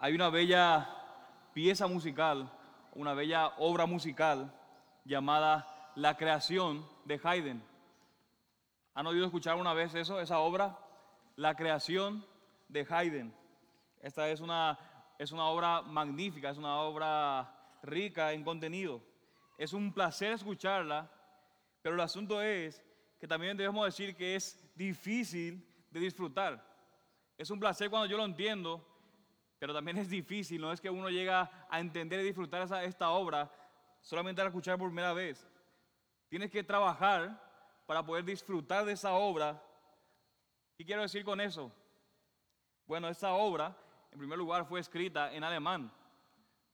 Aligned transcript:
Hay 0.00 0.14
una 0.14 0.30
bella 0.30 0.88
pieza 1.52 1.88
musical, 1.88 2.48
una 2.94 3.14
bella 3.14 3.48
obra 3.58 3.84
musical 3.84 4.54
llamada 5.04 5.92
La 5.96 6.16
creación 6.16 6.86
de 7.04 7.20
Haydn. 7.20 7.60
¿Han 8.94 9.06
oído 9.08 9.24
escuchar 9.26 9.56
una 9.56 9.74
vez 9.74 9.96
eso, 9.96 10.20
esa 10.20 10.38
obra? 10.38 10.78
La 11.34 11.56
creación 11.56 12.24
de 12.68 12.86
Haydn. 12.88 13.34
Esta 14.00 14.28
es 14.28 14.40
una, 14.40 14.78
es 15.18 15.32
una 15.32 15.46
obra 15.46 15.82
magnífica, 15.82 16.50
es 16.50 16.58
una 16.58 16.78
obra 16.82 17.52
rica 17.82 18.32
en 18.32 18.44
contenido. 18.44 19.02
Es 19.56 19.72
un 19.72 19.92
placer 19.92 20.30
escucharla, 20.30 21.10
pero 21.82 21.96
el 21.96 22.00
asunto 22.00 22.40
es 22.40 22.84
que 23.18 23.26
también 23.26 23.56
debemos 23.56 23.84
decir 23.84 24.14
que 24.14 24.36
es 24.36 24.64
difícil 24.76 25.66
de 25.90 25.98
disfrutar. 25.98 26.64
Es 27.36 27.50
un 27.50 27.58
placer 27.58 27.90
cuando 27.90 28.06
yo 28.06 28.16
lo 28.16 28.24
entiendo, 28.24 28.80
pero 29.58 29.74
también 29.74 29.98
es 29.98 30.08
difícil, 30.08 30.60
no 30.60 30.72
es 30.72 30.80
que 30.80 30.90
uno 30.90 31.10
llega 31.10 31.66
a 31.68 31.80
entender 31.80 32.20
y 32.20 32.24
disfrutar 32.24 32.62
esta 32.84 33.10
obra 33.10 33.50
solamente 34.00 34.40
al 34.40 34.48
escuchar 34.48 34.78
por 34.78 34.88
primera 34.88 35.12
vez. 35.12 35.46
Tienes 36.28 36.50
que 36.50 36.62
trabajar 36.62 37.42
para 37.86 38.04
poder 38.04 38.24
disfrutar 38.24 38.84
de 38.84 38.92
esa 38.92 39.12
obra. 39.14 39.62
¿Qué 40.76 40.84
quiero 40.84 41.02
decir 41.02 41.24
con 41.24 41.40
eso? 41.40 41.72
Bueno, 42.86 43.08
esta 43.08 43.32
obra, 43.32 43.76
en 44.12 44.18
primer 44.18 44.38
lugar, 44.38 44.64
fue 44.64 44.80
escrita 44.80 45.32
en 45.32 45.42
alemán, 45.42 45.92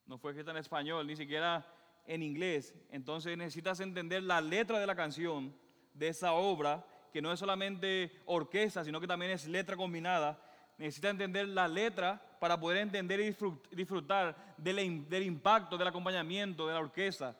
no 0.06 0.18
fue 0.18 0.32
escrita 0.32 0.50
en 0.50 0.58
español, 0.58 1.06
ni 1.06 1.16
siquiera 1.16 1.66
en 2.06 2.22
inglés. 2.22 2.74
Entonces 2.90 3.36
necesitas 3.36 3.80
entender 3.80 4.22
la 4.22 4.40
letra 4.40 4.78
de 4.78 4.86
la 4.86 4.94
canción, 4.94 5.56
de 5.94 6.08
esa 6.08 6.32
obra, 6.32 6.84
que 7.12 7.22
no 7.22 7.32
es 7.32 7.38
solamente 7.38 8.20
orquesta, 8.26 8.84
sino 8.84 9.00
que 9.00 9.06
también 9.06 9.30
es 9.30 9.46
letra 9.46 9.76
combinada. 9.76 10.38
Necesitas 10.76 11.12
entender 11.12 11.48
la 11.48 11.68
letra 11.68 12.20
para 12.40 12.58
poder 12.58 12.78
entender 12.78 13.20
y 13.20 13.36
disfrutar 13.74 14.54
del, 14.56 14.78
impacto, 14.78 15.78
del 15.78 15.88
acompañamiento 15.88 16.66
de 16.66 16.74
la 16.74 16.80
orquesta. 16.80 17.36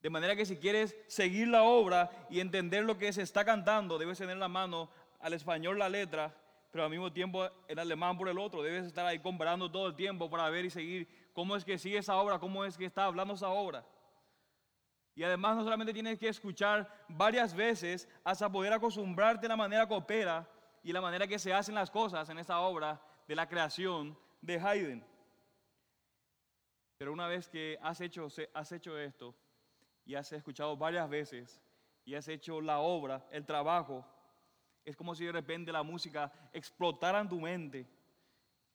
De 0.00 0.10
manera 0.10 0.34
que 0.34 0.44
si 0.44 0.56
quieres 0.56 0.96
seguir 1.06 1.48
la 1.48 1.62
obra 1.62 2.10
y 2.28 2.40
entender 2.40 2.84
lo 2.84 2.98
que 2.98 3.12
se 3.12 3.22
está 3.22 3.44
cantando, 3.44 3.98
debes 3.98 4.18
tener 4.18 4.36
la 4.36 4.48
mano 4.48 4.90
al 5.20 5.32
español 5.32 5.78
la 5.78 5.88
letra, 5.88 6.34
pero 6.72 6.84
al 6.84 6.90
mismo 6.90 7.12
tiempo 7.12 7.48
el 7.68 7.78
alemán 7.78 8.18
por 8.18 8.28
el 8.28 8.38
otro. 8.38 8.62
Debes 8.62 8.86
estar 8.86 9.06
ahí 9.06 9.20
comparando 9.20 9.70
todo 9.70 9.86
el 9.86 9.94
tiempo 9.94 10.28
para 10.28 10.50
ver 10.50 10.64
y 10.64 10.70
seguir 10.70 11.08
cómo 11.32 11.54
es 11.54 11.64
que 11.64 11.78
sigue 11.78 11.98
esa 11.98 12.16
obra, 12.16 12.38
cómo 12.38 12.64
es 12.64 12.76
que 12.76 12.86
está 12.86 13.04
hablando 13.04 13.34
esa 13.34 13.48
obra. 13.48 13.84
Y 15.14 15.22
además 15.22 15.56
no 15.56 15.64
solamente 15.64 15.92
tienes 15.92 16.18
que 16.18 16.28
escuchar 16.28 16.88
varias 17.08 17.54
veces 17.54 18.08
hasta 18.24 18.50
poder 18.50 18.72
acostumbrarte 18.72 19.46
a 19.46 19.50
la 19.50 19.56
manera 19.56 19.86
que 19.86 19.94
opera 19.94 20.48
y 20.82 20.92
la 20.92 21.00
manera 21.00 21.26
que 21.26 21.38
se 21.38 21.52
hacen 21.52 21.74
las 21.74 21.90
cosas 21.90 22.28
en 22.28 22.38
esa 22.38 22.60
obra, 22.60 23.00
de 23.32 23.36
la 23.36 23.48
creación 23.48 24.14
de 24.42 24.60
Haydn. 24.60 25.02
Pero 26.98 27.14
una 27.14 27.26
vez 27.26 27.48
que 27.48 27.78
has 27.80 27.98
hecho, 28.02 28.28
has 28.52 28.72
hecho 28.72 28.98
esto 28.98 29.34
y 30.04 30.14
has 30.14 30.30
escuchado 30.32 30.76
varias 30.76 31.08
veces 31.08 31.58
y 32.04 32.14
has 32.14 32.28
hecho 32.28 32.60
la 32.60 32.80
obra, 32.80 33.26
el 33.30 33.46
trabajo, 33.46 34.04
es 34.84 34.94
como 34.94 35.14
si 35.14 35.24
de 35.24 35.32
repente 35.32 35.72
la 35.72 35.82
música 35.82 36.30
explotara 36.52 37.20
en 37.20 37.28
tu 37.30 37.40
mente 37.40 37.86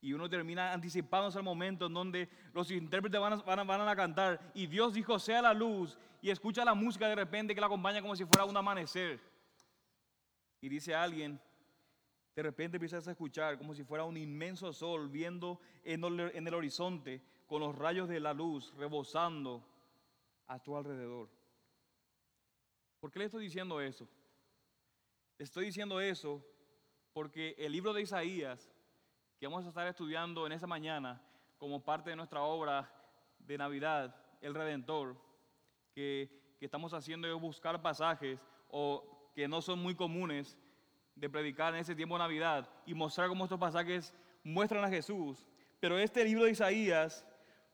y 0.02 0.14
uno 0.14 0.28
termina 0.28 0.74
anticipándose 0.74 1.38
al 1.38 1.44
momento 1.44 1.86
en 1.86 1.94
donde 1.94 2.28
los 2.52 2.72
intérpretes 2.72 3.22
van 3.22 3.34
a, 3.34 3.64
van, 3.64 3.88
a, 3.88 3.96
cantar 3.96 4.40
y 4.56 4.66
Dios 4.66 4.92
dijo 4.92 5.20
sea 5.20 5.40
la 5.40 5.54
luz 5.54 6.00
y 6.20 6.32
escucha 6.32 6.66
la 6.66 6.74
música 6.74 7.08
de 7.08 7.14
repente 7.14 7.54
que 7.54 7.62
la 7.62 7.68
acompaña 7.68 8.02
como 8.02 8.16
si 8.16 8.26
fuera 8.26 8.44
un 8.44 8.58
amanecer. 8.58 9.20
Y 10.62 10.68
dice 10.68 10.96
alguien, 10.96 11.40
de 12.38 12.44
repente 12.44 12.78
empiezas 12.78 13.08
a 13.08 13.12
escuchar 13.12 13.58
como 13.58 13.74
si 13.74 13.84
fuera 13.84 14.04
un 14.04 14.16
inmenso 14.16 14.72
sol 14.72 15.10
viendo 15.10 15.60
en 15.84 16.04
el, 16.04 16.54
horizonte 16.54 17.20
con 17.48 17.62
los 17.62 17.76
rayos 17.76 18.08
de 18.08 18.20
la 18.20 18.32
luz 18.32 18.72
rebosando 18.76 19.66
a 20.46 20.60
tu 20.60 20.78
alrededor. 20.78 21.30
¿Por 23.00 23.12
qué 23.12 23.18
le 23.18 23.26
estoy 23.26 23.46
diciendo 23.46 23.82
eso? 23.82 24.08
Estoy 25.40 25.66
diciendo 25.66 26.00
eso 26.00 26.46
porque 27.12 27.56
el 27.58 27.72
libro 27.72 27.92
de 27.92 28.04
Isaías, 28.04 28.72
que 29.40 29.48
vamos 29.48 29.66
a 29.66 29.70
estar 29.70 29.88
estudiando 29.88 30.46
en 30.46 30.52
esa 30.52 30.68
mañana 30.68 31.20
como 31.58 31.84
parte 31.84 32.12
de 32.12 32.18
nuestra 32.18 32.44
obra 32.44 32.88
de 33.40 33.58
Navidad, 33.58 34.16
El 34.42 34.54
Redentor, 34.54 35.18
que, 35.92 36.56
que 36.60 36.66
estamos 36.66 36.94
haciendo 36.94 37.40
buscar 37.40 37.82
pasajes 37.82 38.40
o 38.70 39.32
que 39.34 39.48
no 39.48 39.60
son 39.60 39.80
muy 39.80 39.96
comunes 39.96 40.56
de 41.20 41.30
predicar 41.30 41.74
en 41.74 41.80
ese 41.80 41.96
tiempo 41.96 42.16
de 42.16 42.20
Navidad 42.20 42.70
y 42.86 42.94
mostrar 42.94 43.28
cómo 43.28 43.46
estos 43.46 43.60
pasajes 43.60 44.14
muestran 44.44 44.84
a 44.84 44.90
Jesús. 44.90 45.46
Pero 45.80 45.98
este 45.98 46.24
libro 46.24 46.46
de 46.46 46.52
Isaías 46.52 47.26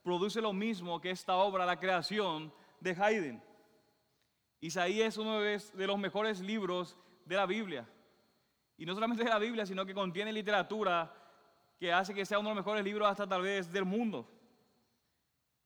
produce 0.01 0.41
lo 0.41 0.53
mismo 0.53 0.99
que 0.99 1.11
esta 1.11 1.35
obra, 1.35 1.65
la 1.65 1.79
creación 1.79 2.53
de 2.79 2.91
Haydn. 2.91 3.43
Isaías 4.59 5.09
es 5.09 5.17
uno 5.17 5.39
de 5.41 5.87
los 5.87 5.97
mejores 5.97 6.39
libros 6.39 6.97
de 7.25 7.35
la 7.35 7.45
Biblia. 7.45 7.87
Y 8.77 8.85
no 8.85 8.93
solamente 8.93 9.23
de 9.23 9.29
la 9.29 9.39
Biblia, 9.39 9.65
sino 9.65 9.85
que 9.85 9.93
contiene 9.93 10.31
literatura 10.31 11.13
que 11.79 11.91
hace 11.91 12.13
que 12.13 12.25
sea 12.25 12.39
uno 12.39 12.49
de 12.49 12.55
los 12.55 12.65
mejores 12.65 12.83
libros 12.83 13.09
hasta 13.09 13.27
tal 13.27 13.41
vez 13.41 13.71
del 13.71 13.85
mundo. 13.85 14.29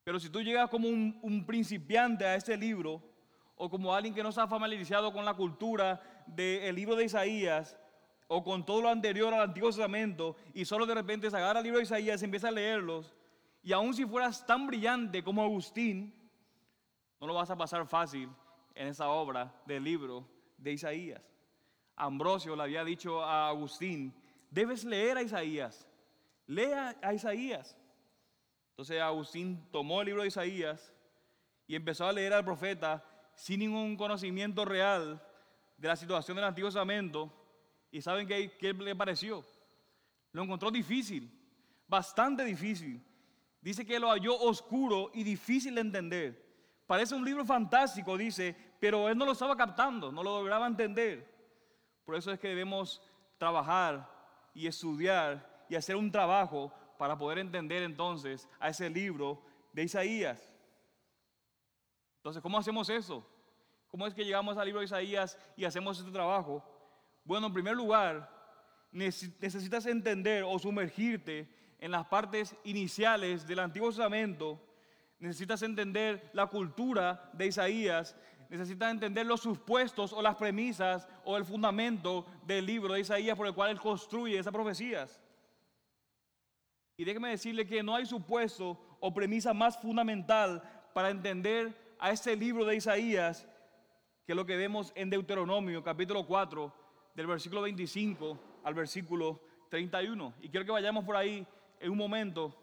Pero 0.03 0.19
si 0.19 0.29
tú 0.29 0.41
llegas 0.41 0.69
como 0.69 0.87
un, 0.87 1.19
un 1.21 1.45
principiante 1.45 2.25
a 2.25 2.35
este 2.35 2.57
libro, 2.57 3.03
o 3.57 3.69
como 3.69 3.93
alguien 3.93 4.13
que 4.13 4.23
no 4.23 4.29
está 4.29 4.47
familiarizado 4.47 5.11
con 5.11 5.25
la 5.25 5.33
cultura 5.33 5.99
del 6.27 6.75
libro 6.75 6.95
de 6.95 7.05
Isaías 7.05 7.77
o 8.27 8.43
con 8.43 8.65
todo 8.65 8.81
lo 8.81 8.89
anterior 8.89 9.33
al 9.33 9.41
Antiguo 9.41 9.69
Testamento 9.69 10.35
y 10.53 10.65
solo 10.65 10.85
de 10.85 10.95
repente 10.95 11.29
se 11.29 11.37
agarra 11.37 11.59
el 11.59 11.63
libro 11.63 11.79
de 11.79 11.85
Isaías 11.85 12.21
y 12.21 12.25
empieza 12.25 12.49
a 12.49 12.51
leerlos 12.51 13.13
y 13.67 13.73
aun 13.73 13.93
si 13.93 14.05
fueras 14.05 14.45
tan 14.45 14.65
brillante 14.65 15.21
como 15.21 15.43
Agustín, 15.43 16.13
no 17.19 17.27
lo 17.27 17.33
vas 17.33 17.49
a 17.49 17.57
pasar 17.57 17.85
fácil 17.85 18.29
en 18.73 18.87
esa 18.87 19.09
obra 19.09 19.53
del 19.65 19.83
libro 19.83 20.25
de 20.57 20.71
Isaías. 20.71 21.21
Ambrosio 21.95 22.55
le 22.55 22.63
había 22.63 22.85
dicho 22.85 23.21
a 23.21 23.49
Agustín, 23.49 24.13
debes 24.49 24.85
leer 24.85 25.17
a 25.17 25.21
Isaías, 25.21 25.85
lea 26.45 26.95
a 27.01 27.13
Isaías. 27.13 27.75
Entonces 28.69 29.01
Agustín 29.01 29.67
tomó 29.69 29.99
el 29.99 30.05
libro 30.05 30.21
de 30.21 30.29
Isaías 30.29 30.93
y 31.67 31.75
empezó 31.75 32.05
a 32.05 32.13
leer 32.13 32.31
al 32.31 32.45
profeta 32.45 33.03
sin 33.35 33.59
ningún 33.59 33.97
conocimiento 33.97 34.63
real 34.63 35.21
de 35.77 35.87
la 35.87 35.95
situación 35.95 36.35
del 36.35 36.45
Antiguo 36.45 36.69
Testamento. 36.69 37.31
¿Y 37.91 38.01
saben 38.01 38.27
qué, 38.27 38.57
qué 38.57 38.73
le 38.73 38.95
pareció? 38.95 39.45
Lo 40.31 40.43
encontró 40.43 40.69
difícil, 40.71 41.31
bastante 41.87 42.43
difícil. 42.43 43.01
Dice 43.61 43.85
que 43.85 43.99
lo 43.99 44.09
halló 44.09 44.37
oscuro 44.39 45.11
y 45.13 45.23
difícil 45.23 45.75
de 45.75 45.81
entender. 45.81 46.47
Parece 46.85 47.15
un 47.15 47.25
libro 47.25 47.45
fantástico, 47.45 48.17
dice, 48.17 48.55
pero 48.79 49.09
él 49.09 49.17
no 49.17 49.25
lo 49.25 49.33
estaba 49.33 49.55
captando, 49.55 50.11
no 50.11 50.23
lo 50.23 50.37
lograba 50.37 50.67
entender. 50.67 51.35
Por 52.05 52.15
eso 52.15 52.31
es 52.31 52.39
que 52.39 52.47
debemos 52.47 53.01
trabajar 53.37 54.09
y 54.53 54.67
estudiar 54.67 55.65
y 55.69 55.75
hacer 55.75 55.95
un 55.95 56.11
trabajo 56.11 56.71
para 56.97 57.17
poder 57.17 57.39
entender 57.39 57.83
entonces 57.83 58.47
a 58.59 58.69
ese 58.69 58.89
libro 58.89 59.41
de 59.73 59.83
Isaías. 59.83 60.49
Entonces, 62.17 62.41
¿cómo 62.41 62.57
hacemos 62.57 62.89
eso? 62.89 63.25
¿Cómo 63.89 64.05
es 64.05 64.13
que 64.13 64.25
llegamos 64.25 64.57
al 64.57 64.65
libro 64.65 64.79
de 64.79 64.85
Isaías 64.85 65.37
y 65.55 65.65
hacemos 65.65 65.99
este 65.99 66.11
trabajo? 66.11 66.63
Bueno, 67.23 67.47
en 67.47 67.53
primer 67.53 67.75
lugar, 67.75 68.29
necesitas 68.91 69.85
entender 69.85 70.43
o 70.43 70.57
sumergirte 70.59 71.49
en 71.79 71.91
las 71.91 72.05
partes 72.07 72.55
iniciales 72.63 73.47
del 73.47 73.59
Antiguo 73.59 73.89
Testamento. 73.89 74.61
Necesitas 75.19 75.61
entender 75.61 76.29
la 76.33 76.47
cultura 76.47 77.29
de 77.33 77.47
Isaías. 77.47 78.15
Necesitas 78.49 78.91
entender 78.91 79.25
los 79.25 79.41
supuestos 79.41 80.13
o 80.13 80.21
las 80.21 80.35
premisas 80.35 81.07
o 81.25 81.37
el 81.37 81.45
fundamento 81.45 82.25
del 82.45 82.65
libro 82.65 82.93
de 82.93 83.01
Isaías 83.01 83.35
por 83.35 83.47
el 83.47 83.53
cual 83.53 83.71
él 83.71 83.79
construye 83.79 84.39
esas 84.39 84.53
profecías. 84.53 85.21
Y 86.95 87.05
déjeme 87.05 87.29
decirle 87.29 87.67
que 87.67 87.83
no 87.83 87.95
hay 87.95 88.05
supuesto 88.05 88.97
o 88.99 89.13
premisa 89.13 89.53
más 89.53 89.77
fundamental 89.77 90.63
para 90.93 91.09
entender 91.09 91.95
a 91.99 92.11
este 92.11 92.35
libro 92.35 92.65
de 92.65 92.75
Isaías, 92.75 93.47
que 94.27 94.33
es 94.33 94.35
lo 94.37 94.45
que 94.45 94.57
vemos 94.57 94.91
en 94.93 95.09
Deuteronomio 95.09 95.81
capítulo 95.81 96.25
4, 96.25 96.73
del 97.15 97.27
versículo 97.27 97.61
25 97.61 98.37
al 98.65 98.73
versículo 98.73 99.39
31. 99.69 100.33
Y 100.41 100.49
quiero 100.49 100.65
que 100.65 100.71
vayamos 100.73 101.05
por 101.05 101.15
ahí 101.15 101.47
en 101.79 101.91
un 101.91 101.97
momento 101.97 102.53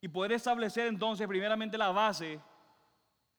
y 0.00 0.08
poder 0.08 0.32
establecer 0.32 0.88
entonces 0.88 1.28
primeramente 1.28 1.78
la 1.78 1.92
base, 1.92 2.40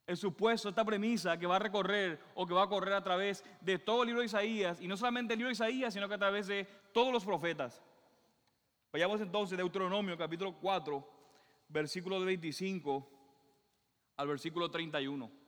el 0.06 0.15
supuesto, 0.15 0.69
esta 0.69 0.85
premisa 0.85 1.38
que 1.38 1.45
va 1.45 1.57
a 1.57 1.59
recorrer 1.59 2.18
o 2.33 2.47
que 2.47 2.53
va 2.53 2.63
a 2.63 2.69
correr 2.69 2.94
a 2.94 3.03
través 3.03 3.44
de 3.59 3.77
todo 3.77 4.03
el 4.03 4.07
libro 4.07 4.21
de 4.21 4.27
Isaías, 4.27 4.80
y 4.80 4.88
no 4.88 4.95
solamente 4.95 5.33
el 5.33 5.39
libro 5.39 5.50
de 5.50 5.56
Isaías, 5.56 5.94
sino 5.94 6.07
que 6.07 6.13
a 6.13 6.19
través 6.19 6.47
de 6.47 6.65
todos 6.94 7.12
los 7.12 7.25
profetas. 7.25 7.83
Vayamos 8.94 9.19
entonces 9.19 9.57
Deuteronomio 9.57 10.18
capítulo 10.18 10.53
4, 10.53 11.06
versículo 11.68 12.21
25 12.21 13.06
al 14.15 14.27
versículo 14.30 14.71
31. 14.71 15.46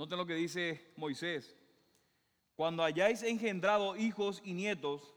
Noten 0.00 0.16
lo 0.16 0.24
que 0.24 0.34
dice 0.34 0.94
Moisés. 0.96 1.54
Cuando 2.56 2.82
hayáis 2.82 3.22
engendrado 3.22 3.96
hijos 3.96 4.40
y 4.42 4.54
nietos, 4.54 5.14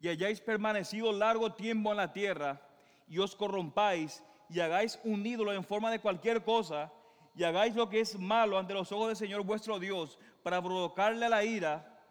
y 0.00 0.08
hayáis 0.08 0.40
permanecido 0.40 1.12
largo 1.12 1.52
tiempo 1.52 1.90
en 1.90 1.98
la 1.98 2.10
tierra, 2.10 2.66
y 3.06 3.18
os 3.18 3.36
corrompáis, 3.36 4.24
y 4.48 4.60
hagáis 4.60 4.98
un 5.04 5.26
ídolo 5.26 5.52
en 5.52 5.62
forma 5.62 5.90
de 5.90 5.98
cualquier 5.98 6.42
cosa, 6.42 6.90
y 7.34 7.44
hagáis 7.44 7.74
lo 7.74 7.90
que 7.90 8.00
es 8.00 8.18
malo 8.18 8.56
ante 8.56 8.72
los 8.72 8.90
ojos 8.92 9.08
del 9.08 9.16
Señor 9.18 9.42
vuestro 9.44 9.78
Dios, 9.78 10.18
para 10.42 10.62
provocarle 10.62 11.28
la 11.28 11.44
ira, 11.44 12.02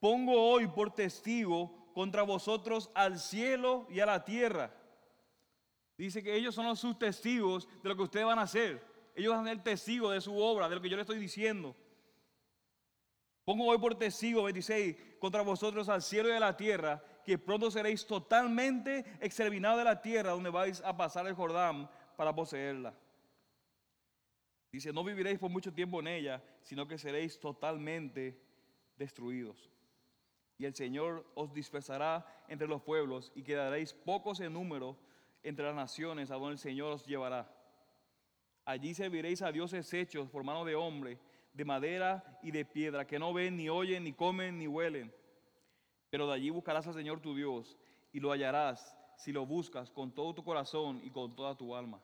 pongo 0.00 0.50
hoy 0.50 0.66
por 0.66 0.90
testigo 0.90 1.90
contra 1.94 2.24
vosotros 2.24 2.90
al 2.92 3.18
cielo 3.18 3.86
y 3.88 4.00
a 4.00 4.06
la 4.06 4.22
tierra. 4.22 4.70
Dice 5.96 6.22
que 6.22 6.36
ellos 6.36 6.54
son 6.54 6.66
los 6.66 6.78
sus 6.78 6.98
testigos 6.98 7.66
de 7.82 7.88
lo 7.88 7.96
que 7.96 8.02
ustedes 8.02 8.26
van 8.26 8.38
a 8.38 8.42
hacer. 8.42 8.97
Ellos 9.18 9.34
van 9.34 9.48
a 9.48 9.50
ser 9.50 9.64
testigos 9.64 10.14
de 10.14 10.20
su 10.20 10.38
obra, 10.38 10.68
de 10.68 10.76
lo 10.76 10.80
que 10.80 10.88
yo 10.88 10.94
le 10.94 11.02
estoy 11.02 11.18
diciendo. 11.18 11.74
Pongo 13.44 13.66
hoy 13.66 13.76
por 13.76 13.96
testigo, 13.96 14.44
26, 14.44 14.96
contra 15.18 15.42
vosotros 15.42 15.88
al 15.88 16.02
cielo 16.02 16.28
y 16.28 16.32
a 16.32 16.38
la 16.38 16.56
tierra, 16.56 17.02
que 17.24 17.36
pronto 17.36 17.68
seréis 17.68 18.06
totalmente 18.06 19.04
exterminados 19.20 19.78
de 19.78 19.84
la 19.84 20.00
tierra 20.00 20.30
donde 20.30 20.50
vais 20.50 20.80
a 20.82 20.96
pasar 20.96 21.26
el 21.26 21.34
Jordán 21.34 21.90
para 22.16 22.32
poseerla. 22.32 22.94
Dice, 24.70 24.92
no 24.92 25.02
viviréis 25.02 25.40
por 25.40 25.50
mucho 25.50 25.74
tiempo 25.74 25.98
en 25.98 26.06
ella, 26.06 26.40
sino 26.62 26.86
que 26.86 26.96
seréis 26.96 27.40
totalmente 27.40 28.40
destruidos. 28.96 29.68
Y 30.58 30.64
el 30.64 30.76
Señor 30.76 31.26
os 31.34 31.52
dispersará 31.52 32.24
entre 32.46 32.68
los 32.68 32.82
pueblos 32.82 33.32
y 33.34 33.42
quedaréis 33.42 33.94
pocos 33.94 34.38
en 34.38 34.52
número 34.52 34.96
entre 35.42 35.64
las 35.64 35.74
naciones 35.74 36.30
a 36.30 36.34
donde 36.34 36.52
el 36.52 36.58
Señor 36.58 36.92
os 36.92 37.04
llevará. 37.04 37.57
Allí 38.68 38.92
serviréis 38.92 39.40
a 39.40 39.50
dioses 39.50 39.94
hechos 39.94 40.28
por 40.28 40.44
mano 40.44 40.62
de 40.62 40.74
hombre, 40.74 41.18
de 41.54 41.64
madera 41.64 42.38
y 42.42 42.50
de 42.50 42.66
piedra, 42.66 43.06
que 43.06 43.18
no 43.18 43.32
ven, 43.32 43.56
ni 43.56 43.70
oyen, 43.70 44.04
ni 44.04 44.12
comen, 44.12 44.58
ni 44.58 44.66
huelen. 44.66 45.10
Pero 46.10 46.26
de 46.26 46.34
allí 46.34 46.50
buscarás 46.50 46.86
al 46.86 46.92
Señor 46.92 47.18
tu 47.18 47.34
Dios 47.34 47.78
y 48.12 48.20
lo 48.20 48.30
hallarás 48.30 48.94
si 49.16 49.32
lo 49.32 49.46
buscas 49.46 49.90
con 49.90 50.12
todo 50.12 50.34
tu 50.34 50.44
corazón 50.44 51.00
y 51.02 51.08
con 51.08 51.34
toda 51.34 51.56
tu 51.56 51.74
alma. 51.74 51.98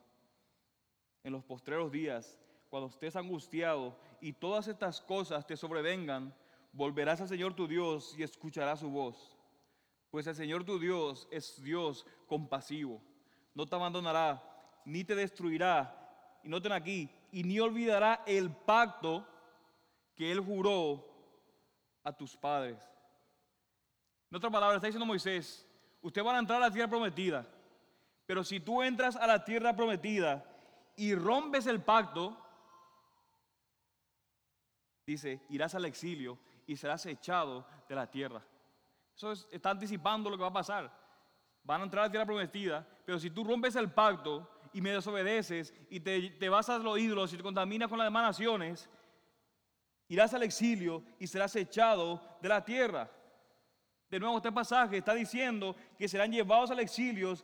En 1.22 1.32
los 1.32 1.44
postreros 1.44 1.92
días, 1.92 2.40
cuando 2.70 2.88
estés 2.88 3.14
angustiado 3.14 3.98
y 4.22 4.32
todas 4.32 4.66
estas 4.66 5.02
cosas 5.02 5.46
te 5.46 5.58
sobrevengan, 5.58 6.34
volverás 6.72 7.20
al 7.20 7.28
Señor 7.28 7.52
tu 7.52 7.68
Dios 7.68 8.14
y 8.16 8.22
escucharás 8.22 8.80
su 8.80 8.88
voz. 8.88 9.36
Pues 10.10 10.26
el 10.28 10.34
Señor 10.34 10.64
tu 10.64 10.78
Dios 10.78 11.28
es 11.30 11.62
Dios 11.62 12.06
compasivo 12.26 13.02
no 13.54 13.66
te 13.66 13.74
abandonará, 13.76 14.42
ni 14.84 15.04
te 15.04 15.14
destruirá. 15.14 16.00
Y 16.44 16.48
noten 16.48 16.72
aquí, 16.72 17.10
y 17.32 17.42
ni 17.42 17.58
olvidará 17.58 18.22
el 18.26 18.50
pacto 18.50 19.26
que 20.14 20.30
él 20.30 20.40
juró 20.40 21.04
a 22.04 22.12
tus 22.12 22.36
padres. 22.36 22.78
En 24.30 24.36
otras 24.36 24.52
palabras, 24.52 24.76
está 24.76 24.86
diciendo 24.86 25.06
Moisés, 25.06 25.66
usted 26.02 26.22
van 26.22 26.36
a 26.36 26.38
entrar 26.38 26.62
a 26.62 26.66
la 26.66 26.70
tierra 26.70 26.88
prometida, 26.88 27.44
pero 28.26 28.44
si 28.44 28.60
tú 28.60 28.82
entras 28.82 29.16
a 29.16 29.26
la 29.26 29.44
tierra 29.44 29.74
prometida 29.74 30.44
y 30.96 31.14
rompes 31.14 31.66
el 31.66 31.82
pacto, 31.82 32.36
dice, 35.06 35.40
irás 35.48 35.74
al 35.74 35.86
exilio 35.86 36.38
y 36.66 36.76
serás 36.76 37.04
echado 37.06 37.66
de 37.88 37.94
la 37.94 38.10
tierra. 38.10 38.42
Eso 39.16 39.32
está 39.32 39.70
anticipando 39.70 40.30
lo 40.30 40.36
que 40.36 40.42
va 40.42 40.48
a 40.48 40.52
pasar 40.52 41.04
van 41.64 41.80
a 41.80 41.84
entrar 41.84 42.04
a 42.04 42.06
la 42.06 42.10
tierra 42.10 42.26
prometida, 42.26 42.86
pero 43.04 43.18
si 43.18 43.30
tú 43.30 43.42
rompes 43.42 43.74
el 43.76 43.90
pacto 43.90 44.48
y 44.74 44.80
me 44.80 44.90
desobedeces 44.90 45.72
y 45.88 46.00
te, 46.00 46.48
vas 46.48 46.68
a 46.68 46.78
los 46.78 46.98
ídolos 46.98 47.32
y 47.32 47.36
te 47.36 47.42
contaminas 47.42 47.88
con 47.88 47.96
las 47.96 48.06
demás 48.06 48.24
naciones, 48.24 48.90
irás 50.08 50.34
al 50.34 50.42
exilio 50.42 51.02
y 51.18 51.26
serás 51.26 51.54
echado 51.56 52.20
de 52.42 52.48
la 52.48 52.64
tierra. 52.64 53.10
De 54.10 54.20
nuevo, 54.20 54.36
este 54.36 54.52
pasaje 54.52 54.98
está 54.98 55.14
diciendo 55.14 55.74
que 55.96 56.08
serán 56.08 56.32
llevados 56.32 56.70
al 56.72 56.80
exilio, 56.80 57.34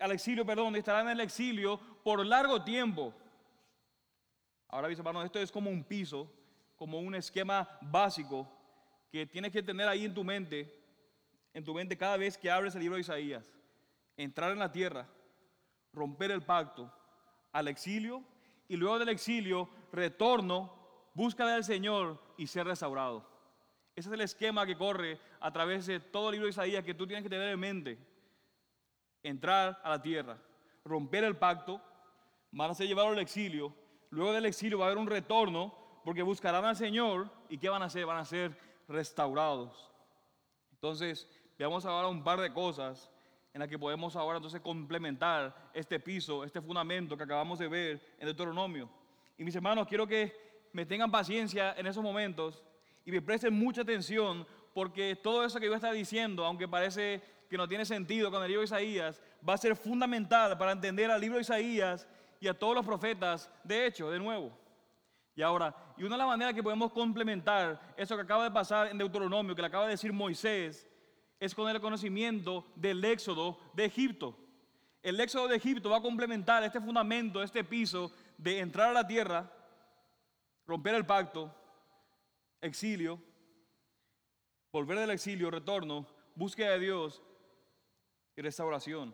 al 0.00 0.12
exilio, 0.12 0.44
perdón, 0.44 0.76
estarán 0.76 1.06
en 1.06 1.12
el 1.12 1.20
exilio 1.20 1.78
por 2.02 2.26
largo 2.26 2.62
tiempo. 2.62 3.14
Ahora, 4.68 4.88
mis 4.88 4.98
hermanos, 4.98 5.24
esto 5.24 5.38
es 5.38 5.52
como 5.52 5.70
un 5.70 5.84
piso, 5.84 6.30
como 6.76 6.98
un 6.98 7.14
esquema 7.14 7.78
básico 7.80 8.48
que 9.10 9.24
tienes 9.24 9.52
que 9.52 9.62
tener 9.62 9.86
ahí 9.86 10.04
en 10.04 10.14
tu 10.14 10.24
mente, 10.24 10.70
en 11.54 11.64
tu 11.64 11.72
mente 11.72 11.96
cada 11.96 12.16
vez 12.16 12.36
que 12.36 12.50
abres 12.50 12.74
el 12.74 12.80
libro 12.80 12.96
de 12.96 13.02
Isaías 13.02 13.52
entrar 14.16 14.52
en 14.52 14.58
la 14.58 14.70
tierra, 14.70 15.08
romper 15.92 16.30
el 16.30 16.42
pacto, 16.42 16.92
al 17.52 17.68
exilio 17.68 18.22
y 18.68 18.76
luego 18.76 18.98
del 18.98 19.10
exilio, 19.10 19.68
retorno, 19.92 20.72
búsqueda 21.14 21.54
del 21.54 21.64
Señor 21.64 22.20
y 22.36 22.46
ser 22.46 22.66
restaurado. 22.66 23.28
Ese 23.94 24.08
es 24.08 24.14
el 24.14 24.22
esquema 24.22 24.64
que 24.64 24.76
corre 24.76 25.20
a 25.40 25.52
través 25.52 25.86
de 25.86 26.00
todo 26.00 26.28
el 26.28 26.32
libro 26.32 26.46
de 26.46 26.52
Isaías 26.52 26.84
que 26.84 26.94
tú 26.94 27.06
tienes 27.06 27.22
que 27.22 27.28
tener 27.28 27.50
en 27.50 27.60
mente. 27.60 27.98
Entrar 29.22 29.80
a 29.84 29.90
la 29.90 30.02
tierra, 30.02 30.38
romper 30.84 31.24
el 31.24 31.36
pacto, 31.36 31.80
van 32.50 32.70
a 32.70 32.74
ser 32.74 32.86
llevados 32.86 33.12
al 33.12 33.18
exilio, 33.18 33.74
luego 34.10 34.32
del 34.32 34.46
exilio 34.46 34.78
va 34.78 34.86
a 34.86 34.88
haber 34.88 34.98
un 34.98 35.06
retorno 35.06 35.74
porque 36.04 36.22
buscarán 36.22 36.64
al 36.64 36.76
Señor 36.76 37.30
y 37.48 37.58
¿qué 37.58 37.68
van 37.68 37.82
a 37.82 37.86
hacer? 37.86 38.06
Van 38.06 38.18
a 38.18 38.24
ser 38.24 38.58
restaurados. 38.88 39.90
Entonces, 40.72 41.28
veamos 41.58 41.84
ahora 41.84 42.08
un 42.08 42.24
par 42.24 42.40
de 42.40 42.52
cosas 42.52 43.11
en 43.52 43.60
la 43.60 43.68
que 43.68 43.78
podemos 43.78 44.16
ahora 44.16 44.38
entonces 44.38 44.60
complementar 44.60 45.70
este 45.74 46.00
piso, 46.00 46.44
este 46.44 46.60
fundamento 46.60 47.16
que 47.16 47.24
acabamos 47.24 47.58
de 47.58 47.68
ver 47.68 48.14
en 48.18 48.26
Deuteronomio. 48.26 48.88
Y 49.36 49.44
mis 49.44 49.54
hermanos, 49.54 49.86
quiero 49.86 50.06
que 50.06 50.34
me 50.72 50.86
tengan 50.86 51.10
paciencia 51.10 51.74
en 51.76 51.86
esos 51.86 52.02
momentos 52.02 52.62
y 53.04 53.12
me 53.12 53.20
presten 53.20 53.52
mucha 53.52 53.82
atención 53.82 54.46
porque 54.72 55.16
todo 55.16 55.44
eso 55.44 55.60
que 55.60 55.66
yo 55.66 55.74
está 55.74 55.92
diciendo, 55.92 56.46
aunque 56.46 56.66
parece 56.66 57.20
que 57.50 57.58
no 57.58 57.68
tiene 57.68 57.84
sentido 57.84 58.30
con 58.30 58.42
el 58.42 58.48
libro 58.48 58.60
de 58.60 58.66
Isaías, 58.66 59.20
va 59.46 59.54
a 59.54 59.58
ser 59.58 59.76
fundamental 59.76 60.56
para 60.56 60.72
entender 60.72 61.10
al 61.10 61.20
libro 61.20 61.36
de 61.36 61.42
Isaías 61.42 62.08
y 62.40 62.48
a 62.48 62.58
todos 62.58 62.74
los 62.74 62.86
profetas, 62.86 63.50
de 63.62 63.86
hecho, 63.86 64.10
de 64.10 64.18
nuevo. 64.18 64.50
Y 65.34 65.42
ahora, 65.42 65.74
y 65.96 66.04
una 66.04 66.14
de 66.14 66.18
las 66.18 66.26
maneras 66.26 66.54
que 66.54 66.62
podemos 66.62 66.92
complementar 66.92 67.94
eso 67.96 68.16
que 68.16 68.22
acaba 68.22 68.44
de 68.44 68.50
pasar 68.50 68.88
en 68.88 68.98
Deuteronomio, 68.98 69.54
que 69.54 69.62
le 69.62 69.68
acaba 69.68 69.84
de 69.84 69.92
decir 69.92 70.12
Moisés, 70.12 70.88
es 71.42 71.56
con 71.56 71.68
el 71.68 71.80
conocimiento 71.80 72.64
del 72.76 73.04
éxodo 73.04 73.58
de 73.74 73.86
Egipto. 73.86 74.38
El 75.02 75.18
éxodo 75.18 75.48
de 75.48 75.56
Egipto 75.56 75.90
va 75.90 75.96
a 75.96 76.00
complementar 76.00 76.62
este 76.62 76.80
fundamento, 76.80 77.42
este 77.42 77.64
piso 77.64 78.12
de 78.38 78.60
entrar 78.60 78.90
a 78.90 78.92
la 78.92 79.08
tierra, 79.08 79.52
romper 80.68 80.94
el 80.94 81.04
pacto, 81.04 81.52
exilio, 82.60 83.18
volver 84.70 85.00
del 85.00 85.10
exilio, 85.10 85.50
retorno, 85.50 86.06
búsqueda 86.36 86.70
de 86.70 86.78
Dios 86.78 87.20
y 88.36 88.40
restauración. 88.40 89.12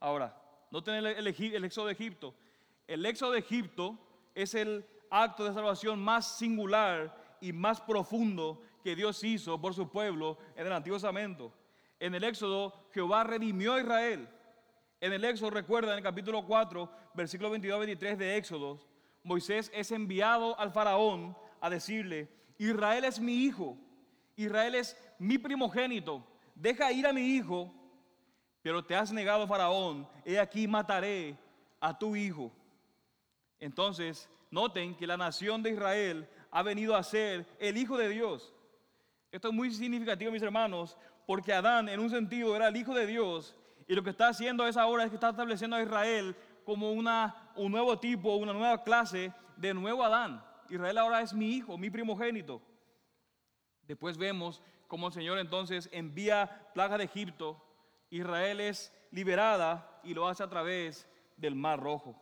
Ahora, 0.00 0.36
no 0.72 0.82
tener 0.82 1.06
el, 1.06 1.28
el 1.28 1.64
éxodo 1.64 1.86
de 1.86 1.92
Egipto. 1.92 2.34
El 2.88 3.06
éxodo 3.06 3.30
de 3.30 3.38
Egipto 3.38 3.96
es 4.34 4.52
el 4.56 4.84
acto 5.10 5.44
de 5.44 5.54
salvación 5.54 6.00
más 6.00 6.38
singular 6.38 7.38
y 7.40 7.52
más 7.52 7.80
profundo 7.80 8.60
que 8.82 8.96
Dios 8.96 9.22
hizo 9.22 9.60
por 9.60 9.74
su 9.74 9.88
pueblo 9.88 10.38
en 10.56 10.66
el 10.66 10.72
Antiguo 10.72 10.96
Testamento. 10.96 11.52
En 12.00 12.14
el 12.14 12.24
Éxodo, 12.24 12.74
Jehová 12.92 13.24
redimió 13.24 13.74
a 13.74 13.80
Israel. 13.80 14.28
En 15.00 15.12
el 15.12 15.24
Éxodo, 15.24 15.50
recuerda, 15.50 15.92
en 15.92 15.98
el 15.98 16.04
capítulo 16.04 16.44
4, 16.44 16.90
versículo 17.14 17.50
22 17.50 17.78
23 17.78 18.18
de 18.18 18.36
Éxodo, 18.36 18.80
Moisés 19.22 19.70
es 19.74 19.92
enviado 19.92 20.58
al 20.58 20.72
faraón 20.72 21.36
a 21.60 21.70
decirle, 21.70 22.28
Israel 22.58 23.04
es 23.04 23.20
mi 23.20 23.44
hijo, 23.44 23.76
Israel 24.36 24.74
es 24.74 24.96
mi 25.18 25.38
primogénito, 25.38 26.26
deja 26.54 26.90
ir 26.92 27.06
a 27.06 27.12
mi 27.12 27.36
hijo, 27.36 27.72
pero 28.62 28.84
te 28.84 28.94
has 28.96 29.12
negado, 29.12 29.46
faraón, 29.46 30.08
he 30.24 30.38
aquí 30.38 30.66
mataré 30.66 31.36
a 31.80 31.96
tu 31.96 32.16
hijo. 32.16 32.52
Entonces, 33.60 34.28
noten 34.50 34.96
que 34.96 35.06
la 35.06 35.16
nación 35.16 35.62
de 35.62 35.70
Israel 35.70 36.28
ha 36.50 36.62
venido 36.62 36.96
a 36.96 37.02
ser 37.02 37.46
el 37.58 37.76
hijo 37.76 37.96
de 37.96 38.08
Dios. 38.08 38.54
Esto 39.30 39.48
es 39.48 39.54
muy 39.54 39.70
significativo, 39.72 40.32
mis 40.32 40.42
hermanos, 40.42 40.96
porque 41.28 41.52
Adán 41.52 41.90
en 41.90 42.00
un 42.00 42.08
sentido 42.08 42.56
era 42.56 42.68
el 42.68 42.76
hijo 42.78 42.94
de 42.94 43.04
Dios 43.04 43.54
y 43.86 43.94
lo 43.94 44.02
que 44.02 44.08
está 44.08 44.28
haciendo 44.28 44.66
es 44.66 44.78
ahora 44.78 45.04
es 45.04 45.10
que 45.10 45.16
está 45.16 45.28
estableciendo 45.28 45.76
a 45.76 45.82
Israel 45.82 46.34
como 46.64 46.90
una, 46.90 47.52
un 47.54 47.70
nuevo 47.70 47.98
tipo, 47.98 48.36
una 48.36 48.54
nueva 48.54 48.82
clase 48.82 49.30
de 49.58 49.74
nuevo 49.74 50.02
Adán. 50.02 50.42
Israel 50.70 50.96
ahora 50.96 51.20
es 51.20 51.34
mi 51.34 51.50
hijo, 51.50 51.76
mi 51.76 51.90
primogénito. 51.90 52.62
Después 53.82 54.16
vemos 54.16 54.62
cómo 54.86 55.08
el 55.08 55.12
Señor 55.12 55.38
entonces 55.38 55.90
envía 55.92 56.70
plaga 56.72 56.96
de 56.96 57.04
Egipto. 57.04 57.62
Israel 58.08 58.60
es 58.60 58.90
liberada 59.10 60.00
y 60.04 60.14
lo 60.14 60.28
hace 60.28 60.42
a 60.42 60.48
través 60.48 61.06
del 61.36 61.54
Mar 61.54 61.78
Rojo. 61.78 62.18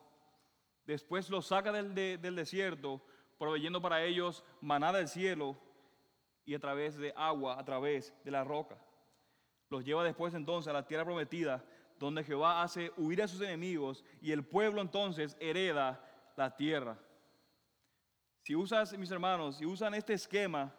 Después 0.84 1.30
lo 1.30 1.42
saca 1.42 1.70
del, 1.70 1.94
del 1.94 2.34
desierto, 2.34 3.00
proveyendo 3.38 3.80
para 3.80 4.02
ellos 4.02 4.42
maná 4.60 4.92
del 4.92 5.06
cielo 5.06 5.56
y 6.44 6.54
a 6.56 6.58
través 6.58 6.96
de 6.96 7.14
agua, 7.16 7.56
a 7.56 7.64
través 7.64 8.12
de 8.24 8.32
la 8.32 8.42
roca. 8.42 8.76
Los 9.76 9.84
lleva 9.84 10.02
después 10.02 10.32
entonces 10.32 10.70
a 10.70 10.72
la 10.72 10.86
tierra 10.86 11.04
prometida, 11.04 11.62
donde 11.98 12.24
Jehová 12.24 12.62
hace 12.62 12.92
huir 12.96 13.22
a 13.22 13.28
sus 13.28 13.42
enemigos 13.42 14.02
y 14.22 14.32
el 14.32 14.42
pueblo 14.42 14.80
entonces 14.80 15.36
hereda 15.38 16.02
la 16.34 16.56
tierra. 16.56 16.96
Si 18.40 18.56
usas, 18.56 18.96
mis 18.96 19.10
hermanos, 19.10 19.58
si 19.58 19.66
usan 19.66 19.92
este 19.92 20.14
esquema, 20.14 20.72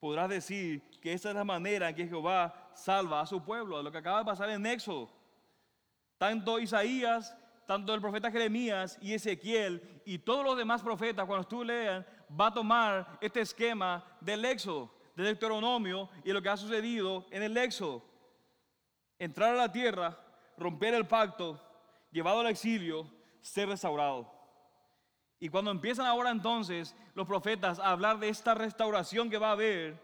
podrás 0.00 0.30
decir 0.30 0.80
que 1.02 1.12
esa 1.12 1.28
es 1.28 1.34
la 1.34 1.44
manera 1.44 1.90
en 1.90 1.94
que 1.94 2.06
Jehová 2.06 2.70
salva 2.72 3.20
a 3.20 3.26
su 3.26 3.44
pueblo, 3.44 3.82
lo 3.82 3.92
que 3.92 3.98
acaba 3.98 4.20
de 4.20 4.24
pasar 4.24 4.48
en 4.48 4.64
Éxodo. 4.64 5.10
Tanto 6.16 6.58
Isaías, 6.58 7.36
tanto 7.66 7.92
el 7.92 8.00
profeta 8.00 8.30
Jeremías 8.30 8.96
y 9.02 9.12
Ezequiel 9.12 10.00
y 10.06 10.16
todos 10.16 10.46
los 10.46 10.56
demás 10.56 10.80
profetas, 10.80 11.26
cuando 11.26 11.46
tú 11.46 11.62
lean, 11.62 12.06
va 12.40 12.46
a 12.46 12.54
tomar 12.54 13.18
este 13.20 13.42
esquema 13.42 14.02
del 14.18 14.46
Éxodo, 14.46 14.94
del 15.14 15.26
Deuteronomio 15.26 16.08
y 16.24 16.32
lo 16.32 16.40
que 16.40 16.48
ha 16.48 16.56
sucedido 16.56 17.26
en 17.30 17.42
el 17.42 17.54
Éxodo. 17.58 18.13
Entrar 19.24 19.54
a 19.54 19.56
la 19.56 19.72
tierra, 19.72 20.18
romper 20.58 20.92
el 20.92 21.06
pacto, 21.06 21.58
llevado 22.10 22.40
al 22.40 22.48
exilio, 22.48 23.10
ser 23.40 23.70
restaurado. 23.70 24.30
Y 25.40 25.48
cuando 25.48 25.70
empiezan 25.70 26.04
ahora 26.04 26.30
entonces 26.30 26.94
los 27.14 27.26
profetas 27.26 27.78
a 27.78 27.92
hablar 27.92 28.18
de 28.18 28.28
esta 28.28 28.52
restauración 28.52 29.30
que 29.30 29.38
va 29.38 29.48
a 29.48 29.52
haber, 29.52 29.98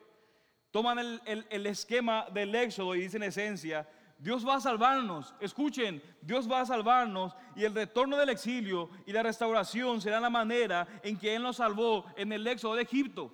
toman 0.70 1.20
el, 1.26 1.66
esquema 1.66 2.28
del 2.32 2.54
éxodo 2.54 2.94
y 2.94 3.02
dicen 3.02 3.22
en 3.22 3.28
esencia, 3.28 3.86
Dios 4.16 4.46
va 4.48 4.54
a 4.54 4.60
salvarnos, 4.60 5.34
escuchen, 5.38 6.02
Dios 6.22 6.50
va 6.50 6.62
a 6.62 6.66
salvarnos 6.66 7.36
y 7.54 7.64
el 7.64 7.74
retorno 7.74 8.16
del 8.16 8.30
exilio 8.30 8.88
y 9.04 9.12
la 9.12 9.22
restauración 9.22 10.00
será 10.00 10.18
la 10.18 10.30
manera 10.30 10.88
en 11.02 11.18
que 11.18 11.34
Él 11.34 11.42
nos 11.42 11.56
salvó 11.56 12.06
en 12.16 12.32
el 12.32 12.46
éxodo 12.46 12.74
de 12.74 12.84
Egipto. 12.84 13.30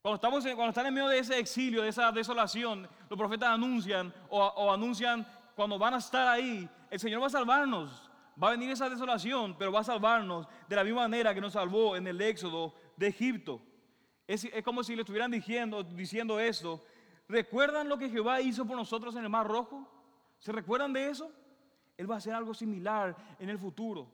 Cuando, 0.00 0.14
estamos 0.14 0.44
cuando 0.44 0.68
están 0.68 0.86
en 0.86 0.94
medio 0.94 1.08
de 1.08 1.18
ese 1.18 1.38
exilio, 1.38 1.82
de 1.82 1.88
esa 1.88 2.12
desolación, 2.12 2.88
los 3.08 3.18
profetas 3.18 3.50
anuncian 3.50 4.12
o, 4.28 4.40
o 4.40 4.72
anuncian 4.72 5.26
cuando 5.56 5.78
van 5.78 5.94
a 5.94 5.98
estar 5.98 6.26
ahí, 6.28 6.68
el 6.90 7.00
Señor 7.00 7.22
va 7.22 7.26
a 7.26 7.30
salvarnos. 7.30 8.08
Va 8.40 8.48
a 8.48 8.50
venir 8.52 8.70
esa 8.70 8.88
desolación, 8.88 9.56
pero 9.58 9.72
va 9.72 9.80
a 9.80 9.84
salvarnos 9.84 10.46
de 10.68 10.76
la 10.76 10.84
misma 10.84 11.02
manera 11.02 11.34
que 11.34 11.40
nos 11.40 11.54
salvó 11.54 11.96
en 11.96 12.06
el 12.06 12.20
éxodo 12.20 12.72
de 12.96 13.08
Egipto. 13.08 13.60
Es, 14.28 14.46
como 14.64 14.84
si 14.84 14.94
le 14.94 15.02
estuvieran 15.02 15.30
diciendo, 15.30 15.82
diciendo 15.82 16.38
esto. 16.38 16.84
¿Recuerdan 17.26 17.88
lo 17.88 17.98
que 17.98 18.08
Jehová 18.08 18.40
hizo 18.40 18.64
por 18.64 18.76
nosotros 18.76 19.16
en 19.16 19.24
el 19.24 19.30
Mar 19.30 19.48
Rojo? 19.48 19.90
¿Se 20.38 20.52
recuerdan 20.52 20.92
de 20.92 21.10
eso? 21.10 21.32
Él 21.96 22.08
va 22.08 22.14
a 22.14 22.18
hacer 22.18 22.32
algo 22.32 22.54
similar 22.54 23.16
en 23.40 23.48
el 23.48 23.58
futuro. 23.58 24.08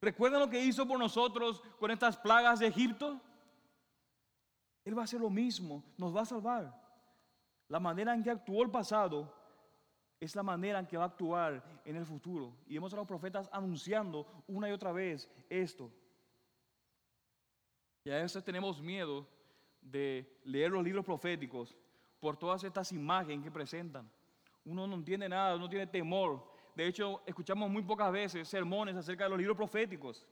¿Recuerdan 0.00 0.40
lo 0.40 0.48
que 0.48 0.62
hizo 0.62 0.86
por 0.86 0.98
nosotros 0.98 1.62
con 1.80 1.90
estas 1.90 2.16
plagas 2.16 2.60
de 2.60 2.68
Egipto? 2.68 3.20
Él 4.84 4.96
va 4.96 5.02
a 5.02 5.04
hacer 5.04 5.20
lo 5.20 5.30
mismo, 5.30 5.84
nos 5.96 6.14
va 6.14 6.22
a 6.22 6.26
salvar. 6.26 6.82
La 7.68 7.80
manera 7.80 8.14
en 8.14 8.22
que 8.22 8.30
actuó 8.30 8.62
el 8.62 8.70
pasado 8.70 9.32
es 10.20 10.36
la 10.36 10.42
manera 10.42 10.78
en 10.78 10.86
que 10.86 10.96
va 10.96 11.04
a 11.04 11.06
actuar 11.08 11.80
en 11.84 11.96
el 11.96 12.06
futuro. 12.06 12.54
Y 12.66 12.74
vemos 12.74 12.92
a 12.92 12.96
los 12.96 13.06
profetas 13.06 13.48
anunciando 13.52 14.26
una 14.46 14.68
y 14.68 14.72
otra 14.72 14.92
vez 14.92 15.30
esto. 15.48 15.90
Y 18.04 18.10
a 18.10 18.16
veces 18.16 18.42
tenemos 18.44 18.80
miedo 18.80 19.26
de 19.80 20.40
leer 20.44 20.70
los 20.70 20.84
libros 20.84 21.04
proféticos 21.04 21.76
por 22.20 22.36
todas 22.36 22.62
estas 22.62 22.92
imágenes 22.92 23.42
que 23.44 23.50
presentan. 23.50 24.08
Uno 24.64 24.86
no 24.86 24.94
entiende 24.94 25.28
nada, 25.28 25.56
uno 25.56 25.68
tiene 25.68 25.86
temor. 25.86 26.44
De 26.74 26.86
hecho, 26.86 27.20
escuchamos 27.26 27.68
muy 27.68 27.82
pocas 27.82 28.12
veces 28.12 28.48
sermones 28.48 28.96
acerca 28.96 29.24
de 29.24 29.30
los 29.30 29.38
libros 29.38 29.56
proféticos. 29.56 30.24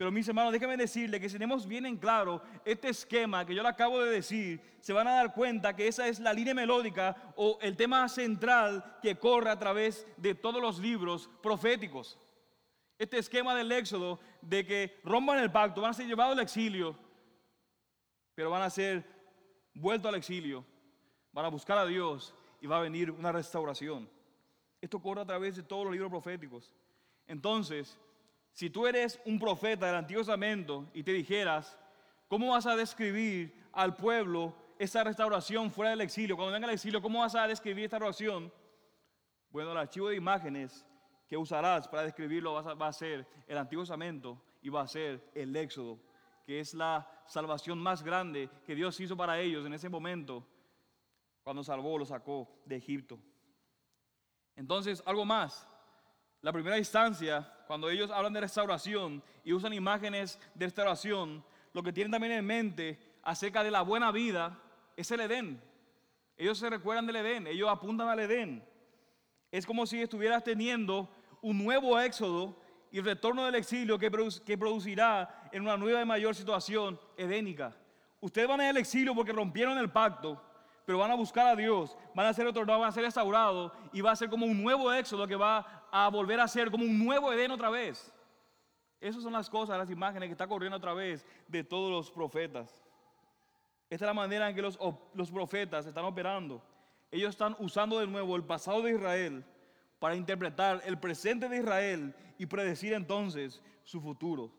Pero 0.00 0.10
mis 0.10 0.26
hermanos, 0.26 0.50
déjenme 0.50 0.78
decirle 0.78 1.20
que 1.20 1.28
si 1.28 1.34
tenemos 1.34 1.66
bien 1.66 1.84
en 1.84 1.98
claro 1.98 2.40
este 2.64 2.88
esquema 2.88 3.44
que 3.44 3.54
yo 3.54 3.62
le 3.62 3.68
acabo 3.68 4.00
de 4.00 4.10
decir, 4.10 4.58
se 4.80 4.94
van 4.94 5.06
a 5.06 5.12
dar 5.12 5.34
cuenta 5.34 5.76
que 5.76 5.86
esa 5.86 6.08
es 6.08 6.18
la 6.20 6.32
línea 6.32 6.54
melódica 6.54 7.34
o 7.36 7.58
el 7.60 7.76
tema 7.76 8.08
central 8.08 8.96
que 9.02 9.18
corre 9.18 9.50
a 9.50 9.58
través 9.58 10.06
de 10.16 10.34
todos 10.34 10.62
los 10.62 10.78
libros 10.78 11.28
proféticos. 11.42 12.18
Este 12.98 13.18
esquema 13.18 13.54
del 13.54 13.70
éxodo 13.72 14.18
de 14.40 14.64
que 14.64 15.00
rompan 15.04 15.38
el 15.38 15.52
pacto, 15.52 15.82
van 15.82 15.90
a 15.90 15.92
ser 15.92 16.06
llevados 16.06 16.32
al 16.32 16.44
exilio, 16.44 16.96
pero 18.34 18.48
van 18.48 18.62
a 18.62 18.70
ser 18.70 19.04
vueltos 19.74 20.08
al 20.08 20.14
exilio, 20.14 20.64
van 21.30 21.44
a 21.44 21.48
buscar 21.48 21.76
a 21.76 21.84
Dios 21.84 22.34
y 22.62 22.66
va 22.66 22.78
a 22.78 22.80
venir 22.80 23.10
una 23.10 23.32
restauración. 23.32 24.08
Esto 24.80 24.98
corre 25.02 25.20
a 25.20 25.26
través 25.26 25.56
de 25.56 25.62
todos 25.62 25.84
los 25.84 25.92
libros 25.92 26.08
proféticos. 26.08 26.74
Entonces, 27.26 27.98
si 28.52 28.70
tú 28.70 28.86
eres 28.86 29.20
un 29.24 29.38
profeta 29.38 29.86
del 29.86 29.96
Antiguo 29.96 30.22
Testamento 30.22 30.88
y 30.92 31.02
te 31.02 31.12
dijeras, 31.12 31.78
¿cómo 32.28 32.50
vas 32.50 32.66
a 32.66 32.76
describir 32.76 33.54
al 33.72 33.96
pueblo 33.96 34.54
esa 34.78 35.04
restauración 35.04 35.70
fuera 35.70 35.90
del 35.90 36.00
exilio? 36.00 36.36
Cuando 36.36 36.52
venga 36.52 36.66
el 36.66 36.74
exilio, 36.74 37.00
¿cómo 37.00 37.20
vas 37.20 37.34
a 37.34 37.46
describir 37.46 37.84
esta 37.84 37.98
restauración? 37.98 38.52
Bueno, 39.50 39.72
el 39.72 39.78
archivo 39.78 40.08
de 40.08 40.16
imágenes 40.16 40.86
que 41.26 41.36
usarás 41.36 41.88
para 41.88 42.02
describirlo 42.02 42.54
va 42.54 42.86
a 42.86 42.92
ser 42.92 43.26
el 43.46 43.58
Antiguo 43.58 43.84
Testamento 43.84 44.42
y 44.62 44.68
va 44.68 44.82
a 44.82 44.88
ser 44.88 45.30
el 45.34 45.54
Éxodo, 45.54 45.98
que 46.44 46.60
es 46.60 46.74
la 46.74 47.08
salvación 47.26 47.78
más 47.78 48.02
grande 48.02 48.50
que 48.64 48.74
Dios 48.74 48.98
hizo 49.00 49.16
para 49.16 49.38
ellos 49.38 49.64
en 49.64 49.72
ese 49.72 49.88
momento, 49.88 50.46
cuando 51.42 51.62
salvó, 51.62 51.98
lo 51.98 52.04
sacó 52.04 52.48
de 52.64 52.76
Egipto. 52.76 53.18
Entonces, 54.56 55.02
algo 55.06 55.24
más. 55.24 55.66
La 56.42 56.52
primera 56.52 56.78
instancia, 56.78 57.52
cuando 57.66 57.90
ellos 57.90 58.10
hablan 58.10 58.32
de 58.32 58.40
restauración 58.40 59.22
y 59.44 59.52
usan 59.52 59.74
imágenes 59.74 60.40
de 60.54 60.66
restauración, 60.66 61.44
lo 61.74 61.82
que 61.82 61.92
tienen 61.92 62.10
también 62.10 62.32
en 62.32 62.46
mente 62.46 62.98
acerca 63.22 63.62
de 63.62 63.70
la 63.70 63.82
buena 63.82 64.10
vida 64.10 64.58
es 64.96 65.10
el 65.10 65.20
Edén. 65.20 65.62
Ellos 66.38 66.58
se 66.58 66.70
recuerdan 66.70 67.06
del 67.06 67.16
Edén, 67.16 67.46
ellos 67.46 67.68
apuntan 67.68 68.08
al 68.08 68.20
Edén. 68.20 68.64
Es 69.52 69.66
como 69.66 69.84
si 69.84 70.00
estuvieras 70.00 70.42
teniendo 70.42 71.10
un 71.42 71.62
nuevo 71.62 72.00
éxodo 72.00 72.56
y 72.90 72.98
el 72.98 73.04
retorno 73.04 73.44
del 73.44 73.56
exilio 73.56 73.98
que, 73.98 74.10
producirá 74.10 75.48
en 75.52 75.62
una 75.62 75.76
nueva 75.76 76.00
y 76.00 76.06
mayor 76.06 76.34
situación 76.34 76.98
edénica. 77.16 77.76
Ustedes 78.20 78.48
van 78.48 78.60
al 78.62 78.76
exilio 78.78 79.14
porque 79.14 79.32
rompieron 79.32 79.76
el 79.78 79.90
pacto, 79.90 80.42
pero 80.84 80.98
van 80.98 81.10
a 81.10 81.14
buscar 81.14 81.46
a 81.46 81.56
Dios, 81.56 81.96
van 82.14 82.26
a 82.26 82.34
ser 82.34 82.46
retornados, 82.46 82.80
van 82.80 82.88
a 82.88 82.92
ser 82.92 83.04
restaurados 83.04 83.72
y 83.92 84.00
va 84.00 84.12
a 84.12 84.16
ser 84.16 84.28
como 84.28 84.46
un 84.46 84.60
nuevo 84.60 84.92
éxodo 84.92 85.26
que 85.26 85.36
va 85.36 85.79
a 85.90 86.08
volver 86.08 86.40
a 86.40 86.48
ser 86.48 86.70
como 86.70 86.84
un 86.84 87.04
nuevo 87.04 87.32
Edén 87.32 87.50
otra 87.50 87.70
vez. 87.70 88.12
Esas 89.00 89.22
son 89.22 89.32
las 89.32 89.48
cosas, 89.48 89.78
las 89.78 89.90
imágenes 89.90 90.28
que 90.28 90.32
está 90.32 90.46
corriendo 90.46 90.76
otra 90.76 90.92
vez 90.92 91.24
de 91.48 91.64
todos 91.64 91.90
los 91.90 92.10
profetas. 92.10 92.82
Esta 93.88 94.04
es 94.04 94.08
la 94.08 94.14
manera 94.14 94.48
en 94.48 94.54
que 94.54 94.62
los, 94.62 94.78
los 95.14 95.30
profetas 95.30 95.86
están 95.86 96.04
operando. 96.04 96.62
Ellos 97.10 97.30
están 97.30 97.56
usando 97.58 97.98
de 97.98 98.06
nuevo 98.06 98.36
el 98.36 98.44
pasado 98.44 98.82
de 98.82 98.92
Israel 98.92 99.44
para 99.98 100.14
interpretar 100.14 100.82
el 100.84 100.98
presente 100.98 101.48
de 101.48 101.58
Israel 101.58 102.14
y 102.38 102.46
predecir 102.46 102.92
entonces 102.92 103.60
su 103.82 104.00
futuro. 104.00 104.52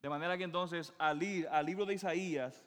De 0.00 0.08
manera 0.08 0.38
que 0.38 0.44
entonces 0.44 0.94
al 0.98 1.22
ir 1.22 1.48
al 1.48 1.66
libro 1.66 1.84
de 1.84 1.94
Isaías, 1.94 2.64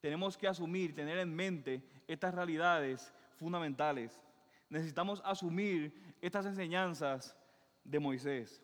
tenemos 0.00 0.36
que 0.36 0.46
asumir, 0.46 0.94
tener 0.94 1.18
en 1.18 1.34
mente 1.34 1.82
estas 2.06 2.34
realidades 2.34 3.12
fundamentales. 3.36 4.20
Necesitamos 4.68 5.22
asumir 5.24 5.94
estas 6.26 6.46
enseñanzas 6.46 7.36
de 7.84 7.98
Moisés. 8.00 8.62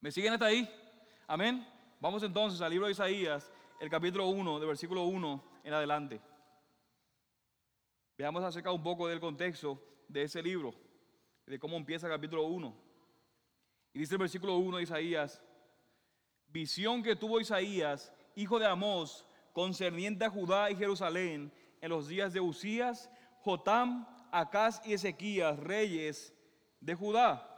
¿Me 0.00 0.10
siguen 0.10 0.32
hasta 0.32 0.46
ahí? 0.46 0.66
Amén. 1.26 1.66
Vamos 2.00 2.22
entonces 2.22 2.58
al 2.62 2.70
libro 2.70 2.86
de 2.86 2.92
Isaías, 2.92 3.52
el 3.78 3.90
capítulo 3.90 4.28
1, 4.28 4.60
de 4.60 4.66
versículo 4.66 5.04
1 5.04 5.44
en 5.62 5.74
adelante. 5.74 6.22
Veamos 8.16 8.42
acerca 8.42 8.72
un 8.72 8.82
poco 8.82 9.08
del 9.08 9.20
contexto 9.20 9.78
de 10.08 10.22
ese 10.22 10.42
libro, 10.42 10.74
de 11.44 11.58
cómo 11.58 11.76
empieza 11.76 12.06
el 12.06 12.14
capítulo 12.14 12.44
1. 12.44 12.74
Y 13.92 13.98
dice 13.98 14.14
el 14.14 14.20
versículo 14.20 14.56
1 14.56 14.78
de 14.78 14.82
Isaías, 14.84 15.42
visión 16.48 17.02
que 17.02 17.14
tuvo 17.14 17.40
Isaías, 17.40 18.10
hijo 18.36 18.58
de 18.58 18.66
Amós, 18.66 19.26
concerniente 19.52 20.24
a 20.24 20.30
Judá 20.30 20.70
y 20.70 20.76
Jerusalén 20.76 21.52
en 21.82 21.90
los 21.90 22.08
días 22.08 22.32
de 22.32 22.40
Usías, 22.40 23.10
Jotam, 23.42 24.06
Acaz 24.32 24.80
y 24.86 24.94
Ezequías, 24.94 25.58
reyes 25.58 26.33
de 26.84 26.94
Judá. 26.94 27.50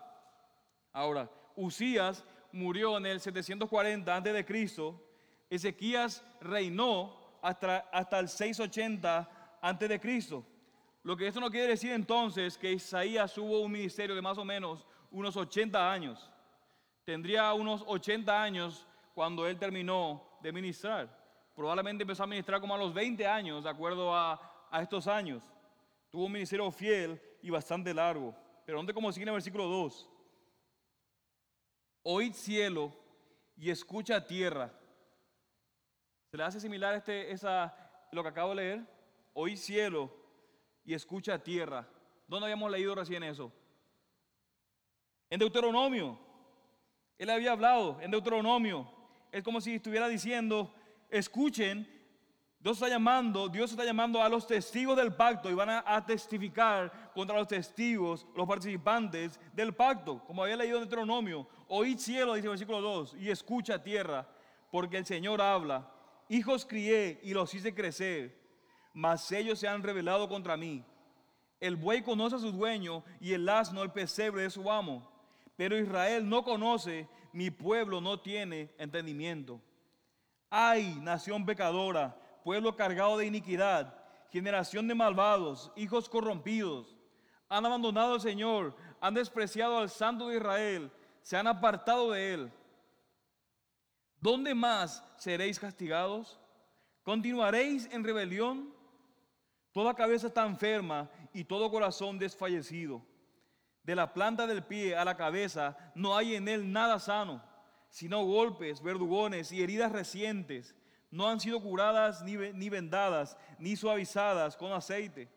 Ahora, 0.93 1.31
Usías 1.55 2.25
murió 2.53 2.97
en 2.99 3.07
el 3.07 3.21
740 3.21 4.17
a.C., 4.17 4.95
Ezequías 5.49 6.25
reinó 6.41 7.39
hasta, 7.41 7.79
hasta 7.93 8.19
el 8.19 8.29
680 8.29 9.59
a.C. 9.61 10.43
Lo 11.03 11.17
que 11.17 11.29
esto 11.29 11.41
no 11.41 11.51
quiere 11.51 11.69
decir 11.69 11.93
entonces 11.93 12.59
que 12.59 12.73
Isaías 12.73 13.33
tuvo 13.33 13.61
un 13.61 13.71
ministerio 13.71 14.15
de 14.15 14.23
más 14.23 14.39
o 14.39 14.45
menos 14.45 14.87
unos 15.11 15.37
80 15.37 15.93
años. 15.93 16.31
Tendría 17.05 17.53
unos 17.53 17.85
80 17.87 18.43
años 18.43 18.87
cuando 19.15 19.47
él 19.47 19.57
terminó 19.59 20.23
de 20.43 20.53
ministrar 20.53 21.27
probablemente 21.57 22.03
empezó 22.03 22.23
a 22.23 22.27
ministrar 22.27 22.61
como 22.61 22.75
a 22.75 22.79
los 22.79 22.93
20 22.93 23.27
años, 23.27 23.65
de 23.65 23.71
acuerdo 23.71 24.15
a, 24.15 24.53
estos 24.81 25.07
años. 25.07 25.43
Tuvo 26.11 26.27
un 26.27 26.33
ministerio 26.33 26.71
fiel 26.71 27.19
y 27.41 27.49
bastante 27.49 27.95
largo. 27.95 28.37
Pero 28.67 28.77
¿dónde 28.77 28.93
como 28.93 29.11
sigue 29.11 29.23
en 29.23 29.29
el 29.29 29.35
versículo 29.35 29.65
2? 29.65 30.11
Oíd 32.03 32.35
cielo 32.35 32.93
y 33.57 33.71
escucha 33.71 34.27
tierra. 34.27 34.71
¿Se 36.31 36.37
le 36.37 36.43
hace 36.43 36.61
similar 36.61 36.95
este, 36.95 37.33
esa, 37.33 37.75
lo 38.13 38.23
que 38.23 38.29
acabo 38.29 38.51
de 38.51 38.57
leer? 38.57 38.87
Oíd 39.33 39.57
cielo 39.57 40.15
y 40.85 40.93
escucha 40.93 41.43
tierra. 41.43 41.89
¿Dónde 42.29 42.45
habíamos 42.45 42.71
leído 42.71 42.95
recién 42.95 43.23
eso? 43.23 43.51
En 45.31 45.39
Deuteronomio. 45.39 46.19
Él 47.17 47.31
había 47.31 47.53
hablado 47.53 47.99
en 48.03 48.11
Deuteronomio 48.11 48.93
es 49.37 49.43
como 49.43 49.61
si 49.61 49.75
estuviera 49.75 50.09
diciendo, 50.09 50.73
escuchen, 51.11 51.87
Dios 52.67 52.79
está 52.79 52.89
llamando, 52.89 53.49
Dios 53.49 53.71
está 53.71 53.85
llamando 53.85 54.21
a 54.21 54.29
los 54.29 54.45
testigos 54.45 54.97
del 54.97 55.15
pacto 55.15 55.49
y 55.49 55.55
van 55.55 55.71
a, 55.71 56.05
testificar 56.05 57.13
contra 57.15 57.37
los 57.37 57.47
testigos, 57.47 58.27
los 58.35 58.45
participantes 58.45 59.39
del 59.53 59.73
pacto, 59.73 60.21
como 60.27 60.43
había 60.43 60.57
leído 60.57 60.79
en 60.79 60.83
Deuteronomio. 60.83 61.47
Oíd 61.69 61.97
cielo, 61.97 62.35
dice 62.35 62.47
el 62.47 62.51
versículo 62.51 62.81
2, 62.81 63.19
y 63.21 63.31
escucha 63.31 63.81
tierra, 63.81 64.27
porque 64.73 64.99
el 64.99 65.07
Señor 65.07 65.41
habla. 65.41 65.89
Hijos 66.29 66.67
crié 66.67 67.21
y 67.23 67.35
los 67.35 67.55
hice 67.55 67.73
crecer, 67.73 68.37
mas 68.93 69.31
ellos 69.31 69.61
se 69.61 69.69
han 69.69 69.85
rebelado 69.85 70.29
contra 70.29 70.57
mí. 70.57 70.85
El 71.61 71.77
buey 71.77 72.03
conoce 72.03 72.35
a 72.35 72.41
su 72.41 72.51
dueño 72.51 73.05
y 73.21 73.33
el 73.33 73.49
asno 73.49 73.85
el 73.85 73.93
pesebre 73.93 74.43
de 74.43 74.51
su 74.51 74.69
amo. 74.69 75.09
Pero 75.55 75.79
Israel 75.79 76.29
no 76.29 76.43
conoce, 76.43 77.09
mi 77.33 77.53
pueblo 77.53 78.01
no 78.01 78.19
tiene 78.19 78.75
entendimiento. 78.77 79.61
Ay, 80.51 80.99
nación 81.01 81.47
pecadora, 81.47 82.26
pueblo 82.47 82.77
cargado 82.77 83.19
de 83.19 83.27
iniquidad, 83.27 83.93
generación 84.31 84.87
de 84.87 84.95
malvados, 84.95 85.73
hijos 85.75 86.09
corrompidos. 86.09 86.97
Han 87.49 87.67
abandonado 87.67 88.15
al 88.15 88.21
Señor, 88.21 88.77
han 89.01 89.15
despreciado 89.15 89.79
al 89.79 89.91
Santo 89.91 90.29
de 90.29 90.37
Israel, 90.37 90.93
se 91.23 91.37
han 91.37 91.49
apartado 91.49 92.13
de 92.13 92.35
él. 92.35 92.53
¿Dónde 94.21 94.55
más 94.55 95.03
seréis 95.17 95.59
castigados? 95.59 96.39
¿Continuaréis 97.03 97.89
en 97.91 98.05
rebelión? 98.05 98.73
Toda 99.73 99.95
cabeza 99.95 100.29
está 100.29 100.47
enferma 100.47 101.11
y 101.33 101.43
todo 101.43 101.69
corazón 101.69 102.17
desfallecido. 102.17 103.03
De 103.83 103.97
la 103.97 104.15
planta 104.15 104.47
del 104.47 104.63
pie 104.63 104.95
a 104.95 105.05
la 105.05 105.17
cabeza 105.17 105.77
no 105.97 106.17
hay 106.17 106.37
en 106.37 106.47
él 106.47 106.73
nada 106.73 107.01
sano, 107.01 107.43
sino 107.89 108.25
golpes, 108.25 108.81
verdugones 108.81 109.51
y 109.51 109.65
heridas 109.65 109.91
recientes. 109.91 110.77
No 111.17 111.27
han 111.27 111.41
sido 111.41 111.59
curadas 111.63 112.23
ni, 112.23 112.69
vendadas, 112.69 113.39
ni 113.59 113.75
suavizadas 113.75 114.55
con 114.55 114.71
aceite. 114.71 115.31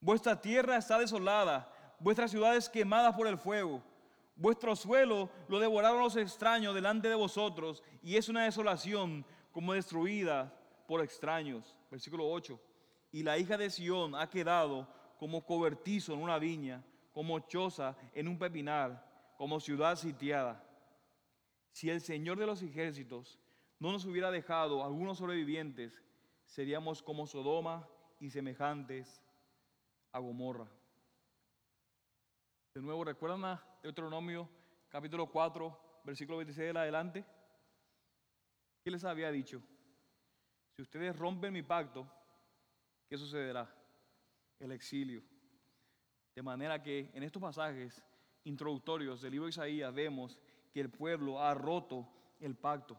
Vuestra 0.00 0.40
tierra 0.40 0.76
está 0.76 0.98
desolada, 0.98 1.72
vuestras 2.00 2.32
ciudades 2.32 2.68
quemadas 2.68 3.14
por 3.14 3.28
el 3.28 3.38
fuego. 3.38 3.80
Vuestro 4.34 4.74
suelo 4.74 5.30
lo 5.46 5.60
devoraron 5.60 6.00
los 6.00 6.16
extraños 6.16 6.74
delante 6.74 7.08
de 7.08 7.14
vosotros, 7.14 7.84
y 8.02 8.16
es 8.16 8.28
una 8.28 8.42
desolación 8.42 9.24
como 9.52 9.72
destruida 9.72 10.52
por 10.88 11.00
extraños. 11.00 11.76
Versículo 11.92 12.28
8. 12.28 12.60
Y 13.12 13.22
la 13.22 13.38
hija 13.38 13.56
de 13.56 13.70
Sión 13.70 14.16
ha 14.16 14.28
quedado 14.28 14.88
como 15.16 15.46
cobertizo 15.46 16.12
en 16.12 16.22
una 16.22 16.40
viña, 16.40 16.82
como 17.12 17.38
choza 17.38 17.96
en 18.14 18.26
un 18.26 18.36
pepinar, 18.36 19.06
como 19.36 19.60
ciudad 19.60 19.94
sitiada. 19.94 20.60
Si 21.70 21.88
el 21.88 22.00
Señor 22.00 22.36
de 22.36 22.46
los 22.46 22.62
ejércitos 22.62 23.38
no 23.78 23.92
nos 23.92 24.04
hubiera 24.04 24.30
dejado 24.30 24.84
algunos 24.84 25.18
sobrevivientes, 25.18 26.02
seríamos 26.46 27.02
como 27.02 27.26
Sodoma 27.26 27.88
y 28.18 28.30
semejantes 28.30 29.22
a 30.12 30.18
Gomorra. 30.18 30.68
De 32.74 32.82
nuevo, 32.82 33.04
¿recuerdan 33.04 33.44
a 33.44 33.64
Deuteronomio 33.82 34.48
capítulo 34.88 35.28
4, 35.30 36.00
versículo 36.04 36.38
26 36.38 36.72
de 36.72 36.78
adelante? 36.78 37.24
¿Qué 38.82 38.90
les 38.90 39.04
había 39.04 39.30
dicho? 39.30 39.62
Si 40.72 40.82
ustedes 40.82 41.16
rompen 41.16 41.52
mi 41.52 41.62
pacto, 41.62 42.10
¿qué 43.08 43.16
sucederá? 43.16 43.72
El 44.58 44.72
exilio. 44.72 45.22
De 46.34 46.42
manera 46.42 46.82
que 46.82 47.10
en 47.14 47.22
estos 47.22 47.42
pasajes 47.42 48.04
introductorios 48.44 49.20
del 49.20 49.32
libro 49.32 49.46
de 49.46 49.50
Isaías 49.50 49.94
vemos 49.94 50.38
que 50.72 50.80
el 50.80 50.90
pueblo 50.90 51.40
ha 51.40 51.54
roto 51.54 52.08
el 52.40 52.56
pacto 52.56 52.96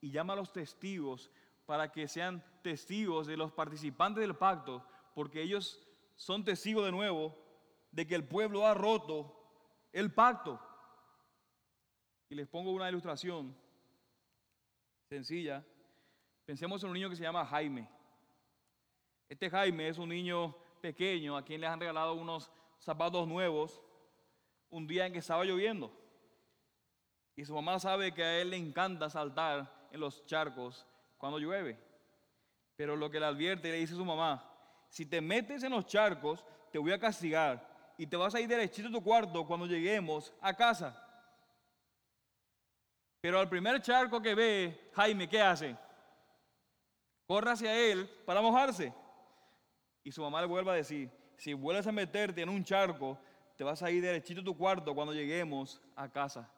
y 0.00 0.10
llama 0.10 0.34
a 0.34 0.36
los 0.36 0.52
testigos 0.52 1.30
para 1.64 1.90
que 1.90 2.08
sean 2.08 2.44
testigos 2.62 3.26
de 3.26 3.36
los 3.36 3.52
participantes 3.52 4.20
del 4.20 4.36
pacto, 4.36 4.86
porque 5.14 5.42
ellos 5.42 5.86
son 6.14 6.44
testigos 6.44 6.84
de 6.84 6.92
nuevo 6.92 7.36
de 7.90 8.06
que 8.06 8.14
el 8.14 8.24
pueblo 8.24 8.66
ha 8.66 8.74
roto 8.74 9.34
el 9.92 10.12
pacto. 10.12 10.60
Y 12.28 12.34
les 12.34 12.46
pongo 12.48 12.72
una 12.72 12.88
ilustración 12.88 13.56
sencilla. 15.08 15.64
Pensemos 16.44 16.82
en 16.82 16.90
un 16.90 16.94
niño 16.94 17.10
que 17.10 17.16
se 17.16 17.22
llama 17.22 17.46
Jaime. 17.46 17.88
Este 19.28 19.50
Jaime 19.50 19.88
es 19.88 19.98
un 19.98 20.08
niño 20.08 20.56
pequeño 20.80 21.36
a 21.36 21.44
quien 21.44 21.60
les 21.60 21.70
han 21.70 21.80
regalado 21.80 22.14
unos 22.14 22.50
zapatos 22.78 23.26
nuevos 23.26 23.82
un 24.70 24.86
día 24.86 25.06
en 25.06 25.12
que 25.12 25.18
estaba 25.18 25.44
lloviendo. 25.44 25.90
Y 27.34 27.44
su 27.44 27.54
mamá 27.54 27.78
sabe 27.78 28.12
que 28.12 28.22
a 28.22 28.40
él 28.40 28.50
le 28.50 28.56
encanta 28.56 29.10
saltar 29.10 29.75
en 29.92 30.00
los 30.00 30.24
charcos 30.26 30.86
cuando 31.18 31.38
llueve. 31.38 31.78
Pero 32.76 32.96
lo 32.96 33.10
que 33.10 33.20
le 33.20 33.26
advierte, 33.26 33.70
le 33.70 33.78
dice 33.78 33.94
a 33.94 33.96
su 33.96 34.04
mamá, 34.04 34.48
si 34.88 35.06
te 35.06 35.20
metes 35.20 35.62
en 35.62 35.72
los 35.72 35.86
charcos, 35.86 36.44
te 36.70 36.78
voy 36.78 36.92
a 36.92 36.98
castigar 36.98 37.66
y 37.98 38.06
te 38.06 38.16
vas 38.16 38.34
a 38.34 38.40
ir 38.40 38.48
derechito 38.48 38.88
a 38.88 38.92
tu 38.92 39.02
cuarto 39.02 39.46
cuando 39.46 39.66
lleguemos 39.66 40.32
a 40.40 40.54
casa. 40.54 41.02
Pero 43.20 43.40
al 43.40 43.48
primer 43.48 43.80
charco 43.80 44.20
que 44.20 44.34
ve, 44.34 44.90
Jaime, 44.94 45.28
¿qué 45.28 45.40
hace? 45.40 45.76
Corre 47.26 47.50
hacia 47.50 47.74
él 47.74 48.08
para 48.24 48.40
mojarse. 48.40 48.92
Y 50.04 50.12
su 50.12 50.22
mamá 50.22 50.40
le 50.40 50.46
vuelve 50.46 50.70
a 50.70 50.74
decir, 50.74 51.10
si 51.36 51.52
vuelves 51.52 51.86
a 51.86 51.92
meterte 51.92 52.42
en 52.42 52.48
un 52.48 52.62
charco, 52.62 53.18
te 53.56 53.64
vas 53.64 53.82
a 53.82 53.90
ir 53.90 54.02
derechito 54.02 54.42
a 54.42 54.44
tu 54.44 54.56
cuarto 54.56 54.94
cuando 54.94 55.12
lleguemos 55.12 55.80
a 55.96 56.08
casa. 56.08 56.48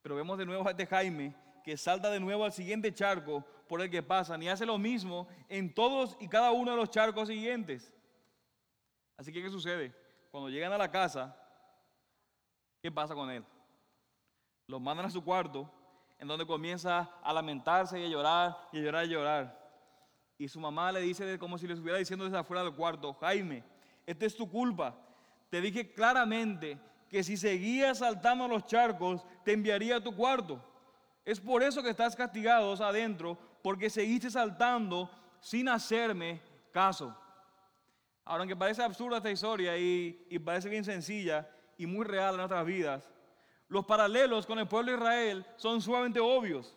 Pero 0.00 0.16
vemos 0.16 0.38
de 0.38 0.46
nuevo 0.46 0.66
a 0.66 0.70
este 0.70 0.86
Jaime 0.86 1.34
que 1.62 1.76
salta 1.76 2.10
de 2.10 2.20
nuevo 2.20 2.44
al 2.44 2.52
siguiente 2.52 2.92
charco 2.92 3.44
por 3.68 3.80
el 3.80 3.90
que 3.90 4.02
pasan 4.02 4.42
y 4.42 4.48
hace 4.48 4.66
lo 4.66 4.78
mismo 4.78 5.28
en 5.48 5.72
todos 5.72 6.16
y 6.20 6.28
cada 6.28 6.50
uno 6.50 6.72
de 6.72 6.76
los 6.76 6.90
charcos 6.90 7.28
siguientes. 7.28 7.92
Así 9.16 9.32
que, 9.32 9.42
¿qué 9.42 9.50
sucede? 9.50 9.94
Cuando 10.30 10.48
llegan 10.48 10.72
a 10.72 10.78
la 10.78 10.90
casa, 10.90 11.36
¿qué 12.80 12.90
pasa 12.90 13.14
con 13.14 13.30
él? 13.30 13.44
Los 14.66 14.80
mandan 14.80 15.06
a 15.06 15.10
su 15.10 15.22
cuarto, 15.22 15.70
en 16.18 16.28
donde 16.28 16.46
comienza 16.46 17.10
a 17.22 17.32
lamentarse 17.32 18.00
y 18.00 18.04
a 18.04 18.08
llorar 18.08 18.56
y 18.72 18.78
a 18.78 18.82
llorar 18.82 19.04
y 19.04 19.08
a 19.08 19.12
llorar. 19.12 19.60
Y 20.38 20.48
su 20.48 20.58
mamá 20.58 20.90
le 20.90 21.00
dice 21.00 21.38
como 21.38 21.58
si 21.58 21.66
le 21.66 21.74
estuviera 21.74 21.98
diciendo 21.98 22.24
desde 22.24 22.38
afuera 22.38 22.62
del 22.62 22.74
cuarto, 22.74 23.14
Jaime, 23.14 23.62
esta 24.06 24.26
es 24.26 24.34
tu 24.34 24.50
culpa. 24.50 24.96
Te 25.50 25.60
dije 25.60 25.92
claramente 25.92 26.78
que 27.08 27.22
si 27.22 27.36
seguías 27.36 27.98
saltando 27.98 28.48
los 28.48 28.64
charcos, 28.66 29.26
te 29.44 29.52
enviaría 29.52 29.96
a 29.96 30.02
tu 30.02 30.14
cuarto. 30.14 30.64
Es 31.30 31.38
por 31.38 31.62
eso 31.62 31.80
que 31.80 31.90
estás 31.90 32.16
castigado 32.16 32.72
adentro, 32.84 33.38
porque 33.62 33.88
seguiste 33.88 34.28
saltando 34.28 35.08
sin 35.38 35.68
hacerme 35.68 36.42
caso. 36.72 37.16
Ahora, 38.24 38.42
aunque 38.42 38.56
parece 38.56 38.82
absurda 38.82 39.18
esta 39.18 39.30
historia 39.30 39.78
y, 39.78 40.26
y 40.28 40.40
parece 40.40 40.68
bien 40.68 40.84
sencilla 40.84 41.48
y 41.78 41.86
muy 41.86 42.04
real 42.04 42.30
en 42.30 42.38
nuestras 42.38 42.66
vidas, 42.66 43.08
los 43.68 43.84
paralelos 43.84 44.44
con 44.44 44.58
el 44.58 44.66
pueblo 44.66 44.90
de 44.90 44.98
Israel 44.98 45.46
son 45.54 45.80
sumamente 45.80 46.18
obvios. 46.18 46.76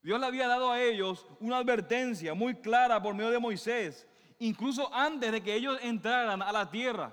Dios 0.00 0.20
le 0.20 0.26
había 0.26 0.46
dado 0.46 0.70
a 0.70 0.80
ellos 0.80 1.26
una 1.40 1.56
advertencia 1.56 2.34
muy 2.34 2.54
clara 2.54 3.02
por 3.02 3.16
medio 3.16 3.32
de 3.32 3.40
Moisés 3.40 4.06
incluso 4.38 4.94
antes 4.94 5.32
de 5.32 5.42
que 5.42 5.56
ellos 5.56 5.76
entraran 5.82 6.40
a 6.40 6.52
la 6.52 6.70
tierra. 6.70 7.12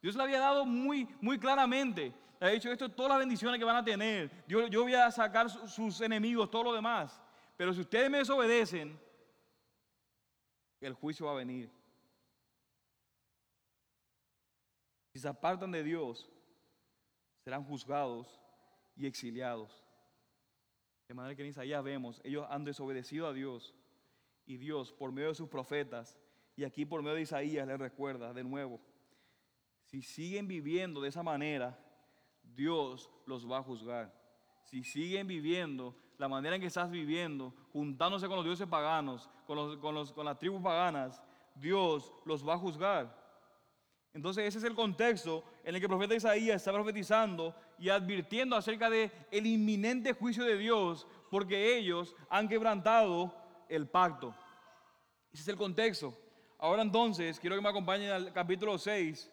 Dios 0.00 0.14
le 0.14 0.22
había 0.22 0.38
dado 0.38 0.64
muy, 0.64 1.08
muy 1.20 1.40
claramente. 1.40 2.12
Le 2.42 2.48
ha 2.48 2.50
dicho 2.50 2.72
esto, 2.72 2.90
todas 2.90 3.10
las 3.10 3.20
bendiciones 3.20 3.56
que 3.56 3.64
van 3.64 3.76
a 3.76 3.84
tener. 3.84 4.28
Yo, 4.48 4.66
yo 4.66 4.82
voy 4.82 4.94
a 4.94 5.08
sacar 5.12 5.48
sus 5.48 6.00
enemigos, 6.00 6.50
todo 6.50 6.64
lo 6.64 6.72
demás. 6.72 7.22
Pero 7.56 7.72
si 7.72 7.82
ustedes 7.82 8.10
me 8.10 8.18
desobedecen, 8.18 8.98
el 10.80 10.92
juicio 10.94 11.26
va 11.26 11.32
a 11.32 11.36
venir. 11.36 11.70
Si 15.12 15.20
se 15.20 15.28
apartan 15.28 15.70
de 15.70 15.84
Dios, 15.84 16.28
serán 17.44 17.62
juzgados 17.62 18.40
y 18.96 19.06
exiliados. 19.06 19.84
De 21.06 21.14
manera 21.14 21.36
que 21.36 21.42
en 21.42 21.50
Isaías 21.50 21.84
vemos, 21.84 22.20
ellos 22.24 22.44
han 22.50 22.64
desobedecido 22.64 23.28
a 23.28 23.32
Dios 23.32 23.72
y 24.46 24.56
Dios, 24.56 24.92
por 24.92 25.12
medio 25.12 25.28
de 25.28 25.36
sus 25.36 25.48
profetas, 25.48 26.18
y 26.56 26.64
aquí 26.64 26.84
por 26.86 27.02
medio 27.02 27.14
de 27.14 27.22
Isaías 27.22 27.68
les 27.68 27.78
recuerda 27.78 28.34
de 28.34 28.42
nuevo, 28.42 28.80
si 29.84 30.02
siguen 30.02 30.48
viviendo 30.48 31.00
de 31.00 31.08
esa 31.08 31.22
manera, 31.22 31.78
Dios 32.54 33.10
los 33.26 33.50
va 33.50 33.58
a 33.58 33.62
juzgar. 33.62 34.12
Si 34.64 34.82
siguen 34.84 35.26
viviendo 35.26 35.96
la 36.18 36.28
manera 36.28 36.54
en 36.54 36.60
que 36.60 36.68
estás 36.68 36.90
viviendo, 36.90 37.52
juntándose 37.72 38.26
con 38.28 38.36
los 38.36 38.44
dioses 38.44 38.66
paganos, 38.68 39.28
con, 39.46 39.80
con 39.80 40.24
las 40.24 40.38
tribus 40.38 40.62
paganas, 40.62 41.22
Dios 41.54 42.12
los 42.24 42.46
va 42.46 42.54
a 42.54 42.58
juzgar. 42.58 43.22
Entonces 44.14 44.44
ese 44.44 44.58
es 44.58 44.64
el 44.64 44.74
contexto 44.74 45.42
en 45.64 45.74
el 45.74 45.80
que 45.80 45.86
el 45.86 45.90
profeta 45.90 46.14
Isaías 46.14 46.56
está 46.56 46.72
profetizando 46.72 47.54
y 47.78 47.88
advirtiendo 47.88 48.54
acerca 48.56 48.90
de 48.90 49.10
el 49.30 49.46
inminente 49.46 50.12
juicio 50.12 50.44
de 50.44 50.58
Dios 50.58 51.06
porque 51.30 51.78
ellos 51.78 52.14
han 52.28 52.46
quebrantado 52.46 53.34
el 53.68 53.88
pacto. 53.88 54.34
Ese 55.32 55.42
es 55.42 55.48
el 55.48 55.56
contexto. 55.56 56.14
Ahora 56.58 56.82
entonces, 56.82 57.40
quiero 57.40 57.56
que 57.56 57.62
me 57.62 57.70
acompañen 57.70 58.10
al 58.10 58.32
capítulo 58.32 58.76
6 58.76 59.30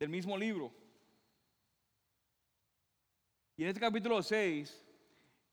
del 0.00 0.08
mismo 0.08 0.36
libro. 0.36 0.72
Y 3.56 3.62
en 3.62 3.68
este 3.68 3.80
capítulo 3.80 4.20
6 4.20 4.84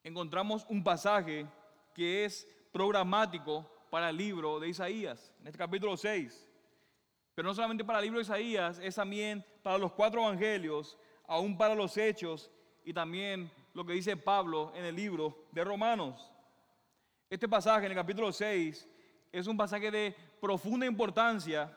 encontramos 0.04 0.66
un 0.70 0.84
pasaje 0.84 1.46
que 1.94 2.26
es 2.26 2.48
programático 2.72 3.70
para 3.92 4.10
el 4.10 4.18
libro 4.18 4.60
de 4.60 4.70
Isaías, 4.70 5.32
en 5.40 5.48
este 5.48 5.60
capítulo 5.60 5.96
6. 5.96 6.50
Pero 7.36 7.48
no 7.48 7.54
solamente 7.54 7.84
para 7.84 8.00
el 8.00 8.06
libro 8.06 8.18
de 8.18 8.24
Isaías, 8.24 8.80
es 8.80 8.96
también 8.96 9.46
para 9.62 9.78
los 9.78 9.92
cuatro 9.92 10.22
evangelios, 10.22 10.98
aún 11.28 11.56
para 11.56 11.76
los 11.76 11.96
hechos 11.96 12.50
y 12.84 12.92
también 12.92 13.52
lo 13.74 13.86
que 13.86 13.94
dice 13.94 14.18
Pablo 14.18 14.72
en 14.76 14.86
el 14.86 14.96
libro 14.96 15.46
de 15.52 15.64
Romanos. 15.64 16.32
Este 17.30 17.48
pasaje 17.48 17.86
en 17.86 17.92
el 17.92 17.98
capítulo 17.98 18.32
6 18.32 18.90
es 19.32 19.48
un 19.48 19.56
pasaje 19.56 19.92
de 19.92 20.16
profunda 20.42 20.88
importancia 20.88 21.72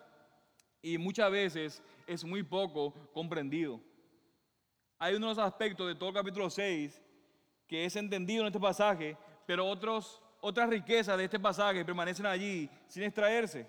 y 0.80 0.96
muchas 0.96 1.30
veces 1.30 1.82
es 2.06 2.24
muy 2.24 2.42
poco 2.42 2.94
comprendido. 3.12 3.78
Hay 5.04 5.14
unos 5.16 5.36
aspectos 5.36 5.86
de 5.86 5.94
todo 5.94 6.08
el 6.08 6.14
capítulo 6.14 6.48
6 6.48 6.98
que 7.66 7.84
es 7.84 7.94
entendido 7.94 8.40
en 8.40 8.46
este 8.46 8.58
pasaje, 8.58 9.18
pero 9.44 9.66
otros, 9.66 10.22
otras 10.40 10.70
riquezas 10.70 11.18
de 11.18 11.24
este 11.24 11.38
pasaje 11.38 11.84
permanecen 11.84 12.24
allí 12.24 12.70
sin 12.86 13.02
extraerse. 13.02 13.68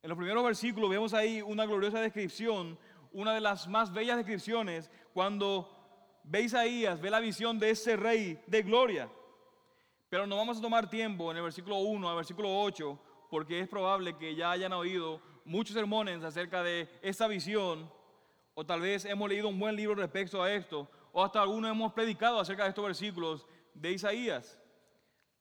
En 0.00 0.08
los 0.08 0.16
primeros 0.16 0.44
versículos 0.44 0.88
vemos 0.88 1.12
ahí 1.12 1.42
una 1.42 1.66
gloriosa 1.66 2.00
descripción, 2.00 2.78
una 3.10 3.34
de 3.34 3.40
las 3.40 3.66
más 3.66 3.92
bellas 3.92 4.16
descripciones, 4.16 4.92
cuando 5.12 5.68
ve 6.22 6.42
Isaías, 6.42 7.00
ve 7.00 7.10
la 7.10 7.18
visión 7.18 7.58
de 7.58 7.70
ese 7.70 7.96
rey 7.96 8.40
de 8.46 8.62
gloria. 8.62 9.10
Pero 10.08 10.24
no 10.24 10.36
vamos 10.36 10.58
a 10.58 10.62
tomar 10.62 10.88
tiempo 10.88 11.32
en 11.32 11.38
el 11.38 11.42
versículo 11.42 11.78
1 11.78 12.08
al 12.08 12.14
versículo 12.14 12.60
8, 12.60 12.96
porque 13.28 13.58
es 13.58 13.66
probable 13.66 14.16
que 14.16 14.36
ya 14.36 14.52
hayan 14.52 14.72
oído 14.72 15.20
muchos 15.44 15.74
sermones 15.74 16.22
acerca 16.22 16.62
de 16.62 16.88
esta 17.02 17.26
visión, 17.26 17.90
o 18.58 18.64
tal 18.64 18.80
vez 18.80 19.04
hemos 19.04 19.28
leído 19.28 19.50
un 19.50 19.58
buen 19.58 19.76
libro 19.76 19.94
respecto 19.96 20.42
a 20.42 20.50
esto, 20.50 20.90
o 21.12 21.22
hasta 21.22 21.42
algunos 21.42 21.70
hemos 21.70 21.92
predicado 21.92 22.40
acerca 22.40 22.62
de 22.62 22.70
estos 22.70 22.86
versículos 22.86 23.46
de 23.74 23.92
Isaías. 23.92 24.58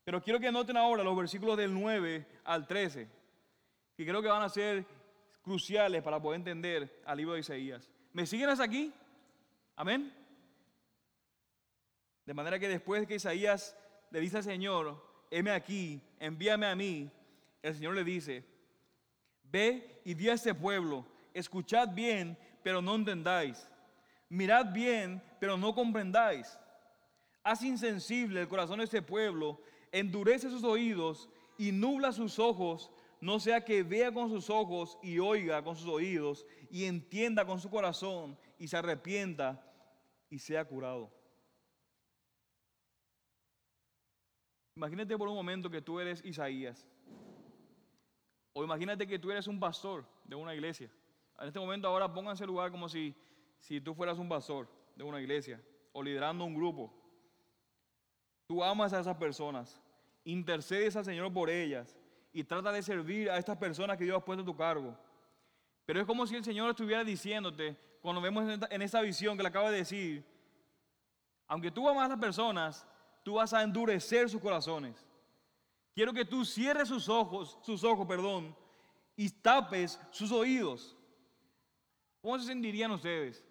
Pero 0.04 0.21
quiero 0.21 0.38
que 0.38 0.51
noten 0.51 0.75
ahora 0.75 1.01
los 1.01 1.15
versículos 1.15 1.56
del 1.56 1.73
9 1.73 2.28
al 2.43 2.67
13, 2.67 3.08
que 3.95 4.06
creo 4.06 4.21
que 4.21 4.28
van 4.28 4.43
a 4.43 4.49
ser 4.49 4.86
cruciales 5.41 6.04
para 6.04 6.21
poder 6.21 6.41
entender 6.41 7.01
al 7.06 7.17
libro 7.17 7.36
de 7.36 7.39
Isaías. 7.39 7.89
¿Me 8.12 8.25
siguen 8.25 8.49
hasta 8.49 8.65
aquí? 8.65 8.93
Amén. 9.78 10.13
De 12.25 12.34
manera 12.34 12.60
que 12.60 12.67
después 12.67 12.99
de 12.99 13.08
que 13.08 13.15
Isaías 13.15 13.78
le 14.12 14.19
dice 14.19 14.38
al 14.38 14.43
Señor, 14.43 15.01
heme 15.32 15.51
aquí, 15.51 16.01
envíame 16.19 16.65
a 16.65 16.75
mí, 16.75 17.10
el 17.62 17.75
Señor 17.75 17.95
le 17.95 18.04
dice, 18.04 18.43
ve 19.41 20.01
y 20.04 20.15
di 20.15 20.28
a 20.28 20.34
este 20.34 20.54
pueblo, 20.54 21.06
escuchad 21.34 21.88
bien, 21.93 22.38
pero 22.65 22.82
no 22.82 22.95
entendáis, 22.95 23.69
mirad 24.28 24.73
bien, 24.73 25.21
pero 25.39 25.56
no 25.56 25.75
comprendáis. 25.75 26.58
Haz 27.43 27.62
insensible 27.62 28.41
el 28.41 28.47
corazón 28.47 28.80
de 28.80 28.86
este 28.86 29.04
pueblo, 29.04 29.62
endurece 29.91 30.49
sus 30.49 30.63
oídos 30.63 31.30
y 31.60 31.71
nubla 31.71 32.12
sus 32.12 32.39
ojos, 32.39 32.89
no 33.21 33.39
sea 33.39 33.63
que 33.63 33.84
vea 33.84 34.12
con 34.12 34.30
sus 34.30 34.49
ojos 34.49 34.97
y 35.04 35.19
oiga 35.19 35.63
con 35.63 35.75
sus 35.75 35.88
oídos 35.88 36.43
y 36.71 36.86
entienda 36.86 37.45
con 37.45 37.60
su 37.60 37.69
corazón 37.69 38.36
y 38.58 38.67
se 38.67 38.78
arrepienta 38.78 39.63
y 40.32 40.39
sea 40.39 40.65
curado. 40.65 41.12
Imagínate 44.75 45.15
por 45.19 45.28
un 45.28 45.36
momento 45.36 45.69
que 45.69 45.84
tú 45.84 45.99
eres 45.99 46.25
Isaías. 46.25 46.88
O 48.54 48.63
imagínate 48.63 49.06
que 49.06 49.19
tú 49.19 49.30
eres 49.30 49.45
un 49.45 49.60
pastor 49.60 50.04
de 50.23 50.34
una 50.34 50.56
iglesia. 50.56 50.89
En 51.39 51.48
este 51.48 51.60
momento 51.60 51.88
ahora 51.88 52.12
pónganse 52.12 52.43
el 52.43 52.50
lugar 52.50 52.71
como 52.71 52.88
si, 52.88 53.15
si 53.60 53.82
tú 53.82 53.93
fueras 53.93 54.17
un 54.17 54.30
pastor 54.30 54.67
de 54.95 55.04
una 55.04 55.19
iglesia 55.19 55.62
o 55.91 56.02
liderando 56.02 56.45
un 56.45 56.56
grupo. 56.56 56.93
Tú 58.48 58.63
amas 58.63 58.93
a 58.93 59.00
esas 59.00 59.17
personas, 59.17 59.82
intercedes 60.24 60.95
al 60.95 61.06
Señor 61.06 61.34
por 61.34 61.50
ellas 61.50 61.98
y 62.32 62.43
trata 62.43 62.71
de 62.71 62.84
servir 62.84 63.30
a 63.30 63.38
estas 63.38 63.58
personas 63.58 63.98
que 63.98 64.04
Dios 64.04 64.17
ha 64.17 64.24
puesto 64.24 64.43
a 64.43 64.45
tu 64.45 64.56
cargo. 64.56 64.98
Pero 65.86 66.00
es 66.00 66.06
como 66.06 66.26
si 66.26 66.36
el 66.36 66.43
Señor 66.43 66.69
estuviera 66.69 67.04
diciéndote, 67.04 67.76
cuando 68.02 68.21
vemos 68.21 68.45
en 68.69 68.82
esta 68.82 69.02
visión 69.02 69.36
que 69.36 69.43
le 69.43 69.50
acaba 69.50 69.71
de 69.71 69.78
decir, 69.78 70.26
aunque 71.48 71.71
tú 71.71 71.88
amas 71.88 72.06
a 72.06 72.10
las 72.10 72.19
personas, 72.19 72.88
tú 73.24 73.36
vas 73.36 73.54
a 73.54 73.63
endurecer 73.63 74.30
sus 74.30 74.41
corazones. 74.41 75.06
Quiero 75.93 76.13
que 76.13 76.26
tú 76.26 76.43
cierres 76.43 76.89
sus 76.89 77.08
ojos, 77.08 77.58
sus 77.62 77.84
ojos, 77.84 78.06
perdón, 78.06 78.56
y 79.15 79.30
tapes 79.30 80.00
sus 80.12 80.32
oídos. 80.32 80.94
¿Cómo 82.26 82.40
se 82.40 82.48
sentirían 82.48 82.90
ustedes? 82.90 83.46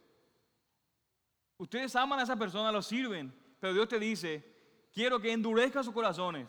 Ustedes 1.59 1.95
aman 1.95 2.19
a 2.19 2.25
esa 2.25 2.35
persona, 2.35 2.73
lo 2.73 2.83
sirven, 2.83 3.33
pero 3.61 3.73
Dios 3.73 3.87
te 3.87 4.01
dice, 4.01 4.45
quiero 4.93 5.21
que 5.21 5.31
endurezca 5.31 5.85
sus 5.85 5.95
corazones. 5.95 6.49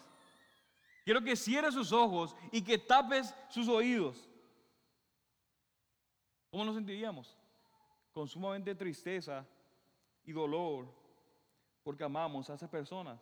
Quiero 1.04 1.22
que 1.22 1.36
cierres 1.36 1.76
sus 1.76 1.92
ojos 1.92 2.36
y 2.52 2.64
que 2.64 2.80
tapes 2.80 3.32
sus 3.48 3.68
oídos. 3.68 4.28
¿Cómo 6.50 6.66
nos 6.66 6.74
sentiríamos? 6.74 7.38
Con 8.12 8.28
sumamente 8.28 8.74
tristeza 8.74 9.46
y 10.24 10.32
dolor 10.32 10.92
porque 11.84 12.06
amamos 12.06 12.50
a 12.50 12.56
esas 12.56 12.72
personas. 12.72 13.20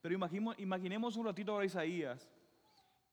Pero 0.00 0.14
imaginemos, 0.58 1.16
un 1.16 1.26
ratito 1.26 1.58
a 1.58 1.64
Isaías 1.64 2.30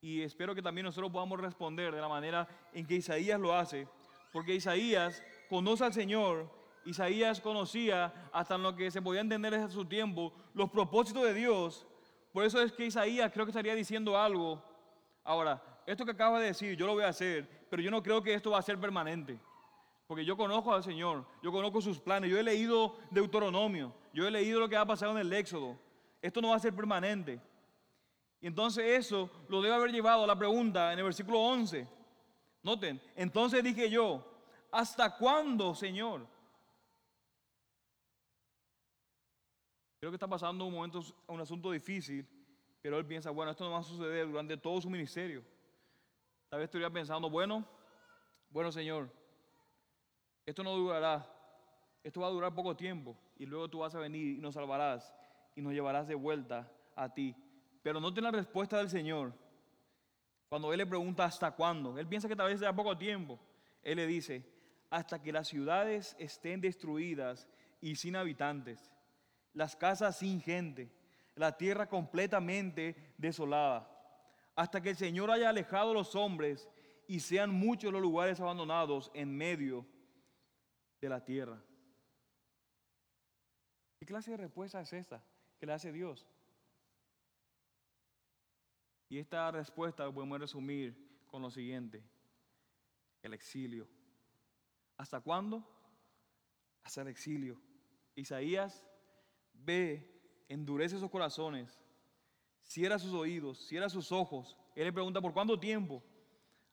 y 0.02 0.22
espero 0.22 0.54
que 0.54 0.62
también 0.62 0.86
nosotros 0.86 1.12
podamos 1.12 1.40
responder 1.40 1.96
de 1.96 2.02
la 2.02 2.08
manera 2.08 2.48
en 2.74 2.86
que 2.86 2.94
Isaías 2.94 3.40
lo 3.40 3.56
hace, 3.56 3.88
porque 4.32 4.54
Isaías 4.54 5.24
conoce 5.52 5.84
al 5.84 5.92
Señor, 5.92 6.50
Isaías 6.86 7.42
conocía 7.42 8.30
hasta 8.32 8.56
en 8.56 8.64
lo 8.64 8.74
que 8.74 8.90
se 8.90 9.02
podía 9.02 9.20
entender 9.20 9.52
desde 9.52 9.70
su 9.70 9.84
tiempo 9.84 10.32
los 10.54 10.70
propósitos 10.70 11.26
de 11.26 11.34
Dios. 11.34 11.86
Por 12.32 12.46
eso 12.46 12.62
es 12.62 12.72
que 12.72 12.86
Isaías 12.86 13.30
creo 13.34 13.46
que 13.46 13.50
estaría 13.50 13.76
diciendo 13.76 14.18
algo. 14.18 14.64
Ahora, 15.26 15.62
esto 15.86 16.06
que 16.06 16.12
acaba 16.12 16.40
de 16.40 16.46
decir, 16.46 16.78
yo 16.78 16.88
lo 16.88 16.94
voy 16.94 17.04
a 17.04 17.10
hacer, 17.10 17.66
pero 17.70 17.82
yo 17.82 17.92
no 17.92 18.02
creo 18.02 18.24
que 18.24 18.34
esto 18.34 18.52
va 18.52 18.60
a 18.60 18.62
ser 18.62 18.80
permanente. 18.80 19.38
Porque 20.08 20.24
yo 20.24 20.38
conozco 20.38 20.74
al 20.74 20.86
Señor, 20.86 21.26
yo 21.44 21.52
conozco 21.52 21.82
sus 21.82 22.00
planes, 22.00 22.32
yo 22.32 22.40
he 22.40 22.44
leído 22.44 22.96
Deuteronomio, 23.10 23.94
yo 24.14 24.26
he 24.26 24.32
leído 24.32 24.62
lo 24.62 24.70
que 24.70 24.78
ha 24.78 24.86
pasado 24.86 25.12
en 25.12 25.18
el 25.18 25.34
Éxodo. 25.34 25.78
Esto 26.22 26.42
no 26.42 26.52
va 26.52 26.56
a 26.56 26.60
ser 26.60 26.74
permanente. 26.74 27.42
Y 28.40 28.48
entonces 28.48 28.86
eso 28.86 29.30
lo 29.50 29.62
debe 29.62 29.76
haber 29.76 29.92
llevado 29.92 30.24
a 30.24 30.28
la 30.28 30.40
pregunta 30.40 30.94
en 30.94 31.00
el 31.00 31.04
versículo 31.04 31.42
11. 31.42 31.86
Noten, 32.64 33.02
entonces 33.18 33.62
dije 33.62 33.90
yo, 33.90 34.31
¿hasta 34.72 35.16
cuándo, 35.18 35.76
Señor? 35.76 36.26
Creo 40.00 40.12
que 40.12 40.16
está 40.16 40.28
pasando 40.28 40.66
un 40.66 40.74
momento, 40.74 41.02
un 41.28 41.40
asunto 41.40 41.70
difícil, 41.72 42.28
pero 42.82 42.98
él 42.98 43.06
piensa, 43.06 43.30
bueno, 43.30 43.52
esto 43.52 43.64
no 43.66 43.72
va 43.72 43.80
a 43.80 43.84
suceder 43.84 44.26
durante 44.26 44.58
todo 44.58 44.82
su 44.82 44.90
ministerio. 44.90 45.44
Tal 46.50 46.60
vez 46.60 46.66
estaría 46.66 46.90
pensando, 46.90 47.30
bueno, 47.30 47.64
bueno, 48.50 48.72
Señor, 48.72 49.10
esto 50.46 50.64
no 50.64 50.76
durará, 50.76 51.32
esto 52.04 52.22
va 52.22 52.28
a 52.28 52.32
durar 52.32 52.56
poco 52.56 52.76
tiempo 52.76 53.16
y 53.38 53.46
luego 53.46 53.70
tú 53.70 53.80
vas 53.80 53.94
a 53.94 54.00
venir 54.00 54.38
y 54.38 54.42
nos 54.42 54.56
salvarás 54.56 55.14
y 55.56 55.62
nos 55.62 55.74
llevarás 55.74 56.08
de 56.08 56.16
vuelta 56.16 56.72
a 56.96 57.14
ti. 57.14 57.36
Pero 57.84 58.00
no 58.00 58.12
tiene 58.12 58.32
la 58.32 58.38
respuesta 58.38 58.78
del 58.78 58.90
Señor. 58.90 59.34
Cuando 60.50 60.74
Él 60.74 60.80
le 60.80 60.86
pregunta 60.88 61.26
hasta 61.26 61.52
cuándo, 61.52 61.98
Él 61.98 62.08
piensa 62.08 62.28
que 62.28 62.36
tal 62.36 62.48
vez 62.48 62.60
sea 62.60 62.76
poco 62.76 62.98
tiempo. 62.98 63.40
Él 63.84 63.98
le 63.98 64.08
dice, 64.08 64.44
hasta 64.92 65.22
que 65.22 65.32
las 65.32 65.48
ciudades 65.48 66.16
estén 66.20 66.60
destruidas 66.60 67.48
y 67.80 67.96
sin 67.96 68.16
habitantes, 68.18 68.94
las 69.54 69.76
casas 69.76 70.20
sin 70.20 70.42
gente, 70.42 70.92
la 71.36 71.58
tierra 71.58 71.88
completamente 71.88 73.14
desolada, 73.18 73.90
hasta 74.54 74.82
que 74.82 74.90
el 74.90 74.98
Señor 74.98 75.32
haya 75.32 75.50
alejado 75.50 75.92
a 75.92 75.94
los 75.94 76.14
hombres 76.14 76.70
y 77.08 77.22
sean 77.22 77.52
muchos 77.52 77.92
los 77.92 78.02
lugares 78.02 78.42
abandonados 78.42 79.10
en 79.14 79.36
medio 79.36 79.88
de 81.00 81.10
la 81.10 81.24
tierra. 81.24 81.64
¿Qué 83.98 84.06
clase 84.06 84.32
de 84.32 84.38
respuesta 84.38 84.82
es 84.82 84.92
esta 84.92 85.24
que 85.58 85.66
le 85.66 85.74
hace 85.74 85.94
Dios? 85.94 86.28
Y 89.08 89.20
esta 89.20 89.50
respuesta 89.52 90.12
podemos 90.12 90.40
resumir 90.40 91.24
con 91.28 91.42
lo 91.42 91.50
siguiente, 91.50 92.04
el 93.24 93.34
exilio. 93.34 93.88
¿Hasta 95.02 95.20
cuándo? 95.20 95.68
Hasta 96.84 97.02
el 97.02 97.08
exilio. 97.08 97.60
Isaías 98.14 98.86
ve, 99.52 100.46
endurece 100.48 101.00
sus 101.00 101.10
corazones, 101.10 101.82
cierra 102.62 103.00
sus 103.00 103.12
oídos, 103.14 103.66
cierra 103.68 103.90
sus 103.90 104.12
ojos. 104.12 104.56
Él 104.76 104.84
le 104.84 104.94
pregunta, 104.94 105.20
¿por 105.20 105.34
cuánto 105.34 105.60
tiempo? 105.60 106.04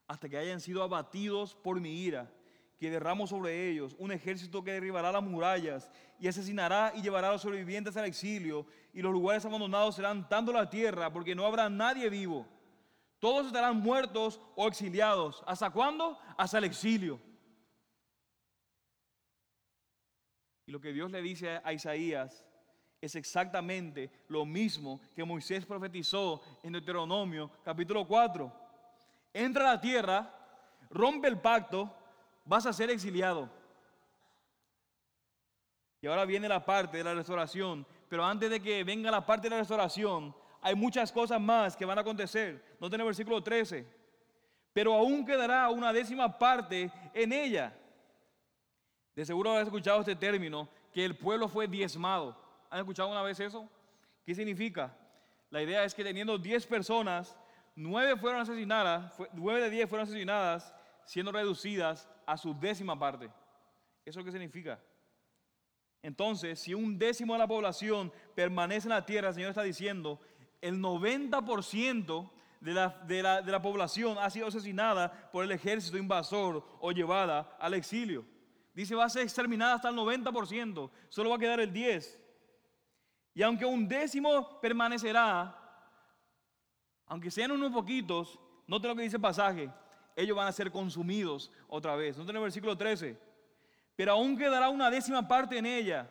Hasta 0.06 0.28
que 0.28 0.36
hayan 0.36 0.60
sido 0.60 0.82
abatidos 0.82 1.54
por 1.54 1.80
mi 1.80 2.02
ira 2.02 2.30
que 2.78 2.90
derramo 2.90 3.26
sobre 3.26 3.70
ellos, 3.70 3.96
un 3.98 4.12
ejército 4.12 4.62
que 4.62 4.72
derribará 4.72 5.10
las 5.10 5.22
murallas 5.22 5.90
y 6.20 6.28
asesinará 6.28 6.92
y 6.94 7.00
llevará 7.00 7.30
a 7.30 7.32
los 7.32 7.42
sobrevivientes 7.42 7.96
al 7.96 8.04
exilio, 8.04 8.66
y 8.92 9.00
los 9.00 9.10
lugares 9.10 9.46
abandonados 9.46 9.96
serán 9.96 10.28
tanto 10.28 10.52
la 10.52 10.68
tierra, 10.68 11.10
porque 11.10 11.34
no 11.34 11.46
habrá 11.46 11.70
nadie 11.70 12.10
vivo. 12.10 12.46
Todos 13.20 13.46
estarán 13.46 13.80
muertos 13.80 14.38
o 14.54 14.68
exiliados. 14.68 15.42
¿Hasta 15.46 15.70
cuándo? 15.70 16.18
Hasta 16.36 16.58
el 16.58 16.64
exilio. 16.64 17.26
Y 20.68 20.70
lo 20.70 20.82
que 20.82 20.92
Dios 20.92 21.10
le 21.10 21.22
dice 21.22 21.62
a 21.64 21.72
Isaías 21.72 22.44
es 23.00 23.14
exactamente 23.14 24.10
lo 24.28 24.44
mismo 24.44 25.00
que 25.16 25.24
Moisés 25.24 25.64
profetizó 25.64 26.42
en 26.62 26.74
Deuteronomio 26.74 27.50
capítulo 27.64 28.06
4. 28.06 28.52
Entra 29.32 29.70
a 29.70 29.74
la 29.76 29.80
tierra, 29.80 30.30
rompe 30.90 31.26
el 31.26 31.38
pacto, 31.38 31.90
vas 32.44 32.66
a 32.66 32.74
ser 32.74 32.90
exiliado. 32.90 33.48
Y 36.02 36.06
ahora 36.06 36.26
viene 36.26 36.46
la 36.46 36.62
parte 36.62 36.98
de 36.98 37.04
la 37.04 37.14
restauración, 37.14 37.86
pero 38.06 38.22
antes 38.22 38.50
de 38.50 38.60
que 38.60 38.84
venga 38.84 39.10
la 39.10 39.24
parte 39.24 39.46
de 39.46 39.54
la 39.54 39.60
restauración, 39.60 40.36
hay 40.60 40.74
muchas 40.74 41.10
cosas 41.10 41.40
más 41.40 41.78
que 41.78 41.86
van 41.86 41.96
a 41.96 42.02
acontecer. 42.02 42.76
No 42.78 42.90
tiene 42.90 43.04
versículo 43.04 43.42
13. 43.42 43.86
Pero 44.74 44.92
aún 44.92 45.24
quedará 45.24 45.70
una 45.70 45.94
décima 45.94 46.38
parte 46.38 46.92
en 47.14 47.32
ella. 47.32 47.74
De 49.18 49.26
seguro 49.26 49.50
has 49.56 49.64
escuchado 49.64 49.98
este 49.98 50.14
término, 50.14 50.68
que 50.92 51.04
el 51.04 51.16
pueblo 51.16 51.48
fue 51.48 51.66
diezmado. 51.66 52.40
¿Han 52.70 52.78
escuchado 52.78 53.08
una 53.08 53.20
vez 53.20 53.40
eso? 53.40 53.68
¿Qué 54.24 54.32
significa? 54.32 54.96
La 55.50 55.60
idea 55.60 55.82
es 55.82 55.92
que 55.92 56.04
teniendo 56.04 56.38
10 56.38 56.64
personas, 56.68 57.36
9 57.74 58.16
fueron 58.16 58.42
asesinadas, 58.42 59.12
9 59.32 59.62
de 59.62 59.70
10 59.70 59.88
fueron 59.88 60.06
asesinadas, 60.06 60.72
siendo 61.04 61.32
reducidas 61.32 62.08
a 62.26 62.36
su 62.36 62.54
décima 62.54 62.96
parte. 62.96 63.28
¿Eso 64.04 64.22
qué 64.22 64.30
significa? 64.30 64.78
Entonces, 66.00 66.60
si 66.60 66.72
un 66.72 66.96
décimo 66.96 67.32
de 67.32 67.40
la 67.40 67.48
población 67.48 68.12
permanece 68.36 68.86
en 68.86 68.94
la 68.94 69.04
tierra, 69.04 69.30
el 69.30 69.34
Señor 69.34 69.50
está 69.50 69.64
diciendo, 69.64 70.20
el 70.60 70.78
90% 70.78 72.30
de 72.60 72.72
la, 72.72 72.90
de, 73.04 73.22
la, 73.24 73.42
de 73.42 73.50
la 73.50 73.62
población 73.62 74.16
ha 74.20 74.30
sido 74.30 74.46
asesinada 74.46 75.28
por 75.32 75.42
el 75.42 75.50
ejército 75.50 75.98
invasor 75.98 76.64
o 76.78 76.92
llevada 76.92 77.56
al 77.58 77.74
exilio. 77.74 78.24
Dice, 78.78 78.94
va 78.94 79.06
a 79.06 79.08
ser 79.08 79.22
exterminada 79.22 79.74
hasta 79.74 79.88
el 79.88 79.96
90%, 79.96 80.88
solo 81.08 81.30
va 81.30 81.34
a 81.34 81.38
quedar 81.40 81.58
el 81.58 81.72
10%. 81.72 82.16
Y 83.34 83.42
aunque 83.42 83.66
un 83.66 83.88
décimo 83.88 84.60
permanecerá, 84.60 85.52
aunque 87.06 87.28
sean 87.28 87.50
unos 87.50 87.72
poquitos, 87.72 88.38
no 88.68 88.78
lo 88.78 88.94
que 88.94 89.02
dice 89.02 89.16
el 89.16 89.20
pasaje, 89.20 89.68
ellos 90.14 90.36
van 90.36 90.46
a 90.46 90.52
ser 90.52 90.70
consumidos 90.70 91.50
otra 91.66 91.96
vez. 91.96 92.16
No 92.16 92.22
tiene 92.22 92.38
el 92.38 92.44
versículo 92.44 92.78
13. 92.78 93.18
Pero 93.96 94.12
aún 94.12 94.38
quedará 94.38 94.68
una 94.68 94.88
décima 94.92 95.26
parte 95.26 95.58
en 95.58 95.66
ella. 95.66 96.08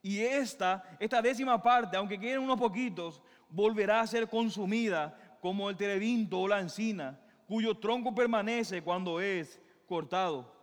Y 0.00 0.20
esta, 0.20 0.82
esta 0.98 1.20
décima 1.20 1.62
parte, 1.62 1.98
aunque 1.98 2.18
queden 2.18 2.38
unos 2.38 2.58
poquitos, 2.58 3.20
volverá 3.50 4.00
a 4.00 4.06
ser 4.06 4.30
consumida 4.30 5.36
como 5.42 5.68
el 5.68 5.76
terebinto 5.76 6.40
o 6.40 6.48
la 6.48 6.60
encina, 6.60 7.20
cuyo 7.46 7.76
tronco 7.76 8.14
permanece 8.14 8.80
cuando 8.80 9.20
es 9.20 9.60
cortado. 9.86 10.57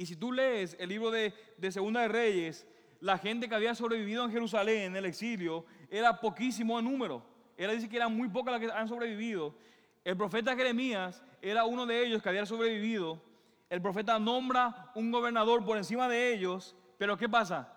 Y 0.00 0.06
si 0.06 0.16
tú 0.16 0.32
lees 0.32 0.78
el 0.80 0.88
libro 0.88 1.10
de, 1.10 1.34
Segunda 1.70 2.00
de 2.00 2.08
Reyes, 2.08 2.66
la 3.00 3.18
gente 3.18 3.50
que 3.50 3.54
había 3.54 3.74
sobrevivido 3.74 4.24
en 4.24 4.32
Jerusalén 4.32 4.84
en 4.84 4.96
el 4.96 5.04
exilio 5.04 5.66
era 5.90 6.18
poquísimo 6.18 6.78
en 6.78 6.86
número. 6.86 7.22
Él 7.58 7.70
dice 7.72 7.86
que 7.86 7.98
eran 7.98 8.16
muy 8.16 8.26
pocas 8.30 8.52
las 8.52 8.62
que 8.62 8.72
han 8.74 8.88
sobrevivido. 8.88 9.54
El 10.02 10.16
profeta 10.16 10.56
Jeremías 10.56 11.22
era 11.42 11.66
uno 11.66 11.84
de 11.84 12.02
ellos 12.02 12.22
que 12.22 12.30
había 12.30 12.46
sobrevivido. 12.46 13.22
El 13.68 13.82
profeta 13.82 14.18
nombra 14.18 14.90
un 14.94 15.12
gobernador 15.12 15.66
por 15.66 15.76
encima 15.76 16.08
de 16.08 16.32
ellos. 16.32 16.74
Pero 16.96 17.18
¿qué 17.18 17.28
pasa? 17.28 17.70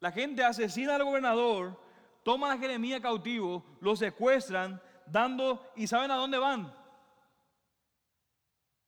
La 0.00 0.10
gente 0.10 0.42
asesina 0.42 0.96
al 0.96 1.04
gobernador, 1.04 1.80
toma 2.24 2.54
a 2.54 2.58
Jeremías 2.58 3.00
cautivo, 3.00 3.64
lo 3.80 3.94
secuestran, 3.94 4.82
dando, 5.06 5.64
¿y 5.76 5.86
saben 5.86 6.10
a 6.10 6.16
dónde 6.16 6.38
van? 6.38 6.74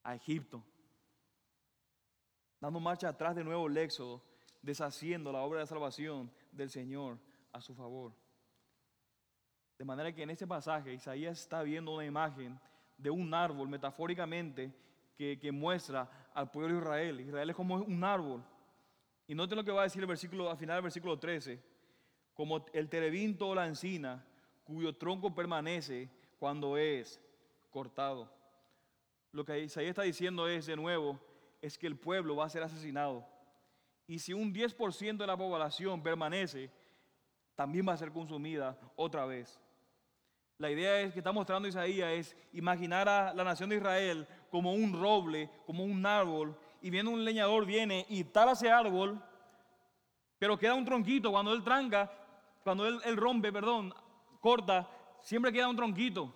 A 0.03 0.17
Egipto 0.17 0.65
dando 2.61 2.81
marcha 2.81 3.09
atrás 3.09 3.35
de 3.35 3.45
nuevo 3.45 3.67
el 3.67 3.77
éxodo, 3.77 4.23
deshaciendo 4.63 5.33
la 5.33 5.43
obra 5.43 5.61
de 5.61 5.67
salvación 5.67 6.31
del 6.53 6.71
Señor 6.71 7.19
a 7.53 7.61
su 7.61 7.75
favor. 7.75 8.13
De 9.79 9.85
manera 9.85 10.13
que 10.13 10.23
en 10.23 10.31
este 10.31 10.47
pasaje 10.47 10.93
Isaías 10.93 11.41
está 11.41 11.63
viendo 11.63 11.95
una 11.95 12.05
imagen 12.05 12.59
de 12.97 13.11
un 13.11 13.33
árbol, 13.33 13.69
metafóricamente, 13.69 14.73
que, 15.17 15.53
muestra 15.53 16.31
al 16.35 16.51
pueblo 16.51 16.75
de 16.75 16.81
Israel. 16.81 17.21
Israel 17.21 17.51
es 17.51 17.57
como 17.57 17.77
un 17.77 18.05
árbol. 18.05 18.45
Y 19.27 19.35
noten 19.35 19.57
lo 19.57 19.65
que 19.65 19.73
va 19.73 19.83
a 19.83 19.85
decir 19.85 20.03
el 20.03 20.09
versículo, 20.09 20.51
al 20.51 20.57
final 20.57 20.77
del 20.77 20.85
versículo 20.85 21.19
13, 21.19 21.61
como 22.35 22.65
el 22.73 22.89
terebinto 22.89 23.49
o 23.49 23.55
la 23.55 23.67
encina, 23.67 24.25
cuyo 24.65 24.97
tronco 24.97 25.35
permanece 25.35 26.09
cuando 26.39 26.77
es 26.77 27.21
cortado. 27.71 28.31
Lo 29.33 29.45
que 29.45 29.61
Isaías 29.61 29.91
está 29.91 30.03
diciendo 30.03 30.49
es, 30.49 30.67
de 30.67 30.77
nuevo, 30.77 31.19
es 31.61 31.79
que 31.79 31.87
el 31.87 31.97
pueblo 31.97 32.37
va 32.37 32.47
a 32.47 32.51
ser 32.51 32.63
asesinado. 32.63 33.27
Y 34.07 34.19
si 34.19 34.33
un 34.33 34.55
10% 34.55 35.17
de 35.17 35.27
la 35.27 35.37
población 35.37 36.03
permanece, 36.03 36.71
también 37.55 37.87
va 37.87 37.93
a 37.93 37.99
ser 37.99 38.13
consumida 38.13 38.79
otra 38.97 39.27
vez. 39.27 39.61
La 40.59 40.71
idea 40.71 41.01
es 41.01 41.13
que 41.13 41.21
está 41.21 41.31
mostrando 41.31 41.69
Isaías 41.69 42.11
es 42.11 42.37
imaginar 42.53 43.09
a 43.09 43.33
la 43.35 43.45
nación 43.45 43.71
de 43.71 43.77
Israel 43.77 44.27
como 44.51 44.73
un 44.73 44.93
roble, 44.93 45.51
como 45.67 45.85
un 45.85 46.05
árbol, 46.05 46.57
y 46.81 46.91
viendo 46.91 47.11
un 47.11 47.25
leñador 47.25 47.67
viene 47.67 48.07
y 48.09 48.25
tala 48.25 48.53
ese 48.53 48.71
árbol, 48.71 49.23
pero 50.39 50.59
queda 50.59 50.75
un 50.75 50.85
tronquito. 50.85 51.31
Cuando 51.31 51.53
él 51.53 51.63
tranca, 51.63 52.11
cuando 52.65 52.87
él, 52.87 53.01
él 53.05 53.17
rompe, 53.17 53.53
perdón, 53.53 53.95
corta, 54.41 54.89
siempre 55.21 55.53
queda 55.53 55.69
un 55.69 55.77
tronquito. 55.77 56.35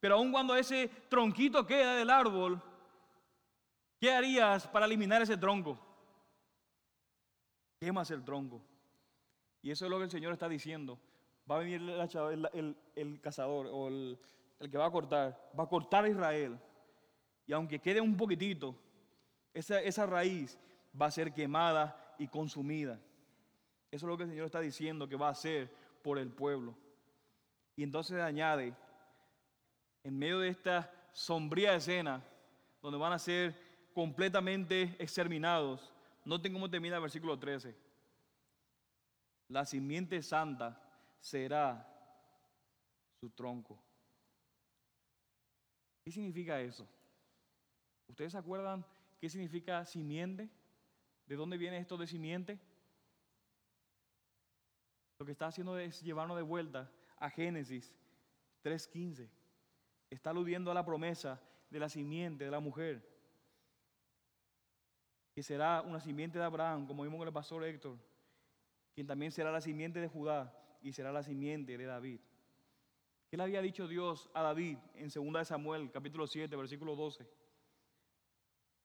Pero 0.00 0.16
aun 0.16 0.32
cuando 0.32 0.56
ese 0.56 0.88
tronquito 1.08 1.66
queda 1.66 1.96
del 1.96 2.10
árbol, 2.10 2.60
¿Qué 4.06 4.12
harías 4.12 4.68
para 4.68 4.86
eliminar 4.86 5.20
ese 5.20 5.36
tronco? 5.36 5.76
Quemas 7.80 8.08
el 8.12 8.24
tronco. 8.24 8.62
Y 9.60 9.72
eso 9.72 9.84
es 9.84 9.90
lo 9.90 9.98
que 9.98 10.04
el 10.04 10.10
Señor 10.12 10.32
está 10.32 10.48
diciendo. 10.48 10.96
Va 11.50 11.56
a 11.56 11.58
venir 11.58 11.80
el, 12.94 13.20
cazador 13.20 13.66
o 13.66 13.88
el, 13.88 14.16
que 14.70 14.78
va 14.78 14.86
a 14.86 14.92
cortar, 14.92 15.50
va 15.58 15.64
a 15.64 15.68
cortar 15.68 16.04
a 16.04 16.08
Israel. 16.08 16.56
Y 17.48 17.52
aunque 17.52 17.80
quede 17.80 18.00
un 18.00 18.16
poquitito, 18.16 18.76
esa, 19.52 19.80
esa 19.80 20.06
raíz 20.06 20.56
va 20.94 21.06
a 21.06 21.10
ser 21.10 21.34
quemada 21.34 22.14
y 22.16 22.28
consumida. 22.28 23.00
Eso 23.90 24.06
es 24.06 24.08
lo 24.08 24.16
que 24.16 24.22
el 24.22 24.30
Señor 24.30 24.46
está 24.46 24.60
diciendo 24.60 25.08
que 25.08 25.16
va 25.16 25.26
a 25.26 25.32
hacer 25.32 25.68
por 26.04 26.20
el 26.20 26.30
pueblo. 26.30 26.76
Y 27.74 27.82
entonces 27.82 28.20
añade, 28.20 28.72
en 30.04 30.16
medio 30.16 30.38
de 30.38 30.50
esta 30.50 30.94
sombría 31.10 31.74
escena, 31.74 32.22
donde 32.80 32.98
van 32.98 33.12
a 33.12 33.18
ser 33.18 33.65
completamente 33.96 34.94
exterminados. 34.98 35.90
Noten 36.26 36.52
cómo 36.52 36.68
termina 36.68 36.96
el 36.96 37.00
versículo 37.00 37.38
13. 37.38 37.74
La 39.48 39.64
simiente 39.64 40.20
santa 40.20 40.78
será 41.18 41.90
su 43.18 43.30
tronco. 43.30 43.82
¿Qué 46.04 46.10
significa 46.10 46.60
eso? 46.60 46.86
¿Ustedes 48.06 48.32
se 48.32 48.38
acuerdan 48.38 48.84
qué 49.18 49.30
significa 49.30 49.82
simiente? 49.86 50.50
¿De 51.26 51.34
dónde 51.34 51.56
viene 51.56 51.78
esto 51.78 51.96
de 51.96 52.06
simiente? 52.06 52.60
Lo 55.18 55.24
que 55.24 55.32
está 55.32 55.46
haciendo 55.46 55.78
es 55.78 56.02
llevarnos 56.02 56.36
de 56.36 56.42
vuelta 56.42 56.92
a 57.16 57.30
Génesis 57.30 57.94
3.15. 58.62 59.26
Está 60.10 60.28
aludiendo 60.28 60.70
a 60.70 60.74
la 60.74 60.84
promesa 60.84 61.40
de 61.70 61.80
la 61.80 61.88
simiente 61.88 62.44
de 62.44 62.50
la 62.50 62.60
mujer 62.60 63.15
que 65.36 65.42
será 65.42 65.82
una 65.82 66.00
simiente 66.00 66.38
de 66.38 66.46
Abraham, 66.46 66.86
como 66.86 67.02
vimos 67.02 67.18
con 67.18 67.28
el 67.28 67.34
pastor 67.34 67.62
Héctor, 67.62 67.98
quien 68.94 69.06
también 69.06 69.30
será 69.30 69.52
la 69.52 69.60
simiente 69.60 70.00
de 70.00 70.08
Judá 70.08 70.50
y 70.80 70.94
será 70.94 71.12
la 71.12 71.22
simiente 71.22 71.76
de 71.76 71.84
David. 71.84 72.20
¿Qué 73.28 73.36
le 73.36 73.42
había 73.42 73.60
dicho 73.60 73.86
Dios 73.86 74.30
a 74.32 74.40
David 74.40 74.78
en 74.94 75.10
2 75.10 75.46
Samuel, 75.46 75.90
capítulo 75.90 76.26
7, 76.26 76.56
versículo 76.56 76.96
12? 76.96 77.28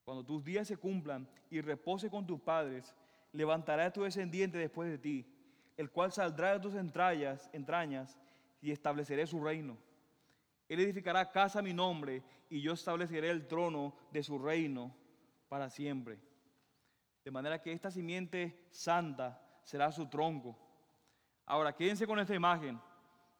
Cuando 0.04 0.22
tus 0.22 0.44
días 0.44 0.68
se 0.68 0.76
cumplan 0.76 1.26
y 1.48 1.62
repose 1.62 2.10
con 2.10 2.26
tus 2.26 2.38
padres, 2.38 2.94
levantará 3.32 3.86
a 3.86 3.92
tu 3.94 4.02
descendiente 4.02 4.58
después 4.58 4.90
de 4.90 4.98
ti, 4.98 5.26
el 5.78 5.90
cual 5.90 6.12
saldrá 6.12 6.52
de 6.52 6.60
tus 6.60 6.74
entrañas, 6.74 7.48
entrañas 7.54 8.20
y 8.60 8.72
estableceré 8.72 9.26
su 9.26 9.42
reino. 9.42 9.78
Él 10.68 10.80
edificará 10.80 11.30
casa 11.30 11.60
a 11.60 11.62
mi 11.62 11.72
nombre 11.72 12.22
y 12.50 12.60
yo 12.60 12.74
estableceré 12.74 13.30
el 13.30 13.46
trono 13.46 13.96
de 14.10 14.22
su 14.22 14.38
reino 14.38 14.94
para 15.48 15.70
siempre. 15.70 16.20
De 17.24 17.30
manera 17.30 17.60
que 17.60 17.72
esta 17.72 17.90
simiente 17.90 18.66
santa 18.70 19.40
será 19.62 19.92
su 19.92 20.06
tronco. 20.08 20.58
Ahora, 21.46 21.74
quédense 21.74 22.06
con 22.06 22.18
esta 22.18 22.34
imagen. 22.34 22.80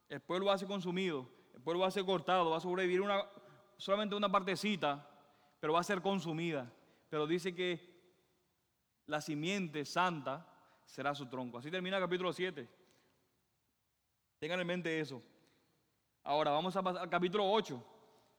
El 0.09 0.21
pueblo 0.21 0.47
va 0.47 0.55
a 0.55 0.59
ser 0.59 0.69
consumido, 0.69 1.29
el 1.55 1.63
pueblo 1.63 1.81
va 1.81 1.89
a 1.89 1.91
ser 1.91 2.05
cortado, 2.05 2.51
va 2.51 2.59
a 2.59 2.61
sobrevivir 2.61 3.01
una, 3.01 3.25
solamente 3.77 4.15
una 4.15 4.31
partecita, 4.31 5.09
pero 5.59 5.73
va 5.73 5.81
a 5.81 5.85
ser 5.85 6.03
consumida. 6.03 6.71
Pero 7.09 7.27
dice 7.27 7.55
que 7.55 7.93
la 9.07 9.21
simiente 9.21 9.85
santa 9.85 10.47
será 10.85 11.15
su 11.15 11.27
tronco. 11.27 11.59
Así 11.59 11.71
termina 11.71 11.97
el 11.97 12.03
capítulo 12.03 12.33
7. 12.33 12.69
Tengan 14.39 14.61
en 14.61 14.67
mente 14.67 15.01
eso. 15.01 15.23
Ahora 16.25 16.51
vamos 16.51 16.77
a 16.77 16.83
pasar 16.83 17.03
al 17.03 17.11
capítulo 17.11 17.51
8. 17.51 17.83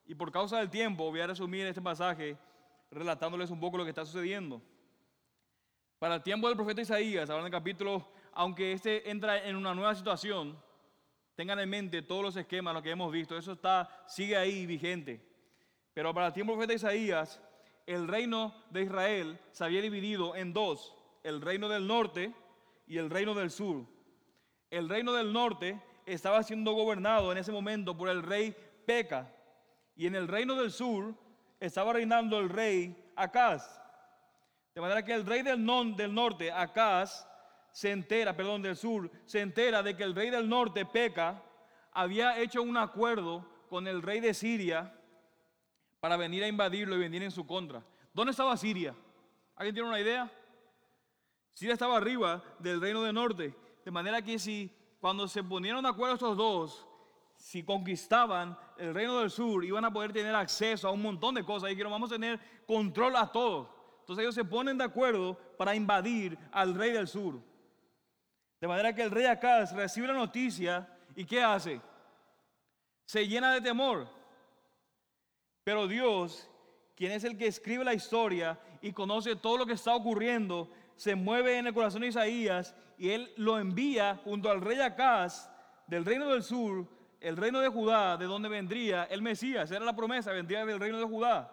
Y 0.06 0.16
por 0.16 0.32
causa 0.32 0.60
del 0.60 0.70
tiempo 0.70 1.10
voy 1.10 1.22
a 1.22 1.28
resumir 1.28 1.66
este 1.66 1.82
pasaje 1.82 2.38
relatándoles 2.92 3.50
un 3.50 3.60
poco 3.60 3.78
lo 3.78 3.84
que 3.84 3.90
está 3.90 4.06
sucediendo. 4.06 4.62
Para 6.04 6.16
el 6.16 6.22
tiempo 6.22 6.50
del 6.50 6.58
profeta 6.58 6.82
Isaías, 6.82 7.30
ahora 7.30 7.44
en 7.44 7.46
el 7.46 7.52
capítulo 7.54 8.06
aunque 8.34 8.74
este 8.74 9.10
entra 9.10 9.42
en 9.48 9.56
una 9.56 9.74
nueva 9.74 9.96
situación, 9.96 10.62
tengan 11.34 11.58
en 11.60 11.70
mente 11.70 12.02
todos 12.02 12.22
los 12.22 12.36
esquemas, 12.36 12.74
lo 12.74 12.84
que 12.84 12.92
hemos 12.92 13.10
visto, 13.10 13.38
eso 13.38 13.54
está, 13.54 13.90
sigue 14.06 14.36
ahí 14.36 14.66
vigente. 14.66 15.26
Pero 15.94 16.14
para 16.14 16.28
el 16.28 16.34
tiempo 16.34 16.52
del 16.52 16.58
profeta 16.58 16.74
Isaías, 16.74 17.42
el 17.88 18.10
reino 18.10 18.54
de 18.70 18.82
Israel 18.82 19.40
se 19.54 19.64
había 19.64 19.82
dividido 19.82 20.36
en 20.36 20.52
dos, 20.52 20.94
el 21.24 21.40
reino 21.40 21.70
del 21.70 21.88
norte 21.88 22.36
y 22.86 22.98
el 22.98 23.10
reino 23.10 23.34
del 23.34 23.50
sur. 23.50 23.86
El 24.72 24.90
reino 24.90 25.14
del 25.14 25.32
norte 25.32 25.82
estaba 26.06 26.44
siendo 26.44 26.74
gobernado 26.74 27.32
en 27.32 27.38
ese 27.38 27.54
momento 27.54 27.96
por 27.96 28.10
el 28.10 28.24
rey 28.24 28.54
Peca 28.86 29.34
y 29.96 30.08
en 30.08 30.16
el 30.16 30.28
reino 30.28 30.56
del 30.56 30.74
sur 30.74 31.16
estaba 31.62 31.94
reinando 31.94 32.42
el 32.42 32.50
rey 32.50 32.94
Acaz. 33.16 33.83
De 34.74 34.82
manera 34.82 35.04
que 35.06 35.14
el 35.14 35.26
rey 35.26 35.44
del, 35.44 35.64
norte, 35.64 36.52
Acaz, 36.52 37.28
se 37.72 37.92
entera, 37.92 38.36
perdón, 38.36 38.62
del 38.62 38.76
sur, 38.76 39.10
se 39.26 39.42
entera 39.42 39.84
de 39.84 39.96
que 39.96 40.04
el 40.04 40.16
rey 40.16 40.30
del 40.30 40.50
norte, 40.50 40.86
Peca, 40.86 41.44
había 41.92 42.40
hecho 42.40 42.62
un 42.62 42.78
acuerdo 42.78 43.48
con 43.70 43.88
el 43.88 44.02
rey 44.02 44.20
de 44.20 44.34
Siria 44.34 44.94
para 46.00 46.18
venir 46.18 46.44
a 46.44 46.48
invadirlo 46.48 46.96
y 46.96 47.00
venir 47.00 47.24
en 47.24 47.32
su 47.32 47.46
contra. 47.46 47.84
¿Dónde 48.14 48.32
estaba 48.32 48.58
Siria? 48.58 48.96
¿Alguien 49.56 49.76
tiene 49.76 49.90
una 49.90 50.00
idea? 50.00 50.32
Siria 51.54 51.74
estaba 51.74 51.98
arriba 51.98 52.44
del 52.60 52.82
reino 52.82 53.04
del 53.04 53.14
norte. 53.14 53.56
De 53.86 53.92
manera 53.92 54.22
que 54.22 54.40
si 54.40 54.72
cuando 55.00 55.28
se 55.28 55.44
ponieron 55.44 55.84
de 55.84 55.90
acuerdo 55.90 56.16
estos 56.16 56.38
dos, 56.38 56.88
si 57.36 57.64
conquistaban 57.64 58.58
el 58.78 58.94
reino 58.94 59.20
del 59.20 59.30
sur, 59.30 59.64
iban 59.64 59.86
a 59.86 59.94
poder 59.94 60.14
tener 60.14 60.34
acceso 60.34 60.88
a 60.88 60.92
un 60.92 61.02
montón 61.02 61.36
de 61.36 61.44
cosas 61.44 61.72
y 61.72 61.76
que 61.76 61.84
vamos 61.84 62.12
a 62.12 62.16
tener 62.16 62.40
control 62.66 63.16
a 63.16 63.32
todo. 63.32 63.83
Entonces 64.04 64.24
ellos 64.24 64.36
se 64.36 64.44
ponen 64.44 64.78
de 64.78 64.84
acuerdo 64.84 65.38
para 65.58 65.74
invadir 65.74 66.38
al 66.52 66.76
rey 66.76 66.92
del 66.92 67.08
sur. 67.08 67.40
De 68.60 68.68
manera 68.68 68.94
que 68.94 69.02
el 69.02 69.12
rey 69.12 69.26
Acaz 69.26 69.74
recibe 69.74 70.08
la 70.08 70.14
noticia 70.14 70.86
y 71.16 71.24
¿qué 71.24 71.42
hace? 71.42 71.80
Se 73.06 73.26
llena 73.26 73.54
de 73.54 73.62
temor. 73.62 74.10
Pero 75.64 75.88
Dios, 75.88 76.50
quien 76.96 77.14
es 77.14 77.24
el 77.24 77.38
que 77.38 77.48
escribe 77.48 77.86
la 77.86 77.94
historia 77.94 78.60
y 78.82 78.92
conoce 78.92 79.38
todo 79.38 79.58
lo 79.58 79.66
que 79.66 79.74
está 79.74 79.96
ocurriendo, 79.96 80.70
se 80.98 81.16
mueve 81.16 81.58
en 81.58 81.68
el 81.68 81.74
corazón 81.74 82.02
de 82.02 82.08
Isaías 82.08 82.76
y 82.98 83.12
él 83.12 83.32
lo 83.38 83.58
envía 83.58 84.20
junto 84.22 84.52
al 84.52 84.60
rey 84.60 84.82
Acaz 84.82 85.50
del 85.88 86.04
reino 86.04 86.28
del 86.28 86.44
sur, 86.44 86.86
el 87.22 87.38
reino 87.38 87.62
de 87.62 87.70
Judá, 87.70 88.18
de 88.18 88.26
donde 88.26 88.50
vendría 88.50 89.06
el 89.06 89.22
Mesías. 89.22 89.72
Era 89.72 89.86
la 89.86 89.96
promesa, 89.96 90.34
vendría 90.34 90.66
del 90.66 90.82
reino 90.82 90.98
de 90.98 91.06
Judá. 91.06 91.53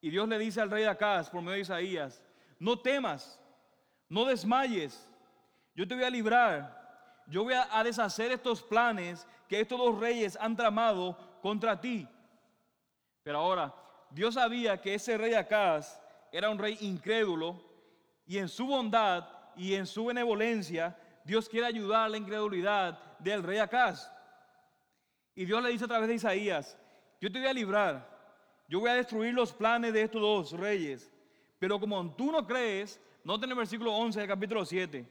Y 0.00 0.10
Dios 0.10 0.28
le 0.28 0.38
dice 0.38 0.60
al 0.60 0.70
rey 0.70 0.82
de 0.82 0.88
Acaz 0.88 1.30
por 1.30 1.40
medio 1.40 1.54
de 1.54 1.60
Isaías, 1.60 2.22
no 2.58 2.78
temas, 2.78 3.40
no 4.08 4.24
desmayes, 4.24 5.08
yo 5.74 5.86
te 5.86 5.94
voy 5.94 6.04
a 6.04 6.10
librar, 6.10 7.24
yo 7.26 7.44
voy 7.44 7.54
a, 7.54 7.82
deshacer 7.84 8.32
estos 8.32 8.62
planes 8.62 9.26
que 9.48 9.60
estos 9.60 9.78
dos 9.78 9.98
reyes 9.98 10.38
han 10.40 10.56
tramado 10.56 11.16
contra 11.42 11.80
ti. 11.80 12.08
Pero 13.22 13.38
ahora, 13.38 13.74
Dios 14.10 14.34
sabía 14.34 14.80
que 14.80 14.94
ese 14.94 15.18
rey 15.18 15.34
Acaz 15.34 16.00
era 16.32 16.48
un 16.48 16.58
rey 16.58 16.78
incrédulo 16.80 17.62
y 18.26 18.38
en 18.38 18.48
su 18.48 18.66
bondad 18.66 19.28
y 19.56 19.74
en 19.74 19.86
su 19.86 20.06
benevolencia, 20.06 20.96
Dios 21.24 21.48
quiere 21.48 21.66
ayudar 21.66 22.06
a 22.06 22.08
la 22.08 22.16
incredulidad 22.16 22.98
del 23.18 23.42
rey 23.42 23.58
Acaz. 23.58 24.10
Y 25.34 25.44
Dios 25.44 25.62
le 25.62 25.70
dice 25.70 25.84
a 25.84 25.88
través 25.88 26.08
de 26.08 26.14
Isaías, 26.14 26.78
yo 27.20 27.30
te 27.30 27.38
voy 27.38 27.48
a 27.48 27.52
librar, 27.52 28.15
yo 28.68 28.80
voy 28.80 28.90
a 28.90 28.94
destruir 28.94 29.32
los 29.34 29.52
planes 29.52 29.92
de 29.92 30.02
estos 30.02 30.20
dos 30.20 30.52
reyes. 30.52 31.10
Pero 31.58 31.78
como 31.80 32.14
tú 32.14 32.32
no 32.32 32.46
crees, 32.46 33.00
noten 33.24 33.50
el 33.50 33.56
versículo 33.56 33.92
11 33.94 34.18
del 34.20 34.28
capítulo 34.28 34.64
7. 34.64 35.06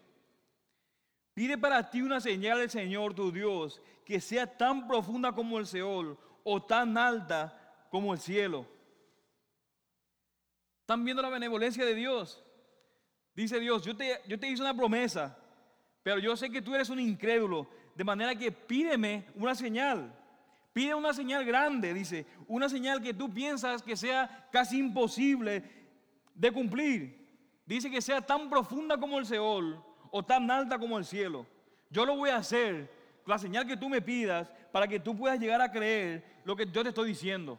Pide 1.34 1.58
para 1.58 1.90
ti 1.90 2.02
una 2.02 2.22
señal 2.22 2.60
del 2.60 2.70
Señor 2.70 3.14
tu 3.14 3.32
Dios, 3.32 3.82
que 4.06 4.22
sea 4.22 4.46
tan 4.46 4.88
profunda 4.88 5.34
como 5.34 5.58
el 5.60 5.68
Seol 5.68 6.18
o 6.44 6.64
tan 6.64 6.98
alta 6.98 7.88
como 7.90 8.14
el 8.14 8.20
cielo. 8.20 8.66
¿Están 10.82 11.04
viendo 11.04 11.22
la 11.22 11.30
benevolencia 11.30 11.84
de 11.84 11.96
Dios? 11.96 12.44
Dice 13.34 13.60
Dios, 13.60 13.84
yo 13.84 13.98
te, 13.98 14.22
yo 14.28 14.40
te 14.40 14.48
hice 14.48 14.62
una 14.62 14.76
promesa, 14.76 15.38
pero 16.04 16.20
yo 16.20 16.38
sé 16.38 16.50
que 16.50 16.62
tú 16.62 16.74
eres 16.76 16.90
un 16.90 17.00
incrédulo, 17.00 17.68
de 17.96 18.04
manera 18.04 18.36
que 18.36 18.52
pídeme 18.52 19.26
una 19.36 19.56
señal. 19.56 20.14
Pide 20.76 20.94
una 20.94 21.14
señal 21.14 21.46
grande, 21.46 21.94
dice, 21.94 22.26
una 22.50 22.68
señal 22.68 23.02
que 23.02 23.14
tú 23.14 23.34
piensas 23.34 23.82
que 23.82 23.96
sea 23.96 24.50
casi 24.52 24.78
imposible 24.78 25.64
de 26.34 26.52
cumplir. 26.52 27.30
Dice 27.66 27.90
que 27.90 28.02
sea 28.02 28.20
tan 28.20 28.50
profunda 28.50 28.98
como 28.98 29.18
el 29.18 29.26
Seol 29.26 29.82
o 30.12 30.22
tan 30.22 30.52
alta 30.52 30.78
como 30.78 30.98
el 30.98 31.06
cielo. 31.06 31.48
Yo 31.90 32.06
lo 32.06 32.18
voy 32.18 32.30
a 32.30 32.36
hacer, 32.36 32.92
la 33.26 33.40
señal 33.40 33.66
que 33.66 33.78
tú 33.78 33.88
me 33.88 34.02
pidas, 34.02 34.52
para 34.74 34.86
que 34.86 35.00
tú 35.00 35.16
puedas 35.16 35.40
llegar 35.40 35.62
a 35.62 35.72
creer 35.72 36.42
lo 36.44 36.58
que 36.58 36.70
yo 36.70 36.84
te 36.84 36.90
estoy 36.90 37.08
diciendo. 37.08 37.58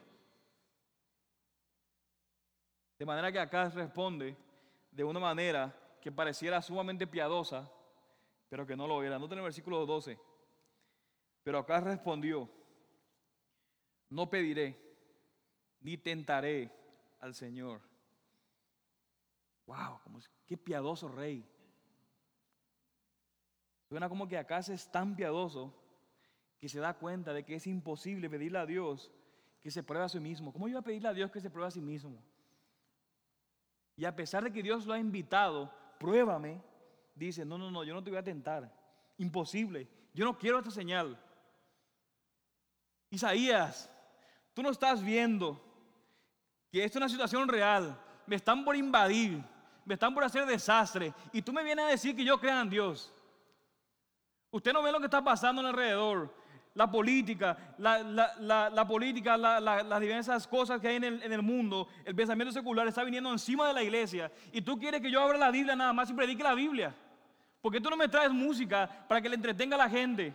De 2.99 3.07
manera 3.07 3.33
que 3.33 3.39
acá 3.39 3.71
responde 3.71 4.37
de 4.91 5.05
una 5.05 5.21
manera 5.21 5.75
que 6.03 6.13
pareciera 6.13 6.61
sumamente 6.61 7.07
piadosa, 7.07 7.73
pero 8.51 8.67
que 8.67 8.77
no 8.77 8.87
lo 8.87 9.03
era. 9.03 9.19
No 9.19 9.25
el 9.25 9.41
versículo 9.41 9.87
12. 9.87 10.19
Pero 11.43 11.61
acá 11.61 11.81
respondió, 11.81 12.47
no 14.11 14.29
pediré, 14.31 14.79
ni 15.81 15.97
tentaré 15.97 16.71
al 17.21 17.35
Señor. 17.35 17.81
Wow, 19.67 20.01
qué 20.47 20.57
piadoso 20.57 21.09
rey. 21.09 21.45
Suena 23.89 24.09
como 24.09 24.27
que 24.27 24.39
acá 24.39 24.59
es 24.59 24.91
tan 24.91 25.15
piadoso 25.17 25.75
que 26.59 26.69
se 26.69 26.81
da 26.81 26.95
cuenta 26.95 27.33
de 27.33 27.45
que 27.45 27.57
es 27.57 27.67
imposible 27.67 28.31
pedirle 28.31 28.59
a 28.59 28.67
Dios 28.67 29.11
que 29.63 29.71
se 29.71 29.83
pruebe 29.83 30.05
a 30.05 30.09
sí 30.09 30.21
mismo. 30.21 30.53
¿Cómo 30.53 30.69
iba 30.69 30.81
a 30.81 30.83
pedirle 30.83 31.09
a 31.09 31.15
Dios 31.15 31.31
que 31.31 31.41
se 31.41 31.51
pruebe 31.51 31.69
a 31.69 31.73
sí 31.73 31.81
mismo? 31.81 32.23
Y 33.97 34.05
a 34.05 34.15
pesar 34.15 34.45
de 34.45 34.53
que 34.53 34.63
Dios 34.63 34.87
lo 34.87 34.93
ha 34.93 34.99
invitado, 34.99 35.73
pruébame, 35.99 36.63
dice, 37.15 37.45
no, 37.45 37.59
no, 37.59 37.71
no, 37.71 37.83
yo 37.83 37.95
no 37.95 38.03
te 38.03 38.11
voy 38.11 38.19
a 38.19 38.25
tentar. 38.25 38.73
Imposible. 39.19 39.89
Yo 40.15 40.25
no 40.25 40.39
quiero 40.39 40.59
esta 40.59 40.71
señal. 40.71 41.19
Isaías 43.11 43.91
Tú 44.57 44.63
no 44.63 44.71
estás 44.71 45.05
viendo 45.05 45.61
que 46.73 46.83
esto 46.83 46.97
es 46.97 47.03
una 47.03 47.11
situación 47.11 47.47
real. 47.47 47.95
Me 48.27 48.37
están 48.37 48.65
por 48.65 48.75
invadir, 48.75 49.45
me 49.85 49.93
están 49.93 50.15
por 50.15 50.25
hacer 50.25 50.47
desastre. 50.47 51.13
Y 51.31 51.43
tú 51.43 51.53
me 51.53 51.63
vienes 51.63 51.85
a 51.85 51.89
decir 51.89 52.17
que 52.17 52.25
yo 52.25 52.41
crea 52.41 52.63
en 52.63 52.71
Dios. 52.71 53.13
Usted 54.51 54.73
no 54.73 54.83
ve 54.83 54.91
lo 54.93 54.99
que 54.99 55.05
está 55.05 55.23
pasando 55.23 55.61
alrededor. 55.61 56.35
La 56.73 56.91
política, 56.91 57.75
la, 57.77 58.87
política, 58.89 59.37
las 59.37 60.01
diversas 60.01 60.47
cosas 60.47 60.81
que 60.81 60.89
hay 60.89 60.97
en 60.97 61.05
el, 61.05 61.23
en 61.23 61.35
el, 61.35 61.43
mundo, 61.43 61.89
el 62.07 62.15
pensamiento 62.15 62.51
secular 62.51 62.89
está 62.89 63.05
viniendo 63.05 63.31
encima 63.31 63.69
de 63.69 63.75
la 63.75 63.83
iglesia. 63.83 64.33
Y 64.53 64.63
tú 64.63 64.79
quieres 64.79 65.03
que 65.03 65.11
yo 65.11 65.21
abra 65.21 65.37
la 65.37 65.51
Biblia 65.51 65.77
nada 65.77 65.93
más 65.93 66.09
y 66.09 66.15
predique 66.15 66.43
la 66.43 66.55
Biblia. 66.55 66.95
Porque 67.61 67.79
tú 67.79 67.91
no 67.91 67.97
me 67.99 68.09
traes 68.09 68.31
música 68.31 68.89
para 69.07 69.21
que 69.21 69.29
le 69.29 69.35
entretenga 69.35 69.75
a 69.75 69.81
la 69.81 69.91
gente. 69.91 70.33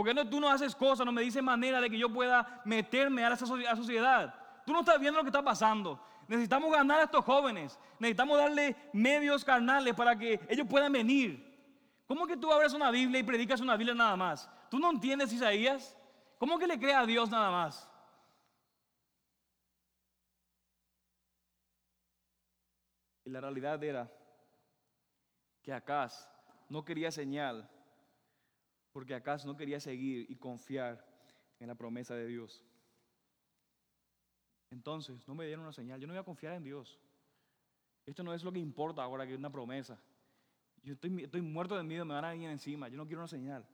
¿Por 0.00 0.06
qué 0.06 0.14
no, 0.14 0.26
tú 0.26 0.40
no 0.40 0.48
haces 0.48 0.74
cosas, 0.74 1.04
no 1.04 1.12
me 1.12 1.20
dices 1.20 1.42
manera 1.42 1.78
de 1.78 1.90
que 1.90 1.98
yo 1.98 2.10
pueda 2.10 2.62
meterme 2.64 3.22
a 3.22 3.34
esa 3.34 3.44
sociedad? 3.44 4.34
Tú 4.64 4.72
no 4.72 4.80
estás 4.80 4.98
viendo 4.98 5.18
lo 5.18 5.24
que 5.24 5.28
está 5.28 5.44
pasando. 5.44 6.02
Necesitamos 6.26 6.72
ganar 6.72 7.00
a 7.00 7.04
estos 7.04 7.22
jóvenes. 7.22 7.78
Necesitamos 7.98 8.38
darle 8.38 8.74
medios 8.94 9.44
carnales 9.44 9.92
para 9.94 10.16
que 10.16 10.40
ellos 10.48 10.66
puedan 10.66 10.90
venir. 10.90 11.46
¿Cómo 12.06 12.26
que 12.26 12.38
tú 12.38 12.50
abres 12.50 12.72
una 12.72 12.90
Biblia 12.90 13.20
y 13.20 13.24
predicas 13.24 13.60
una 13.60 13.76
Biblia 13.76 13.94
nada 13.94 14.16
más? 14.16 14.48
¿Tú 14.70 14.78
no 14.78 14.90
entiendes 14.90 15.34
Isaías? 15.34 15.94
¿Cómo 16.38 16.58
que 16.58 16.66
le 16.66 16.78
crees 16.78 16.96
a 16.96 17.04
Dios 17.04 17.28
nada 17.28 17.50
más? 17.50 17.86
Y 23.26 23.28
la 23.28 23.42
realidad 23.42 23.84
era 23.84 24.10
que 25.62 25.74
Acaz 25.74 26.26
no 26.70 26.86
quería 26.86 27.10
señal 27.10 27.68
porque 28.92 29.14
acaso 29.14 29.46
no 29.46 29.56
quería 29.56 29.80
seguir 29.80 30.26
y 30.28 30.36
confiar 30.36 31.04
en 31.58 31.68
la 31.68 31.74
promesa 31.74 32.14
de 32.14 32.26
Dios. 32.26 32.62
Entonces, 34.70 35.26
no 35.26 35.34
me 35.34 35.46
dieron 35.46 35.64
una 35.64 35.72
señal, 35.72 36.00
yo 36.00 36.06
no 36.06 36.12
voy 36.12 36.20
a 36.20 36.24
confiar 36.24 36.54
en 36.54 36.64
Dios. 36.64 36.98
Esto 38.06 38.22
no 38.22 38.32
es 38.32 38.42
lo 38.42 38.52
que 38.52 38.58
importa 38.58 39.02
ahora 39.02 39.26
que 39.26 39.32
es 39.32 39.38
una 39.38 39.50
promesa. 39.50 40.00
Yo 40.82 40.94
estoy, 40.94 41.42
muerto 41.42 41.76
de 41.76 41.82
miedo, 41.82 42.04
me 42.04 42.14
van 42.14 42.24
a 42.24 42.30
venir 42.30 42.48
encima, 42.48 42.88
yo 42.88 42.96
no 42.96 43.06
quiero 43.06 43.20
una 43.20 43.28
señal. 43.28 43.66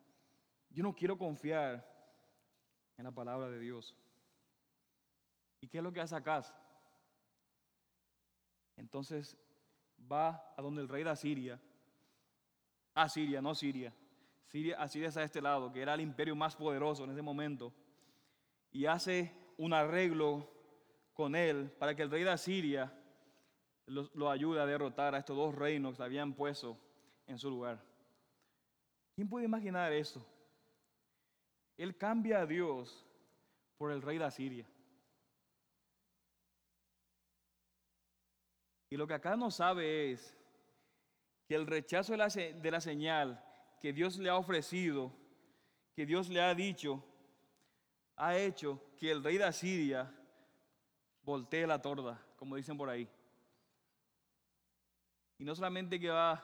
Yo 0.70 0.82
no 0.82 0.94
quiero 0.94 1.16
confiar 1.16 1.86
en 2.96 3.04
la 3.04 3.12
palabra 3.12 3.48
de 3.48 3.60
Dios. 3.60 3.96
¿Y 5.60 5.68
qué 5.68 5.78
es 5.78 5.84
lo 5.84 5.92
que 5.92 6.00
hace 6.00 6.16
Acaz? 6.16 6.52
Entonces 8.76 9.36
va 10.10 10.52
a 10.56 10.62
donde 10.62 10.82
el 10.82 10.88
rey 10.88 11.04
de 11.04 11.10
Asiria, 11.10 11.60
a 12.94 13.08
Siria, 13.08 13.40
no 13.40 13.54
Siria, 13.54 13.94
Siria, 14.46 14.80
Asiria 14.80 15.10
a 15.14 15.22
este 15.22 15.42
lado, 15.42 15.72
que 15.72 15.82
era 15.82 15.94
el 15.94 16.00
imperio 16.00 16.36
más 16.36 16.56
poderoso 16.56 17.04
en 17.04 17.10
ese 17.10 17.22
momento, 17.22 17.72
y 18.70 18.86
hace 18.86 19.32
un 19.58 19.72
arreglo 19.72 20.48
con 21.14 21.34
él 21.34 21.70
para 21.78 21.94
que 21.94 22.02
el 22.02 22.10
rey 22.10 22.22
de 22.22 22.30
Asiria 22.30 22.92
lo, 23.86 24.30
ayude 24.30 24.60
a 24.60 24.66
derrotar 24.66 25.14
a 25.14 25.18
estos 25.18 25.36
dos 25.36 25.54
reinos 25.54 25.96
que 25.96 26.02
habían 26.02 26.34
puesto 26.34 26.78
en 27.26 27.38
su 27.38 27.48
lugar. 27.48 27.82
¿Quién 29.14 29.28
puede 29.28 29.46
imaginar 29.46 29.92
eso? 29.92 30.26
Él 31.76 31.96
cambia 31.96 32.40
a 32.40 32.46
Dios 32.46 33.06
por 33.78 33.92
el 33.92 34.02
rey 34.02 34.18
de 34.18 34.24
Asiria. 34.24 34.66
Y 38.90 38.96
lo 38.96 39.06
que 39.06 39.14
acá 39.14 39.36
no 39.36 39.50
sabe 39.50 40.12
es 40.12 40.36
que 41.48 41.54
el 41.54 41.66
rechazo 41.66 42.12
de 42.12 42.18
la, 42.18 42.28
de 42.28 42.70
la 42.70 42.80
señal 42.80 43.42
que 43.86 43.92
Dios 43.92 44.18
le 44.18 44.28
ha 44.28 44.36
ofrecido, 44.36 45.12
que 45.94 46.04
Dios 46.04 46.28
le 46.28 46.42
ha 46.42 46.52
dicho, 46.56 47.04
ha 48.16 48.36
hecho 48.36 48.82
que 48.98 49.12
el 49.12 49.22
rey 49.22 49.38
de 49.38 49.44
Asiria 49.44 50.12
voltee 51.22 51.68
la 51.68 51.80
torda, 51.80 52.20
como 52.36 52.56
dicen 52.56 52.76
por 52.76 52.90
ahí. 52.90 53.08
Y 55.38 55.44
no 55.44 55.54
solamente 55.54 56.00
que 56.00 56.08
va, 56.08 56.42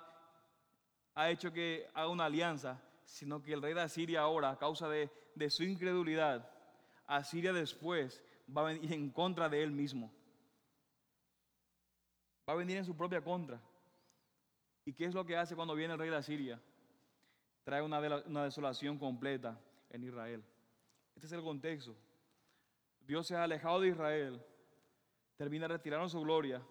ha 1.17 1.31
hecho 1.31 1.53
que 1.53 1.91
haga 1.95 2.11
una 2.11 2.27
alianza, 2.27 2.81
sino 3.05 3.43
que 3.43 3.55
el 3.55 3.61
rey 3.61 3.75
de 3.75 3.81
Asiria 3.81 4.21
ahora, 4.21 4.51
a 4.51 4.57
causa 4.57 4.89
de, 4.89 5.11
de 5.35 5.51
su 5.51 5.65
incredulidad, 5.65 6.49
Asiria 7.09 7.53
después 7.53 8.23
va 8.57 8.61
a 8.61 8.73
venir 8.73 8.93
en 8.93 9.11
contra 9.11 9.49
de 9.49 9.65
él 9.65 9.73
mismo. 9.73 10.13
Va 12.49 12.53
a 12.53 12.57
venir 12.57 12.77
en 12.77 12.85
su 12.85 12.97
propia 12.97 13.21
contra. 13.21 13.61
¿Y 14.85 14.93
qué 14.93 15.07
es 15.07 15.13
lo 15.13 15.27
que 15.27 15.37
hace 15.37 15.57
cuando 15.57 15.75
viene 15.75 15.95
el 15.95 15.99
rey 15.99 16.09
de 16.09 16.17
Asiria? 16.19 16.63
Trae 17.65 17.83
una, 17.83 18.01
desolación 18.45 18.99
completa 18.99 19.59
en 19.91 20.05
Israel. 20.05 20.45
Este 21.15 21.27
es 21.27 21.33
el 21.33 21.43
contexto. 21.43 21.97
Dios 23.01 23.27
se 23.27 23.37
ha 23.37 23.45
alejado 23.45 23.81
de 23.81 23.89
Israel, 23.89 24.45
termina 25.37 25.69
retirando 25.69 26.09
su 26.09 26.21
gloria, 26.21 26.63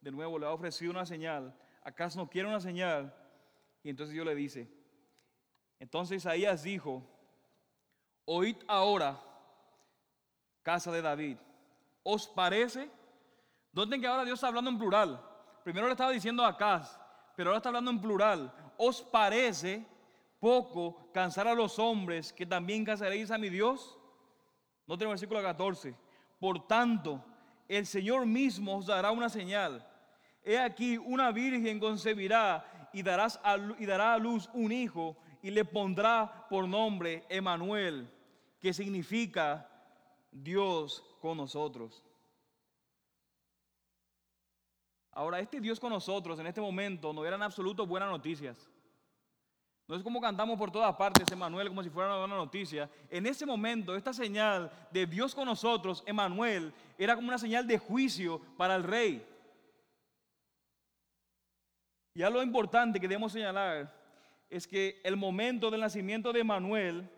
de 0.00 0.10
nuevo 0.10 0.38
le 0.38 0.46
ha 0.46 0.50
ofrecido 0.50 0.90
una 0.90 1.06
señal, 1.06 1.54
¿acaso 1.82 2.18
no 2.18 2.28
quiere 2.28 2.48
una 2.48 2.60
señal? 2.60 3.14
Y 3.82 3.90
entonces 3.90 4.14
Dios 4.14 4.26
le 4.26 4.34
dice, 4.34 4.68
entonces 5.78 6.18
Isaías 6.18 6.62
dijo, 6.62 7.02
oíd 8.24 8.56
ahora, 8.66 9.20
casa 10.62 10.90
de 10.90 11.02
David, 11.02 11.36
¿os 12.02 12.26
parece? 12.26 12.90
¿Dónde 13.72 14.00
que 14.00 14.06
ahora 14.06 14.24
Dios 14.24 14.38
está 14.38 14.48
hablando 14.48 14.70
en 14.70 14.78
plural? 14.78 15.20
Primero 15.64 15.86
le 15.86 15.92
estaba 15.92 16.10
diciendo 16.10 16.44
a 16.44 16.48
Acaz, 16.48 16.98
pero 17.36 17.50
ahora 17.50 17.58
está 17.58 17.70
hablando 17.70 17.90
en 17.90 18.00
plural. 18.00 18.52
¿Os 18.76 19.02
parece 19.02 19.86
poco 20.44 21.10
cansar 21.10 21.48
a 21.48 21.54
los 21.54 21.78
hombres 21.78 22.30
que 22.30 22.44
también 22.44 22.84
cansaréis 22.84 23.30
a 23.30 23.38
mi 23.38 23.48
Dios? 23.48 23.98
No 24.86 24.98
tengo 24.98 25.10
el 25.10 25.14
versículo 25.14 25.40
14. 25.40 25.94
Por 26.38 26.66
tanto, 26.66 27.24
el 27.66 27.86
Señor 27.86 28.26
mismo 28.26 28.76
os 28.76 28.84
dará 28.84 29.10
una 29.10 29.30
señal. 29.30 29.88
He 30.42 30.58
aquí, 30.58 30.98
una 30.98 31.32
virgen 31.32 31.80
concebirá 31.80 32.90
y, 32.92 33.02
darás 33.02 33.40
y 33.78 33.86
dará 33.86 34.12
a 34.12 34.18
luz 34.18 34.50
un 34.52 34.70
hijo 34.70 35.16
y 35.42 35.50
le 35.50 35.64
pondrá 35.64 36.46
por 36.50 36.68
nombre 36.68 37.24
Emanuel, 37.30 38.06
que 38.60 38.74
significa 38.74 39.66
Dios 40.30 41.02
con 41.22 41.38
nosotros. 41.38 42.04
Ahora, 45.10 45.40
este 45.40 45.58
Dios 45.58 45.80
con 45.80 45.88
nosotros 45.88 46.38
en 46.38 46.48
este 46.48 46.60
momento 46.60 47.14
no 47.14 47.24
eran 47.24 47.42
absoluto 47.42 47.86
buenas 47.86 48.10
noticias. 48.10 48.73
No 49.86 49.96
es 49.96 50.02
como 50.02 50.20
cantamos 50.20 50.58
por 50.58 50.70
todas 50.70 50.94
partes, 50.96 51.30
Emanuel, 51.30 51.68
como 51.68 51.82
si 51.82 51.90
fuera 51.90 52.08
una 52.08 52.18
buena 52.20 52.36
noticia. 52.36 52.88
En 53.10 53.26
ese 53.26 53.44
momento, 53.44 53.94
esta 53.94 54.14
señal 54.14 54.70
de 54.90 55.06
Dios 55.06 55.34
con 55.34 55.44
nosotros, 55.44 56.02
Emanuel, 56.06 56.72
era 56.96 57.14
como 57.14 57.28
una 57.28 57.38
señal 57.38 57.66
de 57.66 57.76
juicio 57.76 58.40
para 58.56 58.76
el 58.76 58.82
rey. 58.82 59.26
Y 62.14 62.22
algo 62.22 62.42
importante 62.42 62.98
que 62.98 63.08
debemos 63.08 63.32
señalar 63.32 63.92
es 64.48 64.66
que 64.66 65.00
el 65.04 65.16
momento 65.16 65.70
del 65.70 65.80
nacimiento 65.80 66.32
de 66.32 66.40
Emanuel 66.40 67.10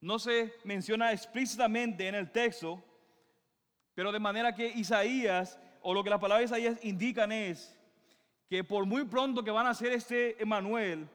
no 0.00 0.18
se 0.18 0.54
menciona 0.64 1.12
explícitamente 1.12 2.08
en 2.08 2.16
el 2.16 2.32
texto, 2.32 2.82
pero 3.94 4.10
de 4.10 4.18
manera 4.18 4.54
que 4.54 4.66
Isaías, 4.66 5.60
o 5.80 5.94
lo 5.94 6.02
que 6.02 6.10
las 6.10 6.20
palabras 6.20 6.50
de 6.50 6.56
Isaías 6.56 6.84
indican 6.84 7.30
es 7.30 7.78
que 8.48 8.64
por 8.64 8.84
muy 8.84 9.04
pronto 9.04 9.44
que 9.44 9.50
van 9.50 9.66
a 9.66 9.70
nacer 9.70 9.92
este 9.92 10.42
Emanuel, 10.42 11.08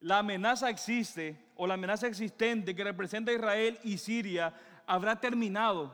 la 0.00 0.18
amenaza 0.18 0.68
existe 0.68 1.50
o 1.56 1.66
la 1.66 1.74
amenaza 1.74 2.06
existente 2.06 2.74
que 2.74 2.84
representa 2.84 3.32
Israel 3.32 3.78
y 3.82 3.98
Siria 3.98 4.52
habrá 4.86 5.18
terminado. 5.18 5.92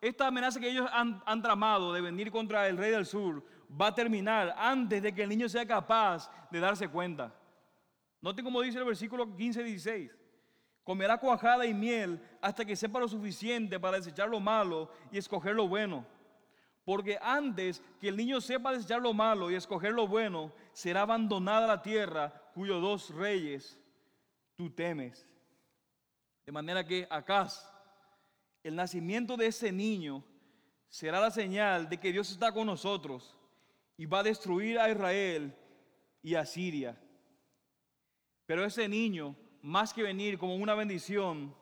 Esta 0.00 0.26
amenaza 0.26 0.60
que 0.60 0.70
ellos 0.70 0.88
han, 0.92 1.42
tramado 1.42 1.92
de 1.92 2.00
venir 2.00 2.30
contra 2.30 2.68
el 2.68 2.76
rey 2.76 2.90
del 2.90 3.06
sur 3.06 3.44
va 3.68 3.88
a 3.88 3.94
terminar 3.94 4.54
antes 4.56 5.02
de 5.02 5.12
que 5.12 5.22
el 5.22 5.28
niño 5.28 5.48
sea 5.48 5.66
capaz 5.66 6.30
de 6.50 6.60
darse 6.60 6.88
cuenta. 6.88 7.34
Noten 8.20 8.44
como 8.44 8.60
dice 8.60 8.78
el 8.78 8.84
versículo 8.84 9.34
15 9.34 9.60
y 9.60 9.64
16. 9.64 10.16
Comerá 10.84 11.18
cuajada 11.18 11.66
y 11.66 11.74
miel 11.74 12.22
hasta 12.40 12.64
que 12.64 12.76
sepa 12.76 13.00
lo 13.00 13.08
suficiente 13.08 13.78
para 13.78 13.98
desechar 13.98 14.28
lo 14.28 14.40
malo 14.40 14.90
y 15.10 15.18
escoger 15.18 15.54
lo 15.54 15.68
bueno. 15.68 16.06
Porque 16.84 17.18
antes 17.20 17.82
que 18.00 18.08
el 18.08 18.16
niño 18.16 18.40
sepa 18.40 18.72
desechar 18.72 19.02
lo 19.02 19.12
malo 19.12 19.50
y 19.50 19.54
escoger 19.54 19.92
lo 19.92 20.06
bueno, 20.06 20.52
será 20.72 21.02
abandonada 21.02 21.66
la 21.66 21.82
tierra 21.82 22.32
cuyos 22.58 22.82
dos 22.82 23.10
reyes 23.10 23.78
tú 24.56 24.68
temes. 24.68 25.24
De 26.44 26.50
manera 26.50 26.84
que 26.84 27.06
acá 27.08 27.46
el 28.64 28.74
nacimiento 28.74 29.36
de 29.36 29.46
ese 29.46 29.70
niño 29.70 30.24
será 30.88 31.20
la 31.20 31.30
señal 31.30 31.88
de 31.88 32.00
que 32.00 32.10
Dios 32.10 32.32
está 32.32 32.50
con 32.50 32.66
nosotros 32.66 33.36
y 33.96 34.06
va 34.06 34.18
a 34.18 34.22
destruir 34.24 34.76
a 34.76 34.90
Israel 34.90 35.56
y 36.20 36.34
a 36.34 36.44
Siria. 36.44 37.00
Pero 38.44 38.64
ese 38.64 38.88
niño, 38.88 39.36
más 39.62 39.94
que 39.94 40.02
venir 40.02 40.36
como 40.36 40.56
una 40.56 40.74
bendición, 40.74 41.54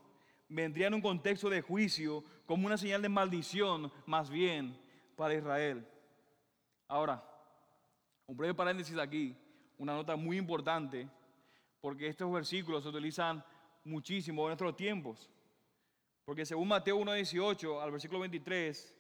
vendría 0.49 0.87
en 0.87 0.95
un 0.95 1.03
contexto 1.03 1.51
de 1.51 1.61
juicio, 1.61 2.25
como 2.47 2.65
una 2.65 2.79
señal 2.79 3.03
de 3.03 3.11
maldición, 3.11 3.93
más 4.07 4.31
bien 4.31 4.81
para 5.15 5.35
Israel. 5.35 5.87
Ahora, 6.89 7.23
un 8.27 8.35
breve 8.35 8.55
paréntesis 8.55 8.97
aquí, 8.97 9.37
una 9.79 9.95
nota 9.95 10.17
muy 10.17 10.37
importante, 10.37 11.09
porque 11.81 12.09
estos 12.09 12.33
versículos 12.33 12.83
se 12.83 12.89
utilizan 12.89 13.45
muchísimo 13.85 14.43
en 14.43 14.49
nuestros 14.49 14.77
tiempos. 14.77 15.31
Porque 16.25 16.45
según 16.45 16.69
Mateo 16.69 16.99
1.18 16.99 17.83
al 17.83 17.93
versículo 17.93 18.21
23, 18.21 18.95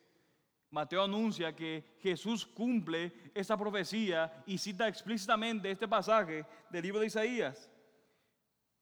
Mateo 0.70 1.03
anuncia 1.03 1.55
que 1.55 1.97
Jesús 2.01 2.47
cumple 2.47 3.12
esa 3.35 3.57
profecía 3.57 4.45
y 4.47 4.59
cita 4.59 4.89
explícitamente 4.89 5.70
este 5.70 5.89
pasaje 5.89 6.45
del 6.70 6.83
libro 6.83 7.01
de 7.01 7.07
Isaías. 7.07 7.70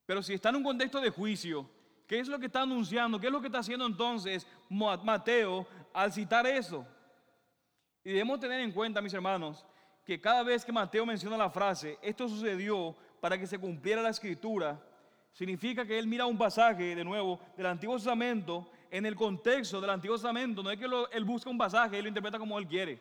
Pero 0.07 0.23
si 0.23 0.35
está 0.35 0.51
en 0.51 0.57
un 0.57 0.65
contexto 0.65 1.01
de 1.01 1.11
juicio, 1.11 1.69
¿qué 2.07 2.19
es 2.19 2.29
lo 2.29 2.39
que 2.39 2.47
está 2.47 2.63
anunciando? 2.63 3.19
¿Qué 3.19 3.27
es 3.27 3.33
lo 3.33 3.41
que 3.41 3.47
está 3.47 3.61
haciendo 3.61 3.87
entonces 3.87 4.47
Mateo 4.69 5.67
al 5.93 6.13
citar 6.13 6.47
eso? 6.47 6.87
Y 8.03 8.11
debemos 8.11 8.41
tener 8.41 8.61
en 8.61 8.73
cuenta, 8.73 9.01
mis 9.01 9.15
hermanos, 9.15 9.65
que 10.05 10.21
cada 10.21 10.43
vez 10.43 10.65
que 10.65 10.73
Mateo 10.73 11.07
menciona 11.07 11.37
la 11.37 11.51
frase, 11.51 11.99
esto 12.03 12.29
sucedió 12.29 12.95
para 13.21 13.39
que 13.39 13.47
se 13.47 13.59
cumpliera 13.59 14.03
la 14.03 14.11
escritura, 14.11 14.79
significa 15.33 15.87
que 15.87 15.99
él 15.99 16.07
mira 16.07 16.27
un 16.27 16.37
pasaje, 16.37 16.95
de 16.95 17.05
nuevo, 17.05 17.41
del 17.57 17.67
Antiguo 17.67 17.97
Testamento, 17.97 18.71
en 18.91 19.07
el 19.07 19.17
contexto 19.17 19.81
del 19.81 19.91
Antiguo 19.91 20.17
Testamento. 20.17 20.63
No 20.63 20.71
es 20.71 20.79
que 20.79 20.87
él 21.13 21.25
busca 21.25 21.51
un 21.51 21.59
pasaje 21.59 21.99
y 21.99 22.03
lo 22.03 22.09
interpreta 22.09 22.39
como 22.39 22.59
él 22.59 22.67
quiere, 22.67 23.01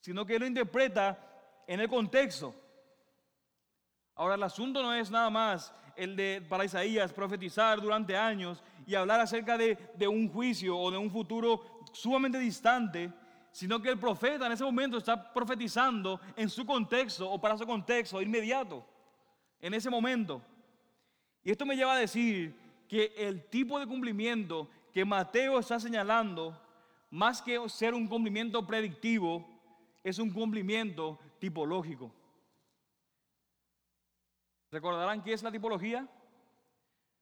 sino 0.00 0.24
que 0.24 0.34
él 0.36 0.40
lo 0.40 0.46
interpreta 0.46 1.18
en 1.66 1.80
el 1.80 1.88
contexto. 1.88 2.54
Ahora, 4.14 4.36
el 4.36 4.42
asunto 4.44 4.82
no 4.82 4.94
es 4.94 5.10
nada 5.10 5.28
más 5.30 5.74
el 5.96 6.14
de, 6.14 6.44
para 6.48 6.64
Isaías, 6.64 7.12
profetizar 7.12 7.80
durante 7.80 8.16
años 8.16 8.62
y 8.86 8.94
hablar 8.94 9.20
acerca 9.20 9.58
de, 9.58 9.76
de 9.96 10.06
un 10.06 10.28
juicio 10.28 10.78
o 10.78 10.90
de 10.90 10.98
un 10.98 11.10
futuro 11.10 11.82
sumamente 11.92 12.38
distante, 12.38 13.12
sino 13.54 13.80
que 13.80 13.88
el 13.88 14.00
profeta 14.00 14.46
en 14.46 14.52
ese 14.52 14.64
momento 14.64 14.98
está 14.98 15.32
profetizando 15.32 16.20
en 16.34 16.50
su 16.50 16.66
contexto 16.66 17.30
o 17.30 17.40
para 17.40 17.56
su 17.56 17.64
contexto 17.64 18.20
inmediato, 18.20 18.84
en 19.60 19.74
ese 19.74 19.88
momento. 19.88 20.42
Y 21.44 21.52
esto 21.52 21.64
me 21.64 21.76
lleva 21.76 21.94
a 21.94 21.98
decir 21.98 22.52
que 22.88 23.14
el 23.16 23.48
tipo 23.48 23.78
de 23.78 23.86
cumplimiento 23.86 24.68
que 24.92 25.04
Mateo 25.04 25.60
está 25.60 25.78
señalando, 25.78 26.60
más 27.10 27.40
que 27.40 27.68
ser 27.68 27.94
un 27.94 28.08
cumplimiento 28.08 28.66
predictivo, 28.66 29.48
es 30.02 30.18
un 30.18 30.32
cumplimiento 30.32 31.20
tipológico. 31.38 32.12
¿Recordarán 34.72 35.22
qué 35.22 35.32
es 35.32 35.44
la 35.44 35.52
tipología? 35.52 36.08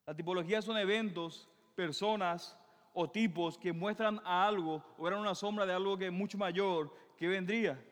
La 0.06 0.16
tipología 0.16 0.62
son 0.62 0.78
eventos, 0.78 1.46
personas, 1.74 2.56
o 2.92 3.10
tipos 3.10 3.58
que 3.58 3.72
muestran 3.72 4.20
a 4.24 4.46
algo 4.46 4.82
o 4.98 5.08
eran 5.08 5.20
una 5.20 5.34
sombra 5.34 5.64
de 5.66 5.72
algo 5.72 5.96
que 5.96 6.06
es 6.06 6.12
mucho 6.12 6.38
mayor 6.38 6.92
que 7.16 7.28
vendría. 7.28 7.82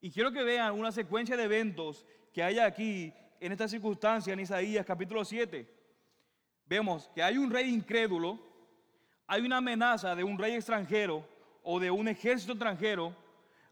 Y 0.00 0.10
quiero 0.10 0.32
que 0.32 0.42
vean 0.42 0.78
una 0.78 0.92
secuencia 0.92 1.36
de 1.36 1.44
eventos 1.44 2.04
que 2.32 2.42
hay 2.42 2.58
aquí 2.58 3.12
en 3.40 3.52
esta 3.52 3.68
circunstancia 3.68 4.32
en 4.32 4.40
Isaías 4.40 4.84
capítulo 4.84 5.24
7. 5.24 5.68
Vemos 6.66 7.10
que 7.14 7.22
hay 7.22 7.38
un 7.38 7.50
rey 7.50 7.72
incrédulo, 7.72 8.38
hay 9.26 9.42
una 9.42 9.58
amenaza 9.58 10.14
de 10.14 10.24
un 10.24 10.38
rey 10.38 10.54
extranjero 10.54 11.26
o 11.62 11.78
de 11.78 11.90
un 11.90 12.08
ejército 12.08 12.52
extranjero, 12.52 13.14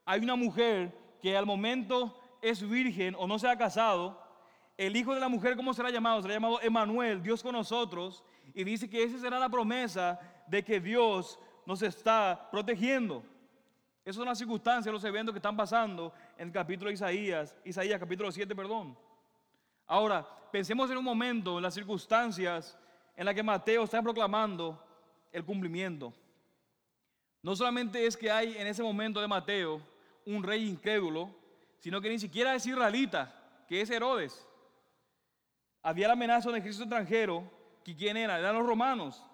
hay 0.05 0.21
una 0.21 0.37
mujer 0.37 0.97
que 1.21 1.37
al 1.37 1.47
momento 1.47 2.19
es 2.41 2.67
virgen 2.69 3.15
o 3.19 3.27
no 3.27 3.39
se 3.39 3.49
ha 3.49 3.57
casado, 3.57 4.23
el 4.77 4.97
hijo 4.97 5.15
de 5.15 5.21
la 5.21 5.29
mujer, 5.29 5.57
¿cómo 5.57 5.75
será 5.75 5.91
llamado? 5.91 6.23
Será 6.23 6.35
llamado 6.35 6.61
Emanuel, 6.61 7.23
Dios 7.23 7.43
con 7.43 7.53
nosotros. 7.53 8.25
Y 8.55 8.65
dice 8.65 8.89
que 8.89 9.03
esa 9.03 9.19
será 9.19 9.39
la 9.39 9.49
promesa 9.49 10.19
de 10.53 10.63
que 10.63 10.79
Dios 10.79 11.39
nos 11.65 11.81
está 11.81 12.51
protegiendo. 12.51 13.25
Esas 14.05 14.17
son 14.17 14.27
las 14.27 14.37
circunstancias, 14.37 14.93
los 14.93 15.03
eventos 15.03 15.33
que 15.33 15.39
están 15.39 15.57
pasando 15.57 16.13
en 16.37 16.49
el 16.49 16.53
capítulo 16.53 16.89
de 16.89 16.95
Isaías, 16.95 17.57
Isaías 17.65 17.99
capítulo 17.99 18.31
7, 18.31 18.55
perdón. 18.55 18.95
Ahora, 19.87 20.29
pensemos 20.51 20.91
en 20.91 20.99
un 20.99 21.05
momento, 21.05 21.57
en 21.57 21.63
las 21.63 21.73
circunstancias 21.73 22.79
en 23.17 23.25
las 23.25 23.35
que 23.35 23.43
Mateo 23.43 23.85
está 23.85 24.03
proclamando 24.03 24.79
el 25.33 25.43
cumplimiento. 25.43 26.13
No 27.41 27.57
solamente 27.57 28.05
es 28.05 28.15
que 28.15 28.31
hay 28.31 28.55
en 28.59 28.67
ese 28.67 28.83
momento 28.83 29.23
de 29.23 29.29
Mateo 29.29 29.81
un 30.27 30.43
rey 30.43 30.69
incrédulo, 30.69 31.35
sino 31.79 31.99
que 31.99 32.11
ni 32.11 32.19
siquiera 32.19 32.55
es 32.55 32.67
israelita, 32.67 33.35
que 33.67 33.81
es 33.81 33.89
Herodes. 33.89 34.47
Había 35.83 36.09
la 36.09 36.13
amenaza 36.13 36.51
de 36.51 36.61
Cristo 36.61 36.83
extranjero, 36.83 37.43
que 37.83 37.97
quién 37.97 38.19
era, 38.19 38.39
eran 38.39 38.55
los 38.55 38.67
romanos. 38.67 39.25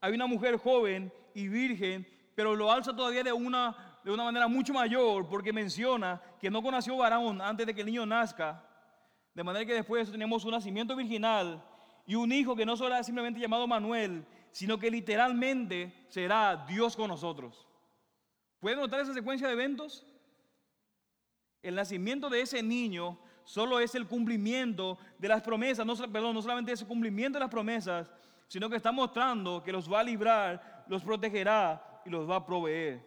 Hay 0.00 0.12
una 0.12 0.26
mujer 0.26 0.56
joven 0.58 1.12
y 1.34 1.48
virgen, 1.48 2.06
pero 2.34 2.54
lo 2.54 2.70
alza 2.70 2.94
todavía 2.94 3.24
de 3.24 3.32
una, 3.32 3.98
de 4.04 4.12
una 4.12 4.24
manera 4.24 4.46
mucho 4.46 4.72
mayor, 4.72 5.28
porque 5.28 5.52
menciona 5.52 6.20
que 6.40 6.50
no 6.50 6.62
conoció 6.62 6.96
varón 6.96 7.40
antes 7.40 7.66
de 7.66 7.74
que 7.74 7.80
el 7.80 7.86
niño 7.86 8.06
nazca. 8.06 8.64
De 9.34 9.44
manera 9.44 9.64
que 9.66 9.74
después 9.74 10.10
tenemos 10.10 10.44
un 10.44 10.52
nacimiento 10.52 10.94
virginal 10.96 11.62
y 12.06 12.14
un 12.14 12.32
hijo 12.32 12.56
que 12.56 12.66
no 12.66 12.76
será 12.76 13.02
simplemente 13.02 13.40
llamado 13.40 13.66
Manuel, 13.66 14.24
sino 14.50 14.78
que 14.78 14.90
literalmente 14.90 15.92
será 16.08 16.64
Dios 16.66 16.96
con 16.96 17.08
nosotros. 17.08 17.66
¿Pueden 18.60 18.80
notar 18.80 19.00
esa 19.00 19.14
secuencia 19.14 19.46
de 19.46 19.52
eventos? 19.52 20.06
El 21.62 21.74
nacimiento 21.74 22.28
de 22.28 22.40
ese 22.40 22.62
niño 22.62 23.18
solo 23.44 23.80
es 23.80 23.94
el 23.94 24.06
cumplimiento 24.06 24.98
de 25.18 25.28
las 25.28 25.42
promesas, 25.42 25.86
perdón, 26.12 26.34
no 26.34 26.42
solamente 26.42 26.72
es 26.72 26.80
el 26.82 26.88
cumplimiento 26.88 27.38
de 27.38 27.44
las 27.44 27.50
promesas, 27.50 28.10
sino 28.48 28.68
que 28.68 28.76
está 28.76 28.90
mostrando 28.90 29.62
que 29.62 29.72
los 29.72 29.90
va 29.90 30.00
a 30.00 30.04
librar, 30.04 30.84
los 30.88 31.04
protegerá 31.04 32.00
y 32.04 32.10
los 32.10 32.28
va 32.28 32.36
a 32.36 32.46
proveer. 32.46 33.06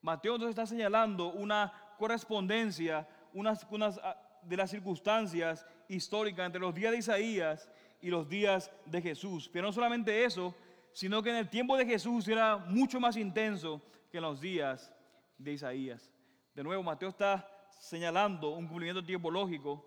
Mateo 0.00 0.34
entonces 0.34 0.50
está 0.50 0.66
señalando 0.66 1.32
una 1.32 1.72
correspondencia, 1.98 3.06
unas, 3.32 3.66
ah, 4.02 4.16
de 4.42 4.56
las 4.56 4.70
circunstancias 4.70 5.66
históricas 5.88 6.46
entre 6.46 6.60
los 6.60 6.74
días 6.74 6.92
de 6.92 6.98
Isaías 6.98 7.68
y 8.00 8.08
los 8.08 8.28
días 8.28 8.70
de 8.84 9.02
Jesús. 9.02 9.50
Pero 9.52 9.66
no 9.66 9.72
solamente 9.72 10.24
eso, 10.24 10.54
sino 10.92 11.22
que 11.22 11.30
en 11.30 11.36
el 11.36 11.50
tiempo 11.50 11.76
de 11.76 11.84
Jesús 11.84 12.28
era 12.28 12.56
mucho 12.56 13.00
más 13.00 13.16
intenso 13.16 13.82
que 14.10 14.18
en 14.18 14.22
los 14.22 14.40
días 14.40 14.92
de 15.36 15.52
Isaías. 15.52 16.12
De 16.54 16.62
nuevo, 16.62 16.82
Mateo 16.82 17.08
está 17.08 17.50
señalando 17.80 18.50
un 18.50 18.68
cumplimiento 18.68 19.04
tipológico 19.04 19.84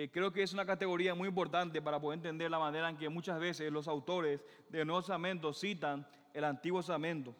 que 0.00 0.10
creo 0.10 0.32
que 0.32 0.42
es 0.42 0.54
una 0.54 0.64
categoría 0.64 1.14
muy 1.14 1.28
importante 1.28 1.82
para 1.82 2.00
poder 2.00 2.20
entender 2.20 2.50
la 2.50 2.58
manera 2.58 2.88
en 2.88 2.96
que 2.96 3.10
muchas 3.10 3.38
veces 3.38 3.70
los 3.70 3.86
autores 3.86 4.42
del 4.70 4.86
Nuevo 4.86 5.02
Testamento 5.02 5.52
citan 5.52 6.06
el 6.32 6.44
Antiguo 6.44 6.80
Testamento. 6.80 7.34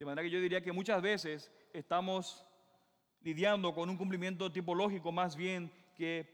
De 0.00 0.04
manera 0.04 0.24
que 0.24 0.30
yo 0.30 0.40
diría 0.40 0.60
que 0.60 0.72
muchas 0.72 1.00
veces 1.00 1.52
estamos 1.72 2.44
lidiando 3.20 3.72
con 3.72 3.88
un 3.88 3.96
cumplimiento 3.96 4.50
tipológico 4.50 5.12
más 5.12 5.36
bien 5.36 5.70
que 5.94 6.28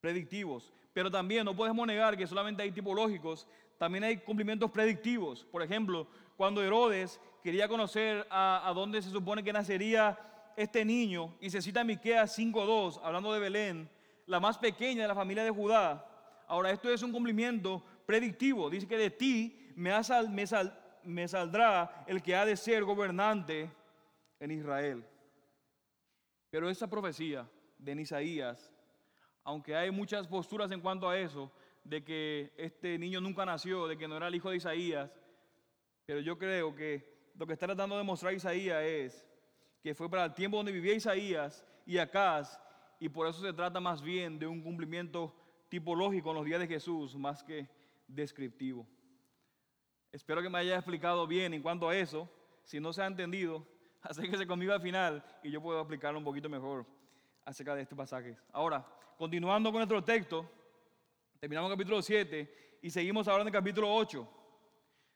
predictivos. 0.00 0.72
Pero 0.92 1.08
también 1.08 1.44
no 1.44 1.54
podemos 1.54 1.86
negar 1.86 2.16
que 2.16 2.26
solamente 2.26 2.64
hay 2.64 2.72
tipológicos, 2.72 3.46
también 3.78 4.02
hay 4.02 4.16
cumplimientos 4.16 4.68
predictivos. 4.72 5.44
Por 5.44 5.62
ejemplo, 5.62 6.08
cuando 6.36 6.60
Herodes 6.60 7.20
quería 7.40 7.68
conocer 7.68 8.26
a, 8.30 8.72
dónde 8.74 9.00
se 9.00 9.10
supone 9.10 9.44
que 9.44 9.52
nacería 9.52 10.18
este 10.56 10.84
niño, 10.84 11.34
y 11.40 11.50
se 11.50 11.62
cita 11.62 11.84
Miqueas 11.84 12.38
5.2, 12.38 13.00
hablando 13.02 13.32
de 13.32 13.40
Belén, 13.40 13.90
la 14.26 14.40
más 14.40 14.58
pequeña 14.58 15.02
de 15.02 15.08
la 15.08 15.14
familia 15.14 15.44
de 15.44 15.50
Judá. 15.50 16.06
Ahora, 16.46 16.70
esto 16.70 16.90
es 16.90 17.02
un 17.02 17.12
cumplimiento 17.12 17.82
predictivo. 18.06 18.70
Dice 18.70 18.86
que 18.86 18.98
de 18.98 19.10
ti 19.10 19.72
me, 19.74 19.92
me 21.04 21.28
saldrá 21.28 22.04
el 22.06 22.22
que 22.22 22.36
ha 22.36 22.44
de 22.44 22.56
ser 22.56 22.84
gobernante 22.84 23.70
en 24.38 24.50
Israel. 24.50 25.04
Pero 26.50 26.68
esa 26.68 26.88
profecía 26.88 27.48
de 27.78 28.00
Isaías, 28.00 28.70
aunque 29.44 29.74
hay 29.74 29.90
muchas 29.90 30.26
posturas 30.26 30.70
en 30.70 30.80
cuanto 30.80 31.08
a 31.08 31.18
eso, 31.18 31.50
de 31.84 32.04
que 32.04 32.52
este 32.56 32.98
niño 32.98 33.20
nunca 33.20 33.44
nació, 33.44 33.88
de 33.88 33.96
que 33.96 34.06
no 34.06 34.16
era 34.16 34.28
el 34.28 34.34
hijo 34.34 34.50
de 34.50 34.56
Isaías, 34.56 35.10
pero 36.04 36.20
yo 36.20 36.38
creo 36.38 36.74
que 36.74 37.30
lo 37.36 37.46
que 37.46 37.54
está 37.54 37.66
tratando 37.66 37.96
de 37.96 38.04
mostrar 38.04 38.34
Isaías 38.34 38.82
es 38.82 39.26
que 39.82 39.94
fue 39.94 40.08
para 40.08 40.26
el 40.26 40.34
tiempo 40.34 40.56
donde 40.56 40.72
vivía 40.72 40.94
Isaías 40.94 41.64
y 41.84 41.98
Acaz, 41.98 42.60
y 43.00 43.08
por 43.08 43.26
eso 43.26 43.40
se 43.40 43.52
trata 43.52 43.80
más 43.80 44.00
bien 44.00 44.38
de 44.38 44.46
un 44.46 44.62
cumplimiento 44.62 45.34
tipológico 45.68 46.30
en 46.30 46.36
los 46.36 46.44
días 46.44 46.60
de 46.60 46.68
Jesús, 46.68 47.16
más 47.16 47.42
que 47.42 47.68
descriptivo. 48.06 48.86
Espero 50.12 50.42
que 50.42 50.48
me 50.48 50.58
haya 50.58 50.76
explicado 50.76 51.26
bien 51.26 51.54
en 51.54 51.62
cuanto 51.62 51.88
a 51.88 51.96
eso. 51.96 52.30
Si 52.64 52.78
no 52.78 52.92
se 52.92 53.02
ha 53.02 53.06
entendido, 53.06 53.66
acérquese 54.02 54.46
conmigo 54.46 54.72
al 54.72 54.80
final 54.80 55.24
y 55.42 55.50
yo 55.50 55.60
puedo 55.60 55.80
explicarlo 55.80 56.18
un 56.18 56.24
poquito 56.24 56.48
mejor 56.48 56.86
acerca 57.44 57.74
de 57.74 57.82
este 57.82 57.96
pasaje. 57.96 58.36
Ahora, 58.52 58.86
continuando 59.18 59.70
con 59.70 59.78
nuestro 59.78 60.04
texto, 60.04 60.48
Terminamos 61.42 61.72
el 61.72 61.76
capítulo 61.76 62.00
7 62.00 62.78
y 62.82 62.90
seguimos 62.90 63.26
ahora 63.26 63.42
en 63.42 63.48
el 63.48 63.52
capítulo 63.52 63.92
8. 63.92 64.28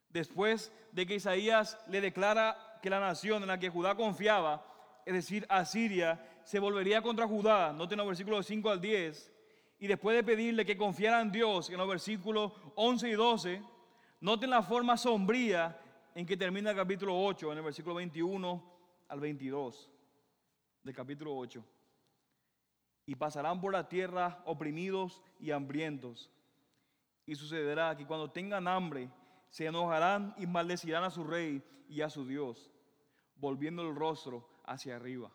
Después 0.08 0.72
de 0.90 1.06
que 1.06 1.14
Isaías 1.14 1.78
le 1.86 2.00
declara 2.00 2.76
la 2.91 3.01
nación 3.01 3.43
en 3.43 3.49
la 3.49 3.59
que 3.59 3.68
Judá 3.68 3.95
confiaba, 3.95 4.64
es 5.05 5.14
decir, 5.14 5.47
Asiria, 5.49 6.24
se 6.45 6.59
volvería 6.59 7.03
contra 7.03 7.26
Judá, 7.26 7.72
noten 7.72 7.99
los 7.99 8.07
versículos 8.07 8.47
5 8.47 8.70
al 8.70 8.80
10, 8.80 9.32
y 9.78 9.87
después 9.87 10.16
de 10.16 10.24
pedirle 10.24 10.64
que 10.64 10.76
confiara 10.76 11.20
en 11.20 11.30
Dios, 11.30 11.70
en 11.70 11.76
los 11.76 11.89
versículos 11.89 12.53
11 12.74 13.09
y 13.09 13.12
12, 13.12 13.62
noten 14.20 14.51
la 14.51 14.62
forma 14.62 14.97
sombría 14.97 15.78
en 16.14 16.24
que 16.24 16.37
termina 16.37 16.70
el 16.70 16.76
capítulo 16.76 17.18
8, 17.24 17.53
en 17.53 17.59
el 17.59 17.64
versículo 17.64 17.97
21 17.97 18.62
al 19.09 19.20
22 19.20 19.91
del 20.82 20.95
capítulo 20.95 21.37
8 21.37 21.64
y 23.07 23.14
pasarán 23.14 23.61
por 23.61 23.72
la 23.72 23.89
tierra 23.89 24.43
oprimidos 24.45 25.22
y 25.39 25.53
hambrientos. 25.53 26.28
Y 27.24 27.37
sucederá 27.37 27.97
que 27.97 28.07
cuando 28.07 28.30
tengan 28.30 28.66
hambre, 28.66 29.09
se 29.49 29.66
enojarán 29.66 30.34
y 30.37 30.47
maldecirán 30.47 31.05
a 31.05 31.11
su 31.11 31.24
rey 31.24 31.62
y 31.89 32.01
a 32.01 32.11
su 32.11 32.26
Dios, 32.26 32.70
volviendo 33.37 33.82
el 33.82 33.95
rostro 33.95 34.49
hacia 34.64 34.97
arriba. 34.97 35.30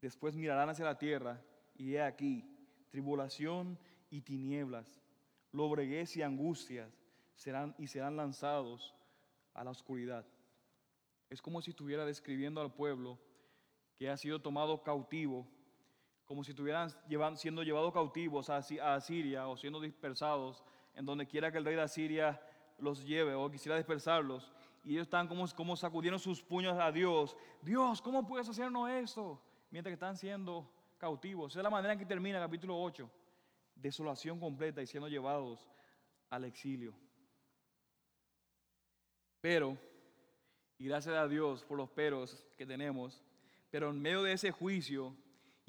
Después 0.00 0.36
mirarán 0.36 0.68
hacia 0.68 0.84
la 0.84 0.98
tierra 0.98 1.42
y 1.74 1.94
he 1.94 2.02
aquí 2.02 2.44
tribulación 2.90 3.78
y 4.10 4.22
tinieblas, 4.22 5.00
lobreguez 5.52 6.16
y 6.16 6.22
angustias 6.22 6.90
serán 7.34 7.74
y 7.78 7.86
serán 7.86 8.16
lanzados 8.16 8.94
a 9.54 9.64
la 9.64 9.70
oscuridad. 9.70 10.26
Es 11.28 11.40
como 11.40 11.62
si 11.62 11.70
estuviera 11.70 12.04
describiendo 12.04 12.60
al 12.60 12.74
pueblo 12.74 13.18
que 13.96 14.10
ha 14.10 14.16
sido 14.16 14.40
tomado 14.40 14.82
cautivo 14.82 15.46
como 16.30 16.44
si 16.44 16.52
estuvieran 16.52 16.88
siendo 17.36 17.64
llevados 17.64 17.92
cautivos 17.92 18.50
a, 18.50 18.58
Asiria 18.58 19.48
o 19.48 19.56
siendo 19.56 19.80
dispersados 19.80 20.62
en 20.94 21.04
donde 21.04 21.26
quiera 21.26 21.50
que 21.50 21.58
el 21.58 21.64
rey 21.64 21.74
de 21.74 21.82
Asiria 21.82 22.40
los 22.78 23.04
lleve 23.04 23.34
o 23.34 23.50
quisiera 23.50 23.76
dispersarlos. 23.76 24.52
Y 24.82 24.92
ellos 24.92 25.02
están 25.02 25.28
como, 25.28 25.46
como 25.54 25.76
sacudieron 25.76 26.18
sus 26.18 26.42
puños 26.42 26.78
a 26.78 26.90
Dios. 26.90 27.36
Dios, 27.62 28.00
¿cómo 28.00 28.26
puedes 28.26 28.48
hacernos 28.48 28.88
esto? 28.90 29.40
Mientras 29.70 29.90
que 29.90 29.94
están 29.94 30.16
siendo 30.16 30.70
cautivos. 30.98 31.52
Esa 31.52 31.60
es 31.60 31.64
la 31.64 31.70
manera 31.70 31.92
en 31.92 31.98
que 31.98 32.06
termina 32.06 32.38
el 32.38 32.44
capítulo 32.44 32.80
8. 32.80 33.10
Desolación 33.74 34.40
completa 34.40 34.82
y 34.82 34.86
siendo 34.86 35.08
llevados 35.08 35.68
al 36.30 36.44
exilio. 36.44 36.94
Pero, 39.40 39.76
y 40.78 40.86
gracias 40.86 41.14
a 41.14 41.28
Dios 41.28 41.64
por 41.64 41.78
los 41.78 41.90
peros 41.90 42.46
que 42.56 42.66
tenemos, 42.66 43.22
pero 43.70 43.90
en 43.90 44.00
medio 44.00 44.22
de 44.22 44.32
ese 44.32 44.50
juicio, 44.50 45.14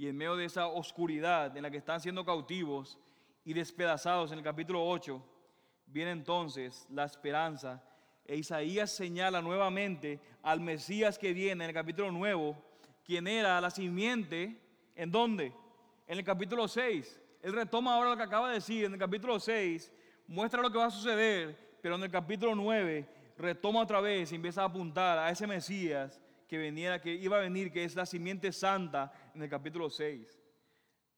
y 0.01 0.07
en 0.07 0.17
medio 0.17 0.35
de 0.35 0.45
esa 0.45 0.65
oscuridad 0.65 1.55
en 1.55 1.61
la 1.61 1.69
que 1.69 1.77
están 1.77 2.01
siendo 2.01 2.25
cautivos 2.25 2.97
y 3.43 3.53
despedazados 3.53 4.31
en 4.31 4.39
el 4.39 4.43
capítulo 4.43 4.83
8, 4.83 5.23
viene 5.85 6.09
entonces 6.09 6.87
la 6.89 7.05
esperanza. 7.05 7.83
E 8.31 8.37
Isaías 8.37 8.89
señala 8.89 9.41
nuevamente 9.41 10.17
al 10.41 10.61
Mesías 10.61 11.19
que 11.19 11.33
viene 11.33 11.65
en 11.65 11.69
el 11.69 11.73
capítulo 11.73 12.13
nuevo, 12.13 12.55
quien 13.03 13.27
era 13.27 13.59
la 13.59 13.69
simiente, 13.69 14.57
¿en 14.95 15.11
dónde? 15.11 15.51
En 16.07 16.17
el 16.17 16.23
capítulo 16.23 16.65
6. 16.65 17.19
Él 17.41 17.51
retoma 17.51 17.93
ahora 17.93 18.11
lo 18.11 18.15
que 18.15 18.23
acaba 18.23 18.47
de 18.47 18.53
decir 18.53 18.85
en 18.85 18.93
el 18.93 18.99
capítulo 18.99 19.37
6, 19.37 19.91
muestra 20.27 20.61
lo 20.61 20.71
que 20.71 20.77
va 20.77 20.85
a 20.85 20.91
suceder, 20.91 21.77
pero 21.81 21.95
en 21.95 22.03
el 22.03 22.09
capítulo 22.09 22.55
9 22.55 23.05
retoma 23.37 23.81
otra 23.81 23.99
vez 23.99 24.31
y 24.31 24.35
empieza 24.35 24.61
a 24.61 24.67
apuntar 24.67 25.19
a 25.19 25.29
ese 25.29 25.45
Mesías 25.45 26.21
que, 26.47 27.01
que 27.03 27.13
iba 27.13 27.35
a 27.35 27.41
venir, 27.41 27.69
que 27.69 27.83
es 27.83 27.97
la 27.97 28.05
simiente 28.05 28.53
santa 28.53 29.11
en 29.35 29.43
el 29.43 29.49
capítulo 29.49 29.89
6. 29.89 30.39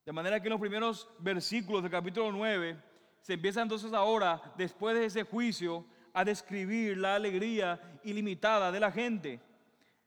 De 0.03 0.11
manera 0.11 0.39
que 0.39 0.47
en 0.47 0.53
los 0.53 0.59
primeros 0.59 1.07
versículos 1.19 1.83
del 1.83 1.91
capítulo 1.91 2.31
9 2.31 2.75
se 3.21 3.33
empieza 3.33 3.61
entonces 3.61 3.93
ahora, 3.93 4.41
después 4.57 4.95
de 4.95 5.05
ese 5.05 5.21
juicio, 5.21 5.85
a 6.13 6.23
describir 6.23 6.97
la 6.97 7.15
alegría 7.15 7.99
ilimitada 8.03 8.71
de 8.71 8.79
la 8.79 8.91
gente. 8.91 9.39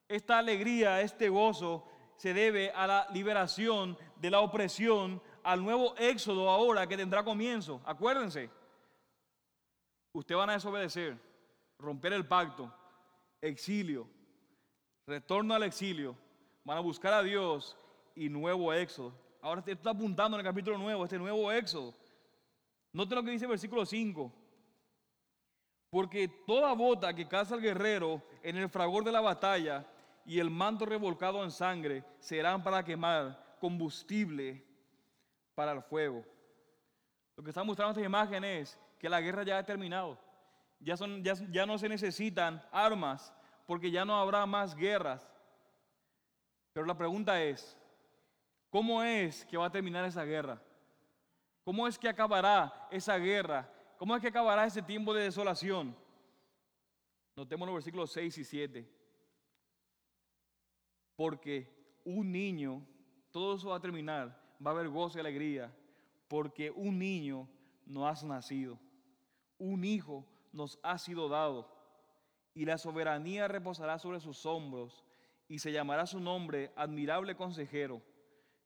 Esta 0.07 0.39
alegría, 0.39 1.01
este 1.01 1.29
gozo, 1.29 1.85
se 2.15 2.33
debe 2.33 2.71
a 2.71 2.87
la 2.87 3.07
liberación 3.11 3.97
de 4.15 4.31
la 4.31 4.39
opresión 4.39 5.21
al 5.43 5.63
nuevo 5.63 5.95
éxodo 5.97 6.49
ahora 6.49 6.87
que 6.87 6.97
tendrá 6.97 7.23
comienzo. 7.23 7.81
Acuérdense, 7.85 8.49
ustedes 10.13 10.37
van 10.37 10.49
a 10.49 10.53
desobedecer, 10.53 11.17
romper 11.77 12.13
el 12.13 12.25
pacto, 12.25 12.73
exilio, 13.41 14.07
retorno 15.05 15.53
al 15.53 15.63
exilio, 15.63 16.17
van 16.63 16.77
a 16.77 16.81
buscar 16.81 17.13
a 17.13 17.23
Dios 17.23 17.77
y 18.15 18.29
nuevo 18.29 18.73
éxodo. 18.73 19.13
Ahora 19.41 19.59
esto 19.59 19.71
está 19.71 19.91
apuntando 19.91 20.37
en 20.37 20.45
el 20.45 20.51
capítulo 20.51 20.77
nuevo, 20.77 21.03
este 21.03 21.19
nuevo 21.19 21.51
éxodo. 21.51 21.93
Note 22.91 23.13
lo 23.13 23.23
que 23.23 23.31
dice 23.31 23.45
el 23.45 23.51
versículo 23.51 23.85
5. 23.85 24.33
Porque 25.89 26.27
toda 26.27 26.73
bota 26.73 27.13
que 27.13 27.27
caza 27.27 27.55
el 27.55 27.61
guerrero 27.61 28.21
en 28.43 28.57
el 28.57 28.69
fragor 28.69 29.03
de 29.03 29.11
la 29.11 29.21
batalla 29.21 29.85
y 30.25 30.39
el 30.39 30.49
manto 30.49 30.85
revolcado 30.85 31.43
en 31.43 31.51
sangre 31.51 32.03
serán 32.19 32.61
para 32.61 32.83
quemar 32.83 33.55
combustible 33.59 34.63
para 35.55 35.71
el 35.71 35.81
fuego. 35.81 36.23
Lo 37.35 37.43
que 37.43 37.51
está 37.51 37.63
mostrando 37.63 37.91
esta 37.91 38.05
imagen 38.05 38.43
es 38.43 38.79
que 38.99 39.09
la 39.09 39.21
guerra 39.21 39.43
ya 39.43 39.57
ha 39.57 39.65
terminado. 39.65 40.19
Ya, 40.79 41.65
no 41.65 41.77
se 41.77 41.89
necesitan 41.89 42.63
armas 42.71 43.33
porque 43.65 43.89
ya 43.89 44.05
no 44.05 44.15
habrá 44.15 44.45
más 44.45 44.75
guerras. 44.75 45.27
Pero 46.73 46.85
la 46.85 46.97
pregunta 46.97 47.41
es, 47.41 47.77
¿cómo 48.69 49.01
es 49.01 49.45
que 49.45 49.57
va 49.57 49.67
a 49.67 49.71
terminar 49.71 50.05
esa 50.05 50.23
guerra? 50.23 50.61
¿Cómo 51.63 51.87
es 51.87 51.97
que 51.97 52.09
acabará 52.09 52.87
esa 52.91 53.17
guerra? 53.17 53.67
¿Cómo 53.97 54.15
es 54.15 54.21
que 54.21 54.27
acabará 54.27 54.65
ese 54.65 54.81
tiempo 54.81 55.13
de 55.13 55.23
desolación? 55.23 55.95
Notemos 57.35 57.67
los 57.67 57.75
versículos 57.75 58.11
6 58.11 58.37
y 58.37 58.43
7 58.43 58.97
porque 61.17 61.67
un 62.05 62.31
niño, 62.31 62.85
todo 63.31 63.55
eso 63.55 63.69
va 63.69 63.77
a 63.77 63.81
terminar, 63.81 64.39
va 64.65 64.71
a 64.71 64.73
haber 64.75 64.87
gozo 64.87 65.17
y 65.17 65.21
alegría, 65.21 65.75
porque 66.29 66.71
un 66.71 66.97
niño 66.99 67.49
nos 67.85 68.23
ha 68.23 68.27
nacido, 68.27 68.79
un 69.57 69.83
hijo 69.83 70.25
nos 70.53 70.79
ha 70.83 70.97
sido 70.99 71.27
dado, 71.27 71.75
y 72.53 72.65
la 72.65 72.77
soberanía 72.77 73.47
reposará 73.47 73.97
sobre 73.97 74.19
sus 74.19 74.45
hombros, 74.45 75.03
y 75.49 75.59
se 75.59 75.71
llamará 75.71 76.05
su 76.05 76.19
nombre 76.19 76.71
admirable 76.75 77.35
consejero, 77.35 78.01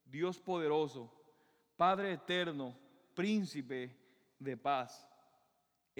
Dios 0.05 0.39
poderoso, 0.39 1.09
Padre 1.77 2.13
eterno, 2.13 2.75
príncipe 3.15 3.97
de 4.37 4.57
paz. 4.57 5.07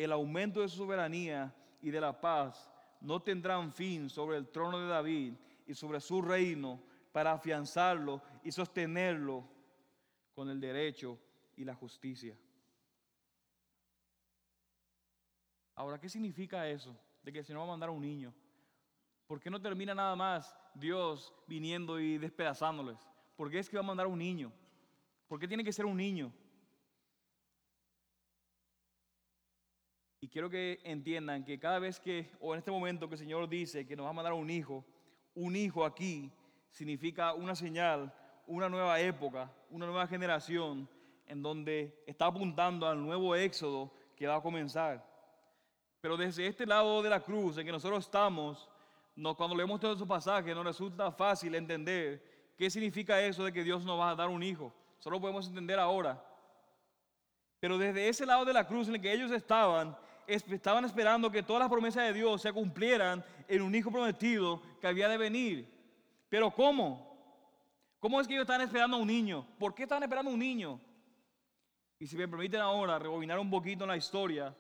El 0.04 0.12
aumento 0.12 0.62
de 0.62 0.68
su 0.68 0.78
soberanía 0.78 1.54
y 1.80 1.92
de 1.92 2.02
la 2.02 2.20
paz 2.20 2.72
no 3.02 3.22
tendrán 3.22 3.72
fin 3.72 4.10
sobre 4.10 4.36
el 4.36 4.48
trono 4.48 4.80
de 4.80 4.88
David 4.88 5.34
y 5.68 5.76
sobre 5.76 6.00
su 6.00 6.24
reino 6.24 6.82
para 7.12 7.34
afianzarlo 7.34 8.20
y 8.44 8.52
sostenerlo 8.52 9.48
con 10.34 10.50
el 10.50 10.60
derecho 10.60 11.20
y 11.56 11.64
la 11.64 11.76
justicia. 11.76 12.36
Ahora, 15.76 16.00
¿qué 16.00 16.10
significa 16.10 16.68
eso? 16.68 16.98
De 17.22 17.32
que 17.32 17.40
el 17.40 17.46
Señor 17.46 17.62
va 17.62 17.66
a 17.66 17.74
mandar 17.74 17.90
a 17.90 17.92
un 17.92 18.02
niño. 18.02 18.34
¿Por 19.28 19.40
qué 19.40 19.52
no 19.52 19.62
termina 19.62 19.94
nada 19.94 20.16
más 20.16 20.58
Dios 20.74 21.32
viniendo 21.46 22.00
y 22.00 22.18
despedazándoles? 22.18 22.98
¿Por 23.36 23.52
qué 23.52 23.60
es 23.60 23.70
que 23.70 23.78
va 23.78 23.84
a 23.84 23.86
mandar 23.86 24.08
a 24.08 24.10
un 24.10 24.18
niño? 24.18 24.52
¿Por 25.28 25.40
qué 25.40 25.48
tiene 25.48 25.64
que 25.64 25.72
ser 25.72 25.86
un 25.86 25.98
niño? 25.98 26.34
Y 30.24 30.28
quiero 30.28 30.52
que 30.52 30.80
entiendan 30.84 31.44
que 31.44 31.60
cada 31.60 31.80
vez 31.80 32.00
que, 32.00 32.30
o 32.40 32.54
en 32.54 32.60
este 32.60 32.70
momento 32.70 33.08
que 33.08 33.16
el 33.16 33.20
Señor 33.20 33.50
dice 33.50 33.88
que 33.88 33.96
nos 33.96 34.06
va 34.06 34.12
a 34.12 34.14
mandar 34.14 34.34
un 34.34 34.52
hijo, 34.52 34.86
un 35.34 35.56
hijo 35.56 35.84
aquí 35.84 36.32
significa 36.70 37.34
una 37.34 37.56
señal, 37.56 38.14
una 38.46 38.70
nueva 38.70 39.00
época, 39.00 39.52
una 39.72 39.88
nueva 39.88 40.06
generación 40.06 40.88
en 41.26 41.42
donde 41.42 42.04
está 42.06 42.28
apuntando 42.28 42.88
al 42.88 43.02
nuevo 43.02 43.36
éxodo 43.36 43.92
que 44.16 44.28
va 44.28 44.36
a 44.36 44.42
comenzar. 44.42 45.04
Pero 46.02 46.16
desde 46.16 46.46
este 46.46 46.68
lado 46.68 47.02
de 47.02 47.10
la 47.10 47.20
cruz 47.20 47.58
en 47.58 47.66
que 47.66 47.72
nosotros 47.72 48.06
estamos, 48.06 48.70
cuando 49.36 49.56
leemos 49.56 49.80
todo 49.80 49.94
esos 49.94 50.08
pasajes, 50.08 50.54
nos 50.54 50.66
resulta 50.66 51.12
fácil 51.12 51.56
entender 51.56 52.54
qué 52.56 52.70
significa 52.70 53.20
eso 53.20 53.44
de 53.44 53.52
que 53.52 53.64
Dios 53.64 53.84
nos 53.84 54.00
va 54.00 54.12
a 54.12 54.16
dar 54.16 54.30
un 54.30 54.44
hijo. 54.44 54.72
Solo 55.00 55.20
podemos 55.20 55.48
entender 55.48 55.80
ahora. 55.80 56.24
Pero 57.60 57.80
desde 57.80 58.08
ese 58.08 58.26
lado 58.26 58.46
de 58.46 58.54
la 58.54 58.68
cruz 58.68 58.88
en 58.88 58.96
el 58.96 59.02
que 59.02 59.12
ellos 59.12 59.32
estaban, 59.32 59.98
estaban 60.28 60.86
esperando 60.86 61.32
que 61.32 61.44
todas 61.44 61.60
las 61.60 61.70
promesas 61.70 62.06
de 62.06 62.14
Dios 62.14 62.42
se 62.42 62.52
cumplieran 62.54 63.24
en 63.48 63.62
un 63.62 63.74
hijo 63.76 63.92
prometido 63.92 64.62
que 64.80 64.88
había 64.88 65.10
de 65.10 65.18
venir. 65.18 65.68
Pero 66.30 66.52
¿cómo? 66.52 67.12
¿Cómo 68.00 68.20
es 68.20 68.28
que 68.28 68.34
ellos 68.34 68.44
están 68.44 68.62
esperando 68.62 68.98
a 68.98 69.00
un 69.00 69.08
niño? 69.08 69.46
¿Por 69.60 69.76
qué 69.76 69.84
están 69.84 70.02
esperando 70.02 70.32
a 70.32 70.34
un 70.34 70.40
niño? 70.40 70.80
Y 72.00 72.08
si 72.08 72.18
me 72.18 72.28
permiten 72.28 72.62
ahora 72.62 72.98
rebobinar 72.98 73.38
un 73.38 73.50
poquito 73.50 73.86
la 73.86 73.96
historia, 73.96 74.56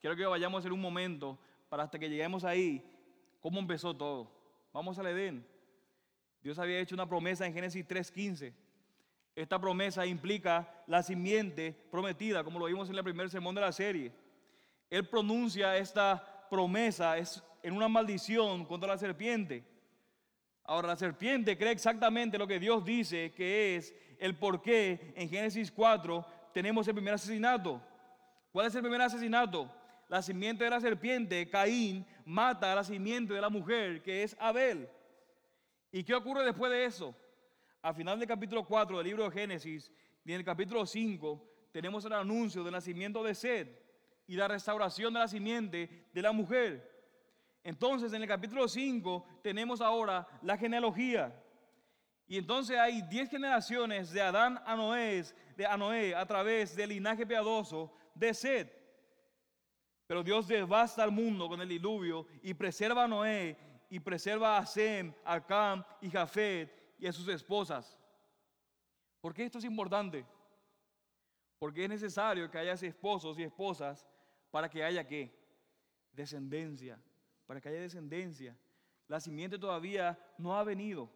quiero 0.00 0.16
que 0.16 0.24
vayamos 0.24 0.64
en 0.64 0.72
un 0.72 0.80
momento 0.80 1.38
para 1.68 1.82
hasta 1.82 1.98
que 1.98 2.08
lleguemos 2.08 2.44
ahí, 2.44 2.82
cómo 3.40 3.58
empezó 3.58 3.94
todo. 3.94 4.32
Vamos 4.72 4.98
al 4.98 5.08
Edén. 5.08 5.46
Dios 6.42 6.58
había 6.58 6.78
hecho 6.78 6.94
una 6.94 7.08
promesa 7.08 7.44
en 7.46 7.52
Génesis 7.52 7.86
3.15. 7.86 8.54
Esta 9.34 9.60
promesa 9.60 10.06
implica 10.06 10.82
la 10.86 11.02
simiente 11.02 11.76
prometida, 11.90 12.42
como 12.42 12.58
lo 12.58 12.64
vimos 12.64 12.88
en 12.88 12.96
el 12.96 13.04
primer 13.04 13.28
sermón 13.28 13.54
de 13.54 13.60
la 13.60 13.72
serie. 13.72 14.12
Él 14.90 15.08
pronuncia 15.08 15.76
esta 15.76 16.46
promesa 16.48 17.18
es 17.18 17.42
en 17.62 17.74
una 17.74 17.88
maldición 17.88 18.64
contra 18.64 18.88
la 18.88 18.98
serpiente. 18.98 19.64
Ahora 20.64 20.88
la 20.88 20.96
serpiente 20.96 21.56
cree 21.56 21.72
exactamente 21.72 22.38
lo 22.38 22.46
que 22.46 22.58
Dios 22.58 22.84
dice 22.84 23.32
que 23.34 23.76
es 23.76 23.94
el 24.18 24.36
por 24.36 24.62
qué 24.62 25.12
en 25.16 25.28
Génesis 25.28 25.70
4 25.70 26.24
tenemos 26.52 26.86
el 26.88 26.94
primer 26.94 27.14
asesinato. 27.14 27.80
¿Cuál 28.52 28.66
es 28.66 28.74
el 28.74 28.82
primer 28.82 29.00
asesinato? 29.00 29.70
La 30.08 30.22
simiente 30.22 30.64
de 30.64 30.70
la 30.70 30.80
serpiente, 30.80 31.48
Caín, 31.50 32.06
mata 32.24 32.72
a 32.72 32.76
la 32.76 32.84
simiente 32.84 33.34
de 33.34 33.40
la 33.40 33.50
mujer, 33.50 34.02
que 34.02 34.22
es 34.22 34.36
Abel. 34.38 34.88
¿Y 35.90 36.04
qué 36.04 36.14
ocurre 36.14 36.44
después 36.44 36.70
de 36.70 36.84
eso? 36.84 37.14
Al 37.82 37.94
final 37.94 38.18
del 38.18 38.28
capítulo 38.28 38.64
4 38.64 38.98
del 38.98 39.06
libro 39.06 39.24
de 39.24 39.30
Génesis 39.30 39.92
y 40.24 40.32
en 40.32 40.38
el 40.38 40.44
capítulo 40.44 40.86
5 40.86 41.68
tenemos 41.72 42.04
el 42.04 42.12
anuncio 42.12 42.62
del 42.62 42.72
nacimiento 42.72 43.22
de 43.22 43.34
Sed 43.34 43.85
y 44.26 44.36
la 44.36 44.48
restauración 44.48 45.12
de 45.14 45.20
la 45.20 45.28
simiente 45.28 46.08
de 46.12 46.22
la 46.22 46.32
mujer. 46.32 46.96
Entonces, 47.62 48.12
en 48.12 48.22
el 48.22 48.28
capítulo 48.28 48.68
5 48.68 49.40
tenemos 49.42 49.80
ahora 49.80 50.26
la 50.42 50.56
genealogía. 50.56 51.42
Y 52.28 52.38
entonces 52.38 52.76
hay 52.76 53.02
10 53.02 53.30
generaciones 53.30 54.10
de 54.12 54.20
Adán 54.20 54.60
a 54.64 54.74
Noé, 54.74 55.24
de 55.56 55.66
a 55.66 55.76
Noé 55.76 56.14
a 56.14 56.26
través 56.26 56.74
del 56.74 56.90
linaje 56.90 57.26
piadoso 57.26 57.92
de 58.14 58.34
Sed. 58.34 58.68
Pero 60.06 60.22
Dios 60.22 60.46
devasta 60.46 61.02
al 61.02 61.12
mundo 61.12 61.48
con 61.48 61.60
el 61.60 61.68
diluvio 61.68 62.26
y 62.42 62.54
preserva 62.54 63.04
a 63.04 63.08
Noé 63.08 63.56
y 63.90 64.00
preserva 64.00 64.58
a 64.58 64.66
Sem, 64.66 65.12
a 65.24 65.44
Cam 65.44 65.84
y 66.00 66.10
Jafet 66.10 66.96
y 66.98 67.06
a 67.06 67.12
sus 67.12 67.28
esposas. 67.28 67.98
¿Por 69.20 69.34
qué 69.34 69.44
esto 69.44 69.58
es 69.58 69.64
importante? 69.64 70.24
Porque 71.58 71.84
es 71.84 71.88
necesario 71.88 72.50
que 72.50 72.58
haya 72.58 72.74
esposos 72.74 73.38
y 73.38 73.44
esposas 73.44 74.06
para 74.56 74.70
que 74.70 74.82
haya 74.82 75.06
qué? 75.06 75.38
Descendencia, 76.12 76.98
para 77.46 77.60
que 77.60 77.68
haya 77.68 77.78
descendencia. 77.78 78.56
La 79.06 79.20
simiente 79.20 79.58
todavía 79.58 80.18
no 80.38 80.56
ha 80.56 80.64
venido. 80.64 81.10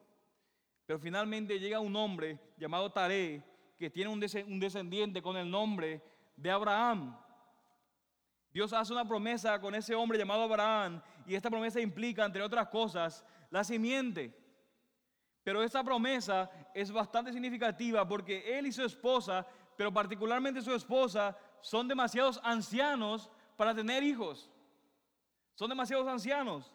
Pero 0.85 0.99
finalmente 0.99 1.59
llega 1.59 1.81
un 1.81 1.97
hombre 1.97 2.39
llamado 2.59 2.93
Taré, 2.93 3.43
que 3.79 3.89
tiene 3.89 4.11
un 4.11 4.21
descendiente 4.61 5.23
con 5.23 5.39
el 5.39 5.51
nombre 5.51 6.03
de 6.37 6.51
Abraham. 6.51 7.19
Dios 8.53 8.75
hace 8.75 8.93
una 8.93 9.09
promesa 9.09 9.59
con 9.59 9.75
ese 9.75 9.95
hombre 9.95 10.19
llamado 10.19 10.43
Abraham 10.43 11.01
y 11.25 11.35
esta 11.35 11.49
promesa 11.49 11.81
implica, 11.81 12.27
entre 12.27 12.43
otras 12.43 12.69
cosas, 12.69 13.25
la 13.49 13.65
simiente. 13.65 14.37
Pero 15.43 15.63
esta 15.63 15.83
promesa 15.83 16.51
es 16.75 16.93
bastante 16.93 17.33
significativa 17.33 18.07
porque 18.07 18.59
él 18.59 18.67
y 18.67 18.73
su 18.73 18.85
esposa, 18.85 19.47
pero 19.79 19.91
particularmente 19.91 20.61
su 20.61 20.75
esposa, 20.75 21.35
son 21.63 21.89
demasiados 21.89 22.41
ancianos 22.43 23.31
para 23.57 23.75
tener 23.75 24.03
hijos. 24.03 24.51
Son 25.55 25.69
demasiados 25.69 26.07
ancianos. 26.07 26.73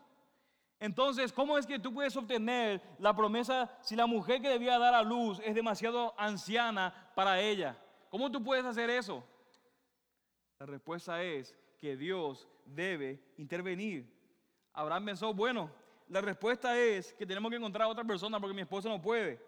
Entonces, 0.79 1.31
¿cómo 1.31 1.57
es 1.57 1.65
que 1.65 1.79
tú 1.79 1.93
puedes 1.93 2.15
obtener 2.15 2.81
la 2.99 3.15
promesa 3.15 3.75
si 3.81 3.95
la 3.95 4.05
mujer 4.05 4.41
que 4.41 4.49
debía 4.49 4.77
dar 4.77 4.93
a 4.93 5.01
luz 5.01 5.39
es 5.43 5.55
demasiado 5.55 6.13
anciana 6.17 7.11
para 7.15 7.39
ella? 7.39 7.77
¿Cómo 8.09 8.29
tú 8.31 8.43
puedes 8.43 8.65
hacer 8.65 8.89
eso? 8.89 9.23
La 10.59 10.65
respuesta 10.65 11.23
es 11.23 11.55
que 11.77 11.95
Dios 11.97 12.47
debe 12.65 13.21
intervenir. 13.37 14.13
Abraham 14.73 15.05
pensó, 15.05 15.33
bueno, 15.33 15.71
la 16.07 16.21
respuesta 16.21 16.77
es 16.77 17.13
que 17.13 17.25
tenemos 17.25 17.49
que 17.49 17.57
encontrar 17.57 17.87
a 17.87 17.91
otra 17.91 18.03
persona 18.03 18.39
porque 18.39 18.53
mi 18.53 18.61
esposa 18.61 18.89
no 18.89 19.01
puede. 19.01 19.41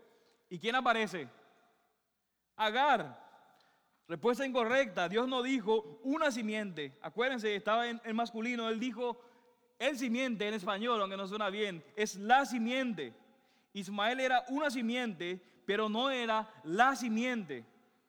¿Y 0.50 0.58
quién 0.58 0.76
aparece? 0.76 1.30
Agar. 2.56 3.27
Respuesta 4.08 4.46
incorrecta. 4.46 5.10
Dios 5.10 5.28
no 5.28 5.44
dijo 5.44 6.00
una 6.04 6.32
simiente. 6.32 6.98
Acuérdense, 7.02 7.54
estaba 7.56 7.90
en, 7.90 8.16
masculino. 8.16 8.70
Él 8.70 8.80
dijo 8.80 9.20
el 9.78 9.98
simiente 9.98 10.48
en 10.48 10.54
español, 10.54 11.02
aunque 11.02 11.18
no 11.18 11.28
suena 11.28 11.50
bien. 11.50 11.84
Es 11.96 12.16
la 12.16 12.46
simiente. 12.46 13.14
Ismael 13.74 14.22
era 14.22 14.46
una 14.48 14.72
simiente, 14.72 15.42
pero 15.66 15.90
no 15.90 16.10
era 16.10 16.50
la 16.64 16.96
simiente. 16.96 17.66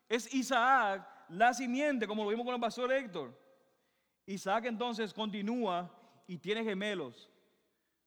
Es 0.08 0.32
Isaac 0.32 1.06
la 1.30 1.52
simiente, 1.52 2.06
como 2.06 2.22
lo 2.24 2.30
vimos 2.30 2.46
con 2.46 2.54
el 2.54 2.60
pastor 2.60 2.92
Héctor. 2.92 3.36
Isaac 4.24 4.66
entonces 4.66 5.12
continúa 5.12 5.90
y 6.28 6.38
tiene 6.38 6.62
gemelos. 6.62 7.28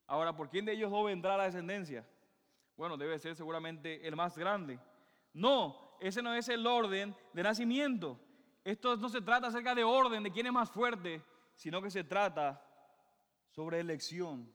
Ahora, 0.07 0.35
¿por 0.35 0.49
quién 0.49 0.65
de 0.65 0.73
ellos 0.73 0.91
no 0.91 1.03
vendrá 1.03 1.35
la 1.35 1.45
descendencia? 1.45 2.05
Bueno, 2.77 2.95
debe 2.95 3.19
ser 3.19 3.35
seguramente 3.35 4.07
el 4.07 4.15
más 4.15 4.37
grande. 4.37 4.79
No, 5.33 5.80
ese 6.01 6.23
no 6.23 6.33
es 6.33 6.49
el 6.49 6.65
orden 6.65 7.15
de 7.31 7.43
nacimiento. 7.43 8.19
Esto 8.63 8.97
no 8.97 9.07
se 9.07 9.21
trata 9.21 9.47
acerca 9.47 9.75
de 9.75 9.83
orden, 9.83 10.23
de 10.23 10.31
quién 10.31 10.47
es 10.47 10.51
más 10.51 10.71
fuerte, 10.71 11.23
sino 11.55 11.79
que 11.79 11.91
se 11.91 12.03
trata 12.03 12.59
sobre 13.51 13.79
elección. 13.79 14.51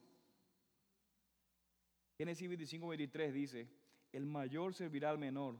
Génesis 2.17 2.49
25, 2.49 2.87
23 2.89 3.33
dice, 3.33 3.69
el 4.11 4.25
mayor 4.25 4.73
servirá 4.73 5.09
al 5.09 5.17
menor. 5.17 5.57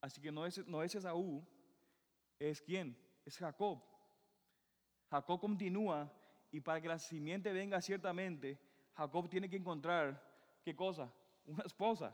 Así 0.00 0.20
que 0.20 0.32
no 0.32 0.44
es, 0.44 0.66
no 0.66 0.82
es 0.82 0.92
Esaú, 0.92 1.46
es 2.40 2.60
quién, 2.60 2.96
es 3.24 3.38
Jacob. 3.38 3.80
Jacob 5.08 5.40
continúa 5.40 6.12
y 6.50 6.60
para 6.60 6.80
que 6.80 6.88
la 6.88 6.98
simiente 6.98 7.52
venga 7.52 7.80
ciertamente, 7.80 8.58
Jacob 8.94 9.28
tiene 9.28 9.48
que 9.48 9.56
encontrar, 9.56 10.20
¿qué 10.64 10.74
cosa? 10.74 11.12
Una 11.46 11.62
esposa. 11.62 12.12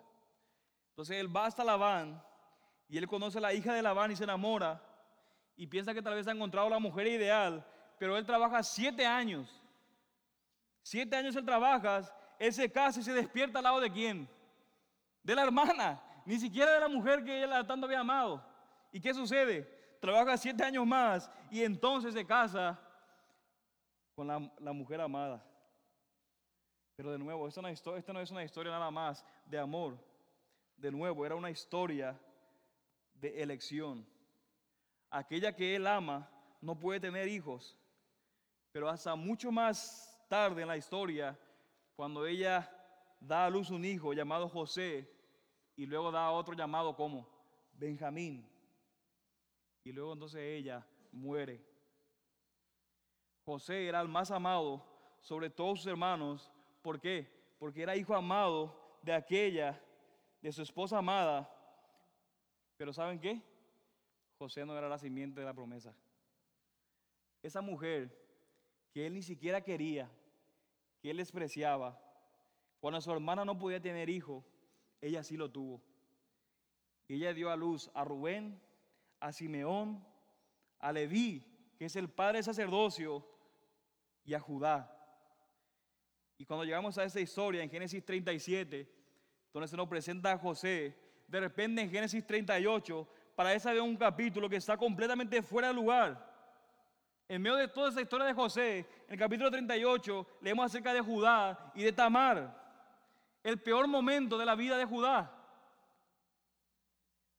Entonces 0.91 1.17
él 1.17 1.35
va 1.35 1.47
hasta 1.47 1.65
Labán 1.65 2.23
y 2.89 2.99
él 2.99 3.07
conoce 3.09 3.39
a 3.39 3.41
la 3.41 3.53
hija 3.53 3.75
de 3.75 3.83
Labán 3.83 4.11
y 4.11 4.17
se 4.17 4.25
enamora 4.25 4.81
y 5.57 5.67
piensa 5.67 5.95
que 5.95 6.03
tal 6.03 6.15
vez 6.15 6.29
ha 6.29 6.33
encontrado 6.33 6.69
la 6.69 6.79
mujer 6.79 7.07
ideal, 7.07 7.65
pero 7.99 8.17
él 8.17 8.27
trabaja 8.27 8.63
siete 8.63 9.05
años. 9.05 9.63
Siete 10.83 11.17
años 11.17 11.35
él 11.35 11.45
trabaja, 11.45 12.03
él 12.39 12.53
se 12.53 12.71
casa 12.71 13.01
y 13.01 13.03
se 13.03 13.13
despierta 13.13 13.59
al 13.59 13.65
lado 13.65 13.81
de 13.81 13.91
quién? 13.91 14.29
De 15.23 15.35
la 15.35 15.43
hermana, 15.43 16.01
ni 16.25 16.39
siquiera 16.39 16.73
de 16.73 16.81
la 16.81 16.89
mujer 16.89 17.25
que 17.25 17.43
él 17.43 17.51
tanto 17.67 17.87
había 17.87 18.01
amado. 18.01 18.45
¿Y 18.93 19.01
qué 19.01 19.13
sucede? 19.13 19.65
Trabaja 20.01 20.37
siete 20.37 20.63
años 20.63 20.87
más 20.87 21.31
y 21.51 21.63
entonces 21.63 22.15
se 22.15 22.25
casa 22.25 22.79
con 24.15 24.29
la, 24.29 24.73
mujer 24.73 25.01
amada. 25.01 25.45
Pero 26.95 27.11
de 27.11 27.19
nuevo, 27.19 27.49
esta 27.49 27.61
no, 27.61 27.69
esta 27.69 28.13
no 28.13 28.21
es 28.21 28.31
una 28.31 28.45
historia 28.45 28.73
nada 28.73 28.91
más 28.91 29.25
de 29.47 29.59
amor. 29.59 29.99
De 30.77 30.91
nuevo, 30.91 31.27
era 31.27 31.35
una 31.35 31.51
historia 31.51 32.19
de 33.21 33.43
elección 33.43 34.07
aquella 35.11 35.55
que 35.55 35.77
él 35.77 35.87
ama 35.87 36.29
no 36.61 36.79
puede 36.79 37.01
tener 37.01 37.29
hijos, 37.29 37.79
pero 38.73 38.89
hasta 38.89 39.15
mucho 39.15 39.51
más 39.51 40.19
tarde 40.29 40.63
en 40.63 40.69
la 40.69 40.77
historia, 40.77 41.39
cuando 41.95 42.27
ella 42.27 42.71
da 43.21 43.47
a 43.47 43.51
luz 43.51 43.71
un 43.71 43.85
hijo 43.85 44.13
llamado 44.13 44.49
José 44.49 45.11
y 45.77 45.87
luego 45.87 46.11
da 46.11 46.27
a 46.27 46.33
otro 46.33 46.55
llamado 46.55 46.95
como 46.95 47.29
Benjamín, 47.73 48.49
y 49.85 49.93
luego 49.93 50.13
entonces 50.13 50.41
ella 50.41 50.85
muere. 51.13 51.65
José 53.45 53.87
era 53.87 54.01
el 54.01 54.09
más 54.09 54.31
amado 54.33 54.85
sobre 55.21 55.49
todos 55.49 55.79
sus 55.79 55.87
hermanos. 55.87 56.51
¿Por 56.83 57.01
qué? 57.01 57.31
Porque 57.61 57.83
era 57.83 57.95
hijo 57.95 58.13
amado 58.13 58.99
de 59.03 59.13
aquella, 59.13 59.81
de 60.43 60.51
su 60.51 60.63
esposa 60.63 60.99
amada. 60.99 61.49
Pero 62.77 62.93
¿saben 62.93 63.19
qué? 63.19 63.43
José 64.39 64.65
no 64.67 64.77
era 64.77 64.89
la 64.89 64.99
simiente 64.99 65.41
de 65.41 65.47
la 65.47 65.55
promesa. 65.55 65.97
Esa 67.43 67.61
mujer 67.61 68.15
que 68.93 69.07
él 69.07 69.15
ni 69.15 69.23
siquiera 69.23 69.63
quería, 69.63 70.11
que 71.01 71.11
él 71.11 71.17
despreciaba, 71.17 72.01
cuando 72.81 73.01
su 73.01 73.11
hermana 73.11 73.45
no 73.45 73.59
podía 73.59 73.81
tener 73.81 74.09
hijo, 74.11 74.45
ella 75.01 75.23
sí 75.23 75.37
lo 75.37 75.51
tuvo. 75.51 75.83
Y 77.09 77.15
ella 77.15 77.33
dio 77.33 77.51
a 77.51 77.57
luz 77.57 77.91
a 77.95 78.05
Rubén, 78.05 78.61
a 79.21 79.33
Simeón, 79.33 80.05
a 80.79 80.93
Leví, 80.93 81.45
que 81.79 81.87
es 81.87 81.97
el 81.97 82.09
padre 82.09 82.39
del 82.39 82.45
sacerdocio, 82.45 83.27
y 84.25 84.35
a 84.35 84.41
Judá. 84.41 84.93
Y 86.37 86.45
cuando 86.45 86.65
llegamos 86.65 86.99
a 86.99 87.05
esa 87.05 87.21
historia 87.21 87.63
en 87.63 87.71
Génesis 87.71 88.05
37, 88.05 88.93
donde 89.53 89.69
se 89.69 89.77
nos 89.77 89.89
presenta 89.89 90.33
a 90.33 90.39
José, 90.39 90.97
de 91.27 91.41
repente 91.41 91.83
en 91.83 91.91
Génesis 91.91 92.27
38 92.27 93.09
para 93.35 93.53
esa 93.53 93.73
de 93.73 93.81
un 93.81 93.97
capítulo 93.97 94.49
que 94.49 94.57
está 94.57 94.77
completamente 94.77 95.43
fuera 95.43 95.69
de 95.69 95.75
lugar. 95.75 96.35
En 97.29 97.43
medio 97.43 97.57
de 97.57 97.69
toda 97.69 97.91
esa 97.91 98.01
historia 98.01 98.27
de 98.27 98.33
José, 98.33 98.79
en 98.79 99.15
el 99.15 99.19
capítulo 99.19 99.51
38, 99.51 100.27
leemos 100.41 100.67
acerca 100.67 100.95
de 100.95 101.01
Judá 101.01 101.73
y 101.75 101.83
de 101.83 101.93
Tamar, 101.93 102.57
el 103.43 103.61
peor 103.61 103.89
momento 103.89 104.39
de 104.39 104.47
la 104.47 104.55
vida 104.55 104.79
de 104.79 104.85
Judá. 104.85 105.33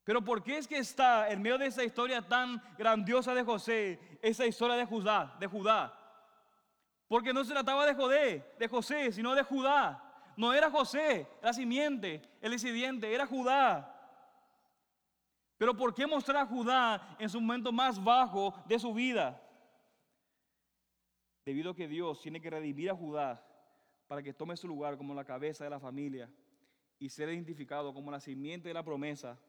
Pero 0.04 0.24
¿por 0.24 0.44
qué 0.44 0.58
es 0.58 0.68
que 0.68 0.78
está 0.78 1.30
en 1.30 1.42
medio 1.42 1.58
de 1.58 1.66
esa 1.66 1.84
historia 1.84 2.22
tan 2.22 2.62
grandiosa 2.78 3.34
de 3.34 3.44
José, 3.44 4.00
esa 4.22 4.46
historia 4.46 4.76
de 4.76 4.86
Judá, 4.86 5.36
de 5.40 5.48
Judá? 5.48 5.94
Porque 7.08 7.34
no 7.34 7.44
se 7.44 7.54
trataba 7.54 7.86
de 7.86 7.94
José, 7.94 8.56
de 8.58 8.68
José, 8.68 9.12
sino 9.12 9.36
de 9.36 9.44
Judá. 9.44 10.07
No 10.38 10.54
era 10.54 10.70
José, 10.70 11.28
la 11.42 11.52
simiente, 11.52 12.22
el 12.42 12.52
decidiente, 12.52 13.12
era 13.12 13.26
Judá. 13.26 13.94
Pero 15.58 15.76
¿por 15.76 15.96
qué 15.96 16.06
mostrar 16.06 16.38
a 16.38 16.46
Judá 16.46 17.16
en 17.18 17.28
su 17.28 17.42
momento 17.42 17.72
más 17.72 18.02
bajo 18.02 18.54
de 18.68 18.78
su 18.78 18.94
vida? 18.94 19.42
Debido 21.44 21.72
a 21.72 21.76
que 21.76 21.88
Dios 21.88 22.22
tiene 22.22 22.40
que 22.40 22.52
redimir 22.52 22.92
a 22.92 22.96
Judá 22.96 23.44
para 24.06 24.22
que 24.22 24.32
tome 24.32 24.56
su 24.56 24.68
lugar 24.68 24.96
como 24.96 25.16
la 25.16 25.26
cabeza 25.26 25.64
de 25.64 25.72
la 25.72 25.80
familia 25.80 26.30
y 27.00 27.10
ser 27.10 27.30
identificado 27.30 27.92
como 27.92 28.12
la 28.12 28.20
simiente 28.20 28.68
de 28.68 28.76
la 28.76 28.84
promesa 28.84 29.40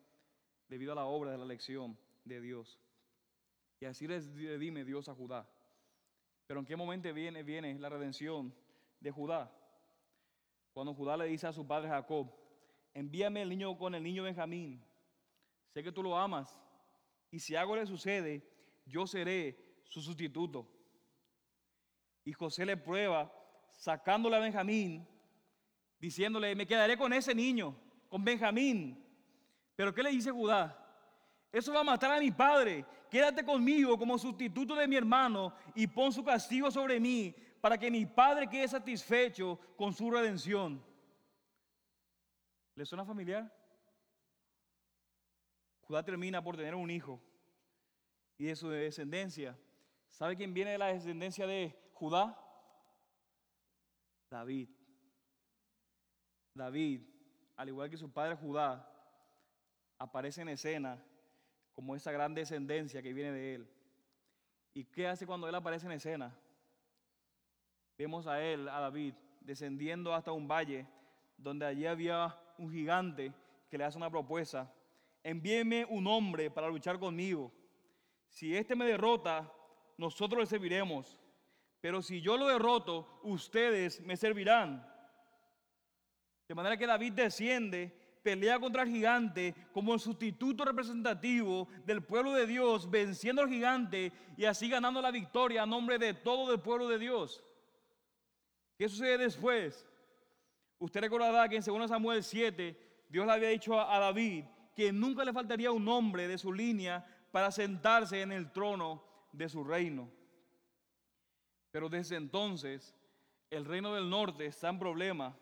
debido 0.69 0.93
a 0.93 0.95
la 0.95 1.05
obra 1.05 1.33
de 1.33 1.39
la 1.39 1.45
elección 1.45 1.99
de 2.25 2.41
Dios. 2.41 2.81
Y 3.79 3.85
así 3.85 4.07
redime 4.07 4.85
Dios 4.85 5.11
a 5.11 5.15
Judá. 5.15 5.47
Pero 6.47 6.61
¿en 6.61 6.67
qué 6.67 6.77
momento 6.77 7.13
viene, 7.13 7.43
viene 7.43 7.79
la 7.79 7.91
redención 7.91 8.55
de 9.01 9.11
Judá? 9.11 9.53
Cuando 10.79 10.95
Judá 10.95 11.17
le 11.17 11.25
dice 11.25 11.45
a 11.45 11.53
su 11.53 11.67
padre 11.67 11.89
Jacob, 11.89 12.33
envíame 12.95 13.43
el 13.43 13.49
niño 13.49 13.77
con 13.77 13.97
el 13.97 14.03
niño 14.05 14.23
Benjamín 14.23 14.81
sé 15.75 15.83
que 15.83 15.91
tú 15.91 16.05
lo 16.05 16.17
amas, 16.17 16.57
y 17.33 17.41
si 17.41 17.57
algo 17.57 17.75
le 17.75 17.85
sucede, 17.85 18.49
yo 18.87 19.05
seré 19.05 19.59
su 19.83 20.01
sustituto. 20.01 20.71
Y 22.25 22.33
José 22.33 22.65
le 22.65 22.77
prueba, 22.77 23.29
sacándole 23.73 24.37
a 24.37 24.39
Benjamín, 24.39 25.05
diciéndole, 25.99 26.55
me 26.55 26.65
quedaré 26.65 26.97
con 26.97 27.13
ese 27.13 27.35
niño, 27.35 27.75
con 28.09 28.23
Benjamín. 28.25 29.05
Pero 29.75 29.93
¿qué 29.93 30.05
le 30.05 30.11
dice 30.11 30.31
Judá? 30.31 30.79
Eso 31.51 31.73
va 31.73 31.81
a 31.81 31.83
matar 31.83 32.13
a 32.13 32.21
mi 32.21 32.31
padre. 32.31 32.85
Quédate 33.11 33.45
conmigo 33.45 33.99
como 33.99 34.17
sustituto 34.17 34.77
de 34.77 34.87
mi 34.87 34.95
hermano 34.95 35.53
y 35.75 35.89
pon 35.89 36.13
su 36.13 36.23
castigo 36.23 36.71
sobre 36.71 37.01
mí 37.01 37.35
para 37.61 37.79
que 37.79 37.91
mi 37.91 38.07
padre 38.07 38.49
quede 38.49 38.69
satisfecho 38.69 39.59
con 39.77 39.93
su 39.93 40.11
redención. 40.11 40.83
¿Le 42.75 42.87
suena 42.87 43.05
familiar? 43.05 43.53
Judá 45.81 46.03
termina 46.03 46.43
por 46.43 46.57
tener 46.57 46.75
un 46.75 46.91
hijo 46.91 47.21
y 48.37 48.45
de 48.45 48.57
su 48.57 48.69
descendencia. 48.69 49.59
¿Sabe 50.09 50.37
quién 50.37 50.55
viene 50.55 50.73
de 50.73 50.79
la 50.79 50.87
descendencia 50.87 51.47
de 51.47 51.77
Judá? 51.95 52.39
David. 54.31 54.69
David, 56.55 57.03
al 57.57 57.69
igual 57.69 57.91
que 57.91 57.97
su 57.97 58.13
padre 58.13 58.37
Judá, 58.37 58.89
aparece 59.99 60.43
en 60.43 60.51
escena 60.51 61.03
como 61.73 61.97
esa 61.97 62.13
gran 62.13 62.35
descendencia 62.35 63.03
que 63.03 63.13
viene 63.13 63.33
de 63.33 63.55
él. 63.55 63.71
¿Y 64.75 64.85
qué 64.85 65.09
hace 65.09 65.27
cuando 65.27 65.49
él 65.49 65.55
aparece 65.55 65.87
en 65.87 65.93
escena? 65.93 66.37
Vemos 67.99 68.27
a 68.27 68.43
él, 68.43 68.69
a 68.69 68.81
David, 68.81 69.15
descendiendo 69.41 70.15
hasta 70.15 70.33
un 70.33 70.49
valle 70.49 70.87
donde 71.37 71.67
allí 71.67 71.85
había 71.85 72.35
un 72.57 72.71
gigante 72.71 73.33
que 73.69 73.77
le 73.77 73.85
hace 73.85 73.99
una 73.99 74.11
propuesta 74.11 74.73
envíeme 75.23 75.85
un 75.85 76.07
hombre 76.07 76.51
para 76.51 76.69
luchar 76.69 76.99
conmigo. 76.99 77.53
Si 78.29 78.57
éste 78.57 78.75
me 78.75 78.87
derrota, 78.87 79.51
nosotros 79.97 80.41
le 80.41 80.47
serviremos. 80.47 81.21
Pero 81.81 82.03
si 82.03 82.21
yo 82.21 82.37
lo 82.37 82.47
derroto, 82.49 83.21
ustedes 83.23 84.01
me 84.01 84.17
servirán. 84.17 84.87
De 86.49 86.55
manera 86.55 86.77
que 86.77 86.87
David 86.87 87.13
desciende, 87.13 87.95
pelea 88.23 88.59
contra 88.59 88.83
el 88.83 88.89
gigante 88.89 89.55
como 89.73 89.95
el 89.95 90.01
sustituto 90.01 90.65
representativo 90.65 91.69
del 91.85 92.03
pueblo 92.03 92.33
de 92.33 92.47
Dios, 92.47 92.91
venciendo 92.91 93.43
al 93.43 93.49
gigante 93.49 94.13
y 94.37 94.45
así 94.45 94.69
ganando 94.69 95.01
la 95.01 95.11
victoria 95.11 95.63
a 95.63 95.67
nombre 95.67 95.99
de 95.99 96.15
todo 96.15 96.53
el 96.53 96.61
pueblo 96.61 96.89
de 96.89 96.99
Dios. 96.99 97.45
¿Qué 98.79 98.89
sucede 98.89 99.19
después? 99.19 99.85
Usted 100.79 101.01
recordará 101.01 101.49
que 101.49 101.57
en 101.57 101.63
2 101.63 101.89
Samuel 101.89 102.23
7, 102.23 103.05
Dios 103.09 103.27
le 103.27 103.33
había 103.33 103.49
dicho 103.49 103.79
a 103.79 103.99
David 103.99 104.45
que 104.77 104.93
nunca 104.93 105.25
le 105.25 105.33
faltaría 105.33 105.73
un 105.73 105.89
hombre 105.89 106.29
de 106.29 106.39
su 106.39 106.53
línea 106.53 107.05
para 107.33 107.51
sentarse 107.51 108.23
en 108.23 108.31
el 108.31 108.53
trono 108.53 109.03
de 109.33 109.49
su 109.49 109.65
reino. 109.65 110.09
Pero 111.73 111.89
desde 111.89 112.15
entonces 112.15 112.95
el 113.51 113.65
reino 113.65 113.93
del 113.93 114.09
norte 114.09 114.47
está 114.47 114.69
en 114.69 114.79
problema, 114.79 115.37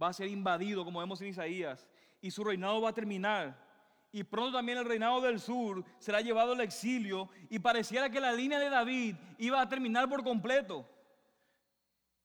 va 0.00 0.08
a 0.08 0.12
ser 0.12 0.26
invadido 0.26 0.84
como 0.84 0.98
vemos 0.98 1.20
en 1.20 1.28
Isaías 1.28 1.88
y 2.20 2.32
su 2.32 2.42
reinado 2.42 2.80
va 2.80 2.90
a 2.90 2.94
terminar. 2.94 3.66
y 4.10 4.24
pronto 4.24 4.56
también 4.56 4.78
el 4.78 4.86
reinado 4.86 5.20
del 5.20 5.38
sur 5.38 5.84
será 5.98 6.22
llevado 6.22 6.54
al 6.54 6.62
exilio 6.62 7.28
y 7.50 7.58
pareciera 7.58 8.10
que 8.10 8.18
la 8.18 8.32
línea 8.32 8.58
de 8.58 8.70
David 8.70 9.14
iba 9.36 9.60
a 9.60 9.68
terminar 9.68 10.08
por 10.08 10.24
completo. 10.24 10.97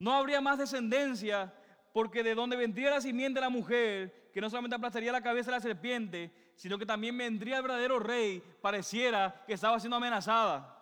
No 0.03 0.11
habría 0.11 0.41
más 0.41 0.57
descendencia 0.57 1.53
porque 1.93 2.23
de 2.23 2.35
donde 2.35 2.57
vendría 2.57 2.89
la 2.89 2.99
simiente 2.99 3.37
de 3.37 3.45
la 3.45 3.49
mujer, 3.49 4.29
que 4.33 4.41
no 4.41 4.49
solamente 4.49 4.75
aplastaría 4.75 5.13
la 5.13 5.23
cabeza 5.23 5.49
de 5.49 5.55
la 5.55 5.61
serpiente, 5.61 6.51
sino 6.57 6.77
que 6.77 6.85
también 6.85 7.17
vendría 7.17 7.55
el 7.55 7.61
verdadero 7.61 7.99
rey, 7.99 8.43
pareciera 8.61 9.45
que 9.47 9.53
estaba 9.53 9.79
siendo 9.79 9.95
amenazada. 9.95 10.77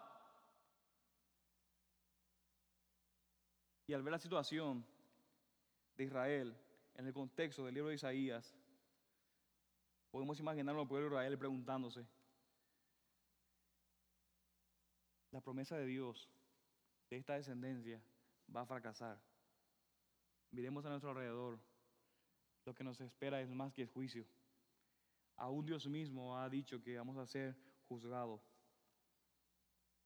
Y 3.86 3.94
al 3.94 4.02
ver 4.02 4.14
la 4.14 4.18
situación 4.18 4.84
de 5.98 6.04
Israel 6.04 6.58
en 6.96 7.06
el 7.06 7.14
contexto 7.14 7.64
del 7.64 7.76
libro 7.76 7.90
de 7.90 7.96
Isaías, 7.98 8.58
podemos 10.10 10.40
imaginarnos 10.40 10.82
al 10.82 10.88
pueblo 10.88 11.10
de 11.10 11.14
Israel 11.14 11.38
preguntándose, 11.38 12.08
la 15.30 15.42
promesa 15.42 15.78
de 15.78 15.86
Dios 15.86 16.28
de 17.12 17.18
esta 17.18 17.36
descendencia 17.36 18.02
va 18.56 18.62
a 18.62 18.66
fracasar. 18.66 19.20
Miremos 20.52 20.86
a 20.86 20.90
nuestro 20.90 21.12
alrededor, 21.12 21.60
lo 22.66 22.74
que 22.74 22.84
nos 22.84 23.00
espera 23.00 23.42
es 23.42 23.50
más 23.50 23.74
que 23.74 23.86
juicio. 23.86 24.26
Aún 25.38 25.66
Dios 25.66 25.88
mismo 25.88 26.38
ha 26.38 26.50
dicho 26.50 26.82
que 26.82 26.98
vamos 26.98 27.18
a 27.18 27.26
ser 27.26 27.56
juzgados. 27.88 28.42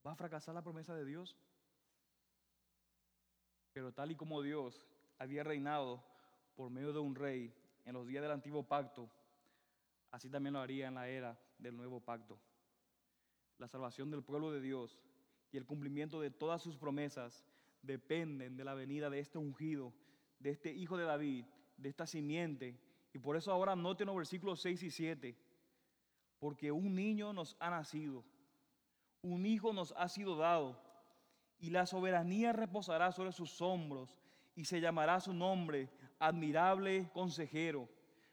¿Va 0.06 0.12
a 0.12 0.16
fracasar 0.16 0.54
la 0.54 0.62
promesa 0.62 0.94
de 0.94 1.04
Dios? 1.04 1.36
Pero 3.72 3.92
tal 3.92 4.12
y 4.12 4.16
como 4.16 4.40
Dios 4.40 4.86
había 5.18 5.42
reinado 5.42 6.02
por 6.54 6.70
medio 6.70 6.92
de 6.92 7.00
un 7.00 7.14
rey 7.14 7.52
en 7.84 7.94
los 7.94 8.06
días 8.06 8.22
del 8.22 8.32
antiguo 8.32 8.62
pacto, 8.62 9.10
así 10.10 10.30
también 10.30 10.54
lo 10.54 10.60
haría 10.60 10.88
en 10.88 10.94
la 10.94 11.08
era 11.08 11.38
del 11.58 11.76
nuevo 11.76 12.00
pacto. 12.00 12.38
La 13.58 13.68
salvación 13.68 14.10
del 14.10 14.22
pueblo 14.22 14.52
de 14.52 14.60
Dios 14.60 14.98
y 15.50 15.56
el 15.56 15.66
cumplimiento 15.66 16.20
de 16.20 16.30
todas 16.30 16.62
sus 16.62 16.76
promesas 16.76 17.44
dependen 17.86 18.56
de 18.56 18.64
la 18.64 18.74
venida 18.74 19.08
de 19.10 19.20
este 19.20 19.38
ungido, 19.38 19.92
de 20.38 20.50
este 20.50 20.72
hijo 20.72 20.96
de 20.96 21.04
David, 21.04 21.44
de 21.76 21.88
esta 21.88 22.06
simiente. 22.06 22.78
Y 23.12 23.18
por 23.18 23.36
eso 23.36 23.52
ahora 23.52 23.76
noten 23.76 24.06
los 24.06 24.16
versículos 24.16 24.60
6 24.60 24.82
y 24.82 24.90
7. 24.90 25.36
Porque 26.38 26.70
un 26.70 26.94
niño 26.94 27.32
nos 27.32 27.56
ha 27.60 27.70
nacido, 27.70 28.24
un 29.22 29.46
hijo 29.46 29.72
nos 29.72 29.92
ha 29.96 30.08
sido 30.08 30.36
dado 30.36 30.80
y 31.58 31.70
la 31.70 31.86
soberanía 31.86 32.52
reposará 32.52 33.12
sobre 33.12 33.32
sus 33.32 33.60
hombros 33.62 34.16
y 34.54 34.64
se 34.64 34.80
llamará 34.80 35.20
su 35.20 35.32
nombre 35.32 35.88
admirable 36.18 37.10
consejero, 37.12 37.88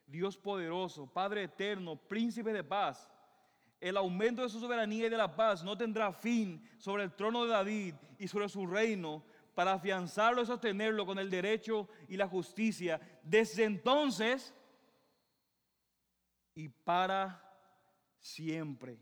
Dios 0.05 0.37
poderoso, 0.37 1.07
Padre 1.07 1.43
eterno, 1.43 1.95
príncipe 1.95 2.53
de 2.53 2.63
paz. 2.63 3.09
El 3.79 3.97
aumento 3.97 4.41
de 4.41 4.49
su 4.49 4.59
soberanía 4.59 5.07
y 5.07 5.09
de 5.09 5.17
la 5.17 5.35
paz 5.35 5.63
no 5.63 5.77
tendrá 5.77 6.13
fin 6.13 6.61
sobre 6.77 7.03
el 7.03 7.13
trono 7.13 7.43
de 7.43 7.51
David 7.51 7.95
y 8.17 8.27
sobre 8.27 8.47
su 8.47 8.65
reino 8.65 9.23
para 9.53 9.73
afianzarlo 9.73 10.41
y 10.41 10.45
sostenerlo 10.45 11.05
con 11.05 11.19
el 11.19 11.29
derecho 11.29 11.87
y 12.07 12.17
la 12.17 12.27
justicia 12.27 12.99
desde 13.23 13.63
entonces 13.63 14.53
y 16.55 16.69
para 16.69 17.41
siempre. 18.19 18.99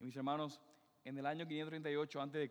mis 0.00 0.16
hermanos, 0.16 0.58
en 1.04 1.18
el 1.18 1.26
año 1.26 1.46
538 1.46 2.22
a.C., 2.22 2.50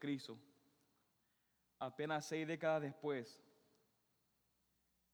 apenas 1.80 2.28
seis 2.28 2.48
décadas 2.48 2.84
después 2.84 3.44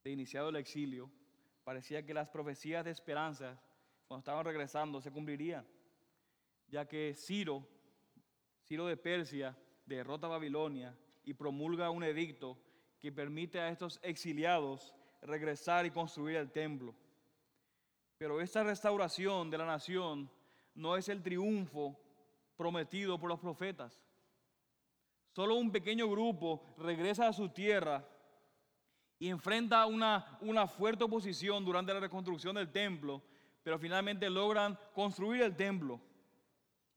de 0.03 0.11
iniciado 0.11 0.49
el 0.49 0.57
exilio, 0.57 1.09
parecía 1.63 2.05
que 2.05 2.13
las 2.13 2.27
profecías 2.27 2.83
de 2.83 2.91
esperanza, 2.91 3.57
cuando 4.09 4.19
estaban 4.19 4.43
regresando, 4.43 4.99
se 4.99 5.09
cumplirían, 5.09 5.65
ya 6.67 6.85
que 6.85 7.15
Ciro, 7.15 7.65
Ciro 8.73 8.87
de 8.87 8.97
Persia, 8.97 9.55
derrota 9.85 10.25
a 10.25 10.31
Babilonia 10.31 10.97
y 11.23 11.35
promulga 11.35 11.91
un 11.91 12.03
edicto 12.03 12.57
que 12.99 13.11
permite 13.11 13.59
a 13.59 13.69
estos 13.69 13.99
exiliados 14.01 14.95
regresar 15.21 15.85
y 15.85 15.91
construir 15.91 16.37
el 16.37 16.51
templo. 16.51 16.95
Pero 18.17 18.41
esta 18.41 18.63
restauración 18.63 19.51
de 19.51 19.59
la 19.59 19.67
nación 19.67 20.27
no 20.73 20.97
es 20.97 21.07
el 21.07 21.21
triunfo 21.21 21.99
prometido 22.57 23.19
por 23.19 23.29
los 23.29 23.39
profetas. 23.39 24.01
Solo 25.33 25.53
un 25.53 25.71
pequeño 25.71 26.09
grupo 26.09 26.73
regresa 26.79 27.27
a 27.27 27.33
su 27.33 27.49
tierra 27.49 28.03
y 29.19 29.29
enfrenta 29.29 29.85
una, 29.85 30.39
una 30.41 30.65
fuerte 30.65 31.03
oposición 31.03 31.63
durante 31.63 31.93
la 31.93 31.99
reconstrucción 31.99 32.55
del 32.55 32.71
templo, 32.71 33.21
pero 33.61 33.77
finalmente 33.77 34.27
logran 34.31 34.79
construir 34.95 35.43
el 35.43 35.55
templo. 35.55 36.01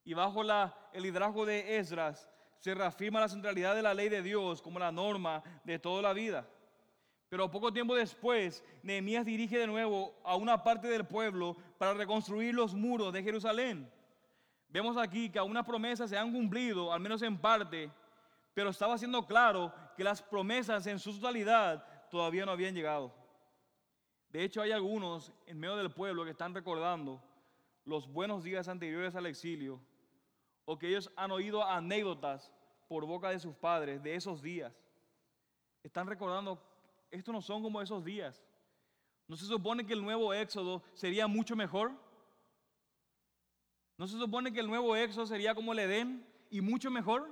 Y 0.07 0.15
bajo 0.15 0.43
el 0.93 1.03
liderazgo 1.03 1.45
de 1.45 1.79
Esdras 1.79 2.31
se 2.61 2.73
reafirma 2.73 3.19
la 3.19 3.29
centralidad 3.29 3.75
de 3.75 3.83
la 3.83 3.93
ley 3.93 4.09
de 4.09 4.23
Dios 4.23 4.63
como 4.63 4.79
la 4.79 4.93
norma 4.93 5.43
de 5.65 5.81
toda 5.81 6.01
la 6.01 6.13
vida. 6.13 6.49
Pero 7.29 7.51
poco 7.51 7.73
tiempo 7.73 7.97
después, 7.97 8.63
Nehemías 8.85 9.27
dirige 9.27 9.59
de 9.59 9.67
nuevo 9.67 10.15
a 10.25 10.37
una 10.37 10.63
parte 10.63 10.87
del 10.87 11.05
pueblo 11.05 11.57
para 11.77 11.93
reconstruir 11.93 12.55
los 12.55 12.73
muros 12.73 13.13
de 13.13 13.25
Jerusalén. 13.25 13.91
Vemos 14.69 14.97
aquí 14.97 15.29
que 15.29 15.41
algunas 15.41 15.67
promesas 15.67 16.09
se 16.09 16.17
han 16.17 16.33
cumplido, 16.33 16.93
al 16.93 17.01
menos 17.01 17.21
en 17.23 17.37
parte, 17.37 17.91
pero 18.55 18.71
estaba 18.71 18.97
siendo 18.99 19.27
claro 19.27 19.75
que 19.97 20.05
las 20.05 20.23
promesas 20.23 20.87
en 20.87 21.01
su 21.01 21.13
totalidad 21.19 21.85
todavía 22.11 22.47
no 22.47 22.53
habían 22.53 22.77
llegado. 22.77 23.13
De 24.29 24.45
hecho, 24.45 24.63
hay 24.63 24.71
algunos 24.71 25.33
en 25.47 25.59
medio 25.59 25.75
del 25.75 25.91
pueblo 25.91 26.25
que 26.25 26.31
están 26.31 26.55
recordando 26.55 27.21
los 27.85 28.07
buenos 28.07 28.45
días 28.45 28.69
anteriores 28.69 29.17
al 29.17 29.27
exilio 29.27 29.81
o 30.67 30.79
que 30.79 30.89
ellos 30.89 31.11
han 31.17 31.31
oído 31.31 31.65
anécdotas 31.65 32.53
por 32.87 33.07
boca 33.07 33.31
de 33.31 33.41
sus 33.41 33.57
padres 33.57 34.03
de 34.03 34.15
esos 34.15 34.43
días. 34.43 34.79
Están 35.83 36.07
recordando, 36.07 36.63
estos 37.11 37.33
no 37.33 37.41
son 37.41 37.63
como 37.63 37.81
esos 37.81 38.05
días. 38.05 38.45
¿No 39.27 39.37
se 39.37 39.47
supone 39.47 39.87
que 39.87 39.95
el 39.95 40.03
nuevo 40.03 40.35
éxodo 40.35 40.83
sería 40.93 41.27
mucho 41.27 41.57
mejor? 41.57 41.93
¿No 43.99 44.07
se 44.07 44.19
supone 44.19 44.53
que 44.53 44.61
el 44.61 44.67
nuevo 44.67 44.95
Éxodo 44.95 45.27
sería 45.27 45.55
como 45.55 45.73
el 45.73 45.79
Edén 45.79 46.27
y 46.51 46.61
mucho 46.61 46.91
mejor? 46.91 47.31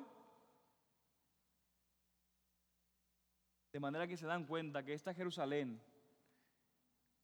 De 3.72 3.80
manera 3.80 4.06
que 4.06 4.16
se 4.16 4.26
dan 4.26 4.46
cuenta 4.46 4.82
que 4.82 4.94
esta 4.94 5.12
Jerusalén, 5.12 5.82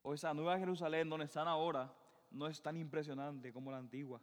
o 0.03 0.13
esa 0.13 0.35
nueva 0.35 0.59
Jerusalén 0.59 1.09
donde 1.09 1.25
están 1.25 1.49
ahora, 1.49 1.95
no 2.31 2.49
es 2.49 2.61
tan 2.61 2.77
impresionante 2.77 3.53
como 3.53 3.71
la 3.71 3.79
antigua. 3.79 4.21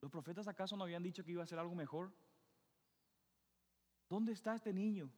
¿Los 0.00 0.10
profetas 0.10 0.48
acaso 0.48 0.76
no 0.76 0.84
habían 0.84 1.02
dicho 1.02 1.24
que 1.24 1.32
iba 1.32 1.42
a 1.42 1.46
ser 1.46 1.58
algo 1.58 1.74
mejor? 1.74 2.12
¿Dónde 4.08 4.32
está 4.32 4.54
este 4.54 4.72
niño? 4.72 5.10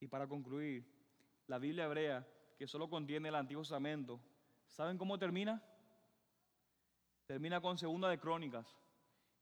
Y 0.00 0.06
para 0.06 0.26
concluir, 0.26 0.86
la 1.46 1.58
Biblia 1.58 1.84
hebrea, 1.84 2.26
que 2.56 2.66
solo 2.66 2.88
contiene 2.88 3.28
el 3.28 3.34
Antiguo 3.34 3.62
Testamento, 3.62 4.20
¿Saben 4.70 4.98
cómo 4.98 5.18
termina? 5.18 5.62
Termina 7.26 7.60
con 7.60 7.76
Segunda 7.76 8.08
de 8.08 8.18
Crónicas. 8.18 8.76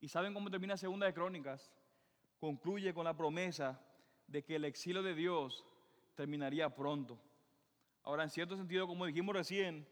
¿Y 0.01 0.09
saben 0.09 0.33
cómo 0.33 0.51
termina 0.51 0.77
Segunda 0.77 1.07
de 1.07 1.14
Crónicas? 1.14 1.71
Concluye 2.41 2.95
con 2.95 3.05
la 3.05 3.16
promesa 3.16 3.81
de 4.27 4.43
que 4.43 4.57
el 4.57 4.64
exilio 4.64 5.03
de 5.03 5.14
Dios 5.14 5.66
terminaría 6.14 6.75
pronto. 6.75 7.21
Ahora, 8.03 8.23
en 8.23 8.31
cierto 8.31 8.57
sentido, 8.57 8.87
como 8.87 9.05
dijimos 9.05 9.35
recién, 9.35 9.87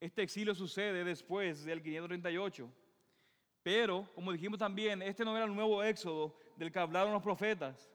este 0.00 0.22
exilio 0.22 0.54
sucede 0.54 1.04
después 1.04 1.64
del 1.64 1.82
538. 1.82 2.70
Pero, 3.62 4.08
como 4.14 4.32
dijimos 4.32 4.58
también, 4.58 5.02
este 5.02 5.24
no 5.24 5.36
era 5.36 5.46
el 5.46 5.54
nuevo 5.54 5.82
éxodo 5.82 6.38
del 6.56 6.70
que 6.70 6.78
hablaron 6.78 7.12
los 7.12 7.22
profetas. 7.22 7.90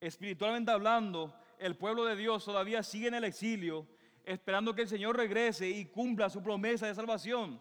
Espiritualmente 0.00 0.70
hablando, 0.70 1.34
el 1.58 1.76
pueblo 1.76 2.04
de 2.04 2.16
Dios 2.16 2.44
todavía 2.44 2.82
sigue 2.82 3.08
en 3.08 3.14
el 3.14 3.24
exilio 3.24 3.86
esperando 4.24 4.74
que 4.74 4.82
el 4.82 4.88
Señor 4.88 5.16
regrese 5.16 5.68
y 5.68 5.84
cumpla 5.86 6.30
su 6.30 6.42
promesa 6.42 6.86
de 6.86 6.94
salvación. 6.94 7.60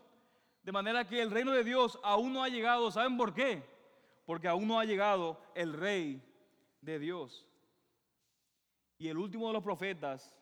De 0.63 0.71
manera 0.71 1.05
que 1.05 1.21
el 1.21 1.31
reino 1.31 1.51
de 1.51 1.63
Dios 1.63 1.99
aún 2.03 2.31
no 2.31 2.43
ha 2.43 2.49
llegado. 2.49 2.89
¿Saben 2.89 3.17
por 3.17 3.33
qué? 3.33 3.63
Porque 4.25 4.47
aún 4.47 4.67
no 4.67 4.79
ha 4.79 4.85
llegado 4.85 5.41
el 5.55 5.73
rey 5.73 6.21
de 6.79 6.99
Dios. 6.99 7.45
Y 8.97 9.09
el 9.09 9.17
último 9.17 9.47
de 9.47 9.53
los 9.53 9.63
profetas 9.63 10.33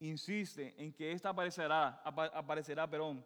insiste 0.00 0.74
en 0.76 0.92
que 0.92 1.12
ésta 1.12 1.30
aparecerá, 1.30 2.02
aparecerá, 2.04 2.88
perdón, 2.88 3.24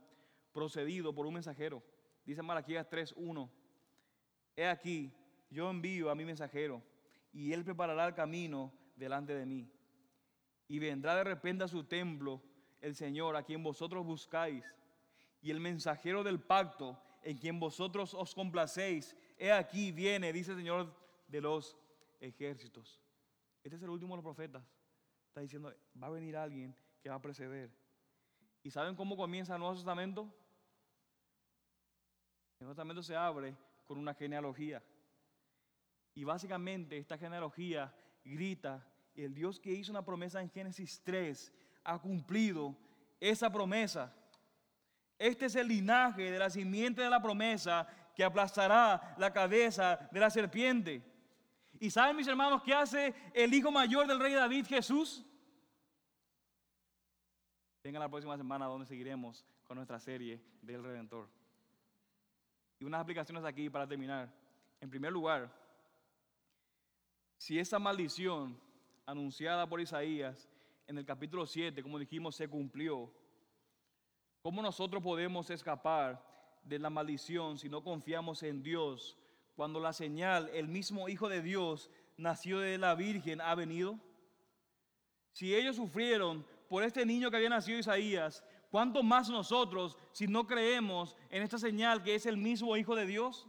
procedido 0.52 1.14
por 1.14 1.26
un 1.26 1.34
mensajero. 1.34 1.82
Dice 2.24 2.42
Malaquías 2.42 2.88
3:1. 2.88 3.48
He 4.56 4.66
aquí, 4.66 5.12
yo 5.50 5.70
envío 5.70 6.10
a 6.10 6.14
mi 6.14 6.24
mensajero 6.24 6.82
y 7.32 7.52
él 7.52 7.64
preparará 7.64 8.06
el 8.06 8.14
camino 8.14 8.72
delante 8.96 9.34
de 9.34 9.46
mí 9.46 9.70
y 10.66 10.78
vendrá 10.78 11.16
de 11.16 11.24
repente 11.24 11.64
a 11.64 11.68
su 11.68 11.84
templo 11.84 12.42
el 12.80 12.94
Señor 12.94 13.36
a 13.36 13.42
quien 13.42 13.62
vosotros 13.62 14.04
buscáis 14.04 14.64
y 15.40 15.50
el 15.50 15.60
mensajero 15.60 16.22
del 16.22 16.40
pacto 16.40 17.00
en 17.22 17.38
quien 17.38 17.58
vosotros 17.58 18.14
os 18.14 18.34
complacéis. 18.34 19.16
He 19.38 19.50
aquí 19.50 19.92
viene, 19.92 20.32
dice 20.32 20.52
el 20.52 20.58
Señor 20.58 20.94
de 21.26 21.40
los 21.40 21.76
ejércitos. 22.20 23.00
Este 23.62 23.76
es 23.76 23.82
el 23.82 23.90
último 23.90 24.14
de 24.14 24.22
los 24.22 24.24
profetas. 24.24 24.62
Diciendo, 25.40 25.74
va 26.00 26.08
a 26.08 26.10
venir 26.10 26.36
alguien 26.36 26.74
que 27.00 27.08
va 27.08 27.16
a 27.16 27.22
preceder. 27.22 27.70
¿Y 28.62 28.70
saben 28.70 28.96
cómo 28.96 29.16
comienza 29.16 29.54
el 29.54 29.60
Nuevo 29.60 29.74
Testamento? 29.74 30.22
El 32.58 32.66
Nuevo 32.66 32.74
Testamento 32.74 33.02
se 33.02 33.16
abre 33.16 33.56
con 33.86 33.98
una 33.98 34.14
genealogía. 34.14 34.82
Y 36.14 36.24
básicamente 36.24 36.98
esta 36.98 37.16
genealogía 37.16 37.94
grita, 38.24 38.84
el 39.14 39.32
Dios 39.34 39.60
que 39.60 39.72
hizo 39.72 39.92
una 39.92 40.04
promesa 40.04 40.40
en 40.40 40.50
Génesis 40.50 41.00
3 41.04 41.52
ha 41.84 41.98
cumplido 41.98 42.76
esa 43.20 43.50
promesa. 43.50 44.14
Este 45.18 45.46
es 45.46 45.56
el 45.56 45.68
linaje 45.68 46.30
de 46.30 46.38
la 46.38 46.50
simiente 46.50 47.02
de 47.02 47.10
la 47.10 47.22
promesa 47.22 47.86
que 48.14 48.24
aplastará 48.24 49.14
la 49.16 49.32
cabeza 49.32 50.08
de 50.10 50.20
la 50.20 50.30
serpiente. 50.30 51.02
¿Y 51.80 51.90
saben 51.90 52.16
mis 52.16 52.26
hermanos 52.26 52.62
qué 52.62 52.74
hace 52.74 53.14
el 53.32 53.54
hijo 53.54 53.70
mayor 53.70 54.06
del 54.06 54.18
rey 54.18 54.34
David, 54.34 54.66
Jesús? 54.66 55.24
Venga 57.88 58.00
la 58.00 58.10
próxima 58.10 58.36
semana 58.36 58.66
donde 58.66 58.84
seguiremos 58.84 59.46
con 59.64 59.76
nuestra 59.78 59.98
serie 59.98 60.38
del 60.60 60.84
Redentor. 60.84 61.26
Y 62.78 62.84
unas 62.84 63.00
aplicaciones 63.00 63.42
aquí 63.46 63.70
para 63.70 63.88
terminar. 63.88 64.30
En 64.78 64.90
primer 64.90 65.10
lugar, 65.10 65.50
si 67.38 67.58
esa 67.58 67.78
maldición 67.78 68.60
anunciada 69.06 69.66
por 69.66 69.80
Isaías 69.80 70.50
en 70.86 70.98
el 70.98 71.06
capítulo 71.06 71.46
7, 71.46 71.82
como 71.82 71.98
dijimos, 71.98 72.36
se 72.36 72.46
cumplió, 72.46 73.10
¿cómo 74.42 74.60
nosotros 74.60 75.02
podemos 75.02 75.48
escapar 75.48 76.22
de 76.64 76.78
la 76.78 76.90
maldición 76.90 77.56
si 77.56 77.70
no 77.70 77.82
confiamos 77.82 78.42
en 78.42 78.62
Dios 78.62 79.16
cuando 79.56 79.80
la 79.80 79.94
señal, 79.94 80.50
el 80.52 80.68
mismo 80.68 81.08
Hijo 81.08 81.30
de 81.30 81.40
Dios, 81.40 81.90
nació 82.18 82.58
de 82.58 82.76
la 82.76 82.94
Virgen, 82.94 83.40
ha 83.40 83.54
venido? 83.54 83.98
Si 85.32 85.54
ellos 85.54 85.76
sufrieron 85.76 86.44
por 86.68 86.82
este 86.82 87.04
niño 87.04 87.30
que 87.30 87.36
había 87.36 87.48
nacido 87.48 87.78
Isaías, 87.78 88.44
¿cuánto 88.70 89.02
más 89.02 89.28
nosotros 89.30 89.96
si 90.12 90.26
no 90.26 90.46
creemos 90.46 91.16
en 91.30 91.42
esta 91.42 91.58
señal 91.58 92.02
que 92.02 92.14
es 92.14 92.26
el 92.26 92.36
mismo 92.36 92.76
Hijo 92.76 92.94
de 92.94 93.06
Dios? 93.06 93.46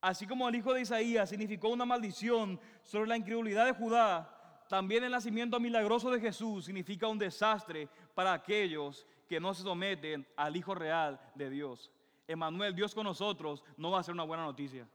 Así 0.00 0.26
como 0.26 0.48
el 0.48 0.54
hijo 0.54 0.72
de 0.72 0.82
Isaías 0.82 1.28
significó 1.28 1.68
una 1.68 1.84
maldición 1.84 2.60
sobre 2.82 3.08
la 3.08 3.16
incredulidad 3.16 3.66
de 3.66 3.72
Judá, 3.72 4.34
también 4.68 5.02
el 5.02 5.10
nacimiento 5.10 5.58
milagroso 5.58 6.10
de 6.10 6.20
Jesús 6.20 6.66
significa 6.66 7.08
un 7.08 7.18
desastre 7.18 7.88
para 8.14 8.32
aquellos 8.32 9.06
que 9.26 9.40
no 9.40 9.54
se 9.54 9.62
someten 9.62 10.26
al 10.36 10.56
Hijo 10.56 10.74
real 10.74 11.20
de 11.34 11.50
Dios. 11.50 11.90
Emanuel, 12.26 12.74
Dios 12.74 12.94
con 12.94 13.04
nosotros, 13.04 13.64
no 13.76 13.90
va 13.90 14.00
a 14.00 14.02
ser 14.02 14.14
una 14.14 14.24
buena 14.24 14.44
noticia 14.44 14.86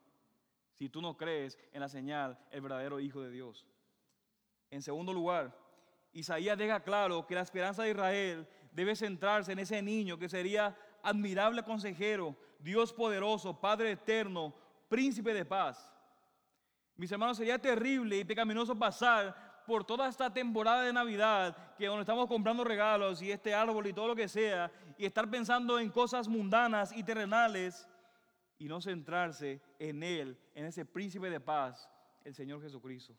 si 0.75 0.89
tú 0.89 1.01
no 1.01 1.15
crees 1.15 1.57
en 1.71 1.81
la 1.81 1.87
señal, 1.87 2.37
el 2.51 2.61
verdadero 2.61 2.99
Hijo 2.99 3.21
de 3.21 3.31
Dios. 3.31 3.65
En 4.69 4.81
segundo 4.81 5.13
lugar, 5.13 5.55
Isaías 6.13 6.57
deja 6.57 6.79
claro 6.79 7.25
que 7.25 7.35
la 7.35 7.41
esperanza 7.41 7.83
de 7.83 7.91
Israel 7.91 8.47
debe 8.71 8.95
centrarse 8.95 9.51
en 9.51 9.59
ese 9.59 9.81
niño 9.81 10.17
que 10.17 10.29
sería 10.29 10.75
admirable 11.01 11.63
consejero, 11.63 12.35
Dios 12.59 12.93
poderoso, 12.93 13.59
Padre 13.59 13.91
eterno, 13.91 14.53
príncipe 14.87 15.33
de 15.33 15.43
paz. 15.43 15.91
Mis 16.95 17.11
hermanos, 17.11 17.37
sería 17.37 17.59
terrible 17.59 18.17
y 18.17 18.23
pecaminoso 18.23 18.77
pasar 18.77 19.63
por 19.65 19.83
toda 19.83 20.07
esta 20.07 20.31
temporada 20.31 20.83
de 20.83 20.93
Navidad, 20.93 21.75
que 21.77 21.87
donde 21.87 22.01
estamos 22.01 22.27
comprando 22.27 22.63
regalos 22.63 23.21
y 23.21 23.31
este 23.31 23.53
árbol 23.53 23.87
y 23.87 23.93
todo 23.93 24.09
lo 24.09 24.15
que 24.15 24.27
sea, 24.27 24.71
y 24.97 25.05
estar 25.05 25.29
pensando 25.29 25.79
en 25.79 25.89
cosas 25.89 26.27
mundanas 26.27 26.91
y 26.95 27.03
terrenales 27.03 27.87
y 28.59 28.67
no 28.67 28.81
centrarse 28.81 29.61
en 29.79 30.03
Él, 30.03 30.37
en 30.53 30.65
ese 30.65 30.85
príncipe 30.85 31.29
de 31.29 31.39
paz, 31.39 31.89
el 32.23 32.35
Señor 32.35 32.61
Jesucristo. 32.61 33.15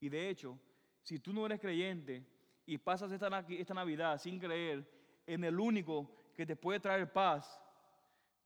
Y 0.00 0.08
de 0.08 0.28
hecho, 0.28 0.58
si 1.02 1.18
tú 1.18 1.32
no 1.32 1.46
eres 1.46 1.60
creyente 1.60 2.24
y 2.66 2.78
pasas 2.78 3.10
esta, 3.12 3.30
Navidad 3.74 4.18
sin 4.18 4.38
creer 4.38 4.88
en 5.26 5.44
el 5.44 5.58
único 5.58 6.10
que 6.34 6.46
te 6.46 6.56
puede 6.56 6.80
traer 6.80 7.12
paz, 7.12 7.60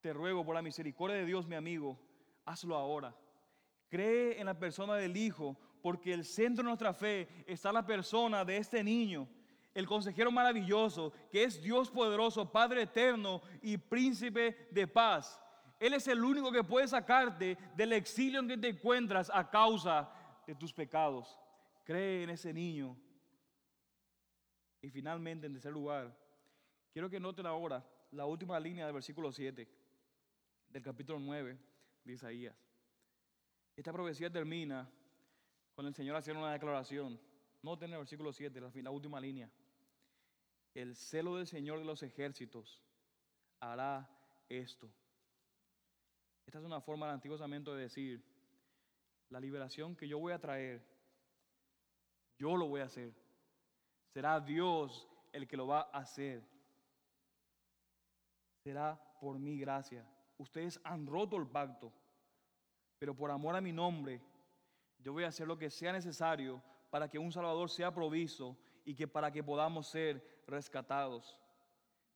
te 0.00 0.12
ruego 0.12 0.44
por 0.44 0.54
la 0.54 0.62
misericordia 0.62 1.16
de 1.16 1.26
Dios, 1.26 1.46
mi 1.46 1.54
amigo, 1.54 1.98
hazlo 2.44 2.76
ahora. 2.76 3.14
Cree 3.88 4.40
en 4.40 4.46
la 4.46 4.58
persona 4.58 4.94
del 4.96 5.16
Hijo, 5.16 5.56
porque 5.82 6.12
el 6.12 6.24
centro 6.24 6.62
de 6.62 6.68
nuestra 6.68 6.94
fe 6.94 7.28
está 7.46 7.72
la 7.72 7.84
persona 7.84 8.44
de 8.44 8.56
este 8.56 8.82
niño 8.82 9.28
el 9.74 9.86
consejero 9.86 10.30
maravilloso, 10.30 11.12
que 11.30 11.44
es 11.44 11.62
Dios 11.62 11.90
poderoso, 11.90 12.50
Padre 12.50 12.82
eterno 12.82 13.42
y 13.62 13.76
príncipe 13.76 14.68
de 14.70 14.86
paz. 14.86 15.40
Él 15.78 15.94
es 15.94 16.06
el 16.06 16.22
único 16.22 16.52
que 16.52 16.62
puede 16.62 16.86
sacarte 16.86 17.56
del 17.74 17.92
exilio 17.92 18.40
en 18.40 18.48
que 18.48 18.58
te 18.58 18.68
encuentras 18.68 19.30
a 19.32 19.48
causa 19.48 20.10
de 20.46 20.54
tus 20.54 20.72
pecados. 20.72 21.38
Cree 21.84 22.24
en 22.24 22.30
ese 22.30 22.52
niño. 22.52 22.96
Y 24.80 24.90
finalmente, 24.90 25.46
en 25.46 25.52
tercer 25.52 25.72
lugar, 25.72 26.16
quiero 26.92 27.08
que 27.08 27.20
noten 27.20 27.46
ahora 27.46 27.84
la 28.10 28.26
última 28.26 28.58
línea 28.58 28.84
del 28.84 28.94
versículo 28.94 29.32
7 29.32 29.68
del 30.68 30.82
capítulo 30.82 31.18
9 31.18 31.58
de 32.04 32.12
Isaías. 32.12 32.56
Esta 33.76 33.92
profecía 33.92 34.30
termina 34.30 34.90
con 35.74 35.86
el 35.86 35.94
Señor 35.94 36.16
haciendo 36.16 36.42
una 36.42 36.52
declaración. 36.52 37.20
Noten 37.62 37.92
el 37.92 37.98
versículo 37.98 38.32
7, 38.32 38.60
la 38.82 38.90
última 38.90 39.20
línea 39.20 39.50
el 40.74 40.96
celo 40.96 41.36
del 41.36 41.46
Señor 41.46 41.78
de 41.78 41.84
los 41.84 42.02
ejércitos 42.02 42.80
hará 43.60 44.08
esto. 44.48 44.90
Esta 46.46 46.58
es 46.58 46.64
una 46.64 46.80
forma 46.80 47.06
del 47.06 47.14
Antiguo 47.14 47.36
Testamento 47.36 47.74
de 47.74 47.82
decir, 47.82 48.24
la 49.28 49.40
liberación 49.40 49.94
que 49.96 50.08
yo 50.08 50.18
voy 50.18 50.32
a 50.32 50.40
traer, 50.40 50.82
yo 52.42 52.56
lo 52.56 52.66
voy 52.66 52.80
a 52.80 52.86
hacer. 52.86 53.14
Será 54.12 54.40
Dios 54.40 55.08
el 55.30 55.46
que 55.46 55.56
lo 55.56 55.68
va 55.68 55.82
a 55.92 55.98
hacer. 55.98 56.42
Será 58.64 59.00
por 59.20 59.38
mi 59.38 59.56
gracia. 59.60 60.04
Ustedes 60.38 60.80
han 60.82 61.06
roto 61.06 61.36
el 61.36 61.46
pacto, 61.46 61.92
pero 62.98 63.14
por 63.14 63.30
amor 63.30 63.54
a 63.54 63.60
mi 63.60 63.72
nombre, 63.72 64.20
yo 64.98 65.12
voy 65.12 65.22
a 65.22 65.28
hacer 65.28 65.46
lo 65.46 65.56
que 65.56 65.70
sea 65.70 65.92
necesario 65.92 66.60
para 66.90 67.08
que 67.08 67.16
un 67.16 67.30
Salvador 67.30 67.70
sea 67.70 67.94
provisto 67.94 68.58
y 68.84 68.96
que 68.96 69.06
para 69.06 69.30
que 69.30 69.44
podamos 69.44 69.86
ser 69.86 70.42
rescatados. 70.48 71.38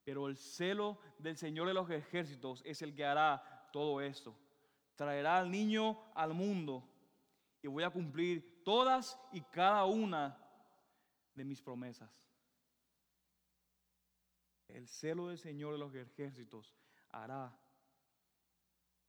Pero 0.02 0.26
el 0.26 0.36
celo 0.36 0.98
del 1.20 1.36
Señor 1.36 1.68
de 1.68 1.74
los 1.74 1.88
ejércitos 1.88 2.62
es 2.64 2.82
el 2.82 2.96
que 2.96 3.04
hará 3.04 3.68
todo 3.72 4.00
esto. 4.00 4.36
Traerá 4.96 5.38
al 5.38 5.52
niño 5.52 5.96
al 6.16 6.34
mundo 6.34 6.82
y 7.62 7.68
voy 7.68 7.84
a 7.84 7.90
cumplir 7.90 8.55
todas 8.66 9.16
y 9.30 9.42
cada 9.42 9.84
una 9.84 10.36
de 11.36 11.44
mis 11.44 11.62
promesas. 11.62 12.10
El 14.66 14.88
celo 14.88 15.28
del 15.28 15.38
Señor 15.38 15.74
de 15.74 15.78
los 15.78 15.94
ejércitos 15.94 16.74
hará 17.10 17.56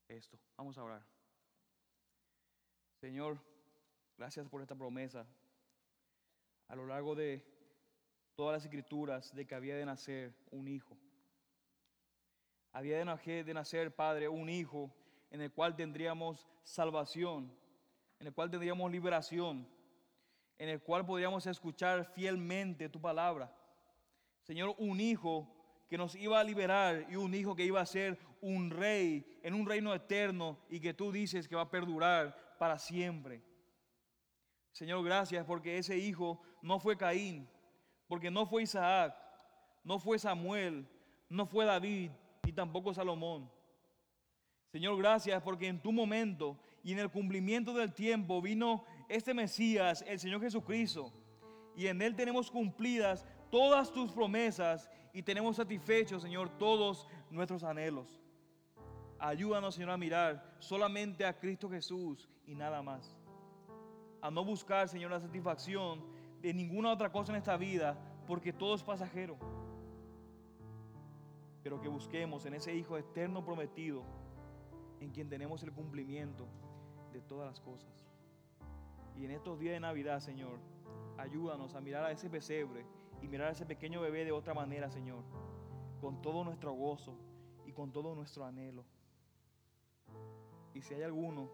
esto. 0.07 0.39
Vamos 0.57 0.77
a 0.77 0.83
orar. 0.83 1.03
Señor, 3.01 3.39
gracias 4.15 4.47
por 4.47 4.61
esta 4.61 4.75
promesa. 4.75 5.25
A 6.67 6.75
lo 6.75 6.85
largo 6.85 7.15
de 7.15 7.43
todas 8.35 8.57
las 8.57 8.63
escrituras 8.63 9.33
de 9.33 9.47
que 9.47 9.55
había 9.55 9.75
de 9.75 9.87
nacer 9.87 10.37
un 10.51 10.67
hijo. 10.67 10.95
Había 12.73 12.99
de 12.99 13.53
nacer, 13.55 13.95
Padre, 13.95 14.29
un 14.29 14.49
hijo 14.49 14.93
en 15.31 15.41
el 15.41 15.51
cual 15.51 15.75
tendríamos 15.75 16.47
salvación, 16.61 17.51
en 18.19 18.27
el 18.27 18.33
cual 18.33 18.49
tendríamos 18.49 18.91
liberación, 18.91 19.67
en 20.57 20.69
el 20.69 20.81
cual 20.81 21.05
podríamos 21.05 21.45
escuchar 21.45 22.05
fielmente 22.05 22.89
tu 22.89 22.99
palabra. 22.99 23.53
Señor, 24.43 24.75
un 24.77 24.99
hijo 24.99 25.53
que 25.87 25.97
nos 25.97 26.15
iba 26.15 26.39
a 26.39 26.43
liberar 26.43 27.05
y 27.09 27.15
un 27.15 27.33
hijo 27.33 27.55
que 27.55 27.65
iba 27.65 27.79
a 27.79 27.85
ser 27.85 28.19
un 28.41 28.69
rey 28.69 29.39
en 29.43 29.53
un 29.53 29.65
reino 29.65 29.93
eterno 29.93 30.57
y 30.69 30.79
que 30.79 30.93
tú 30.93 31.11
dices 31.11 31.47
que 31.47 31.55
va 31.55 31.63
a 31.63 31.71
perdurar 31.71 32.55
para 32.57 32.77
siempre. 32.77 33.41
Señor, 34.71 35.03
gracias 35.03 35.45
porque 35.45 35.77
ese 35.77 35.97
hijo 35.97 36.41
no 36.61 36.79
fue 36.79 36.97
Caín, 36.97 37.47
porque 38.07 38.29
no 38.29 38.45
fue 38.45 38.63
Isaac, 38.63 39.15
no 39.83 39.99
fue 39.99 40.19
Samuel, 40.19 40.87
no 41.29 41.45
fue 41.45 41.65
David 41.65 42.11
y 42.45 42.51
tampoco 42.51 42.93
Salomón. 42.93 43.49
Señor, 44.71 44.97
gracias 44.97 45.41
porque 45.41 45.67
en 45.67 45.81
tu 45.81 45.91
momento 45.91 46.59
y 46.87 46.93
en 46.93 46.99
el 46.99 47.11
cumplimiento 47.11 47.73
del 47.73 47.93
tiempo 47.93 48.41
vino 48.41 48.85
este 49.09 49.33
Mesías, 49.33 50.05
el 50.07 50.21
Señor 50.21 50.39
Jesucristo. 50.39 51.11
Y 51.75 51.87
en 51.87 52.01
Él 52.01 52.15
tenemos 52.15 52.49
cumplidas 52.49 53.25
todas 53.51 53.91
tus 53.91 54.13
promesas 54.13 54.89
y 55.11 55.21
tenemos 55.21 55.57
satisfechos, 55.57 56.21
Señor, 56.21 56.47
todos 56.57 57.05
nuestros 57.29 57.65
anhelos. 57.65 58.21
Ayúdanos, 59.19 59.75
Señor, 59.75 59.89
a 59.89 59.97
mirar 59.97 60.55
solamente 60.59 61.25
a 61.25 61.37
Cristo 61.37 61.69
Jesús 61.69 62.29
y 62.45 62.55
nada 62.55 62.81
más. 62.81 63.17
A 64.21 64.31
no 64.31 64.45
buscar, 64.45 64.87
Señor, 64.87 65.11
la 65.11 65.19
satisfacción 65.19 66.01
de 66.41 66.53
ninguna 66.53 66.93
otra 66.93 67.11
cosa 67.11 67.33
en 67.33 67.39
esta 67.39 67.57
vida, 67.57 67.97
porque 68.25 68.53
todo 68.53 68.75
es 68.75 68.81
pasajero. 68.81 69.37
Pero 71.63 71.81
que 71.81 71.89
busquemos 71.89 72.45
en 72.45 72.53
ese 72.53 72.73
Hijo 72.73 72.97
eterno 72.97 73.43
prometido, 73.43 74.05
en 75.01 75.11
quien 75.11 75.27
tenemos 75.27 75.61
el 75.63 75.73
cumplimiento 75.73 76.47
todas 77.21 77.47
las 77.47 77.59
cosas. 77.59 78.05
Y 79.15 79.25
en 79.25 79.31
estos 79.31 79.59
días 79.59 79.73
de 79.73 79.79
Navidad, 79.79 80.19
Señor, 80.19 80.59
ayúdanos 81.17 81.73
a 81.75 81.81
mirar 81.81 82.05
a 82.05 82.11
ese 82.11 82.29
pesebre 82.29 82.85
y 83.21 83.27
mirar 83.27 83.47
a 83.47 83.51
ese 83.51 83.65
pequeño 83.65 84.01
bebé 84.01 84.25
de 84.25 84.31
otra 84.31 84.53
manera, 84.53 84.91
Señor, 84.91 85.23
con 85.99 86.21
todo 86.21 86.43
nuestro 86.43 86.73
gozo 86.73 87.17
y 87.65 87.71
con 87.73 87.91
todo 87.91 88.13
nuestro 88.13 88.45
anhelo. 88.45 88.85
Y 90.73 90.81
si 90.81 90.93
hay 90.93 91.03
alguno 91.03 91.49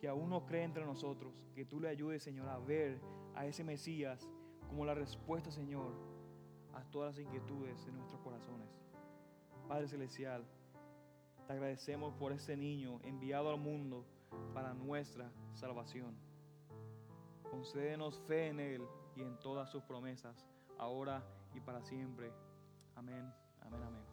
que 0.00 0.08
aún 0.08 0.28
no 0.28 0.44
cree 0.44 0.64
entre 0.64 0.84
nosotros, 0.84 1.32
que 1.54 1.64
tú 1.64 1.78
le 1.78 1.88
ayudes, 1.88 2.24
Señor, 2.24 2.48
a 2.48 2.58
ver 2.58 3.00
a 3.36 3.46
ese 3.46 3.62
Mesías 3.62 4.28
como 4.68 4.84
la 4.84 4.94
respuesta, 4.94 5.50
Señor, 5.50 5.92
a 6.74 6.82
todas 6.90 7.14
las 7.14 7.24
inquietudes 7.24 7.84
de 7.86 7.92
nuestros 7.92 8.20
corazones. 8.22 8.68
Padre 9.68 9.86
Celestial, 9.86 10.44
te 11.46 11.52
agradecemos 11.52 12.14
por 12.14 12.32
ese 12.32 12.56
niño 12.56 13.00
enviado 13.04 13.50
al 13.50 13.60
mundo 13.60 14.04
para 14.54 14.74
nuestra 14.74 15.30
salvación. 15.54 16.16
Concédenos 17.50 18.18
fe 18.26 18.48
en 18.48 18.60
Él 18.60 18.82
y 19.14 19.22
en 19.22 19.38
todas 19.40 19.70
sus 19.70 19.82
promesas, 19.82 20.46
ahora 20.78 21.22
y 21.54 21.60
para 21.60 21.82
siempre. 21.82 22.32
Amén, 22.94 23.32
amén, 23.60 23.82
amén. 23.82 24.11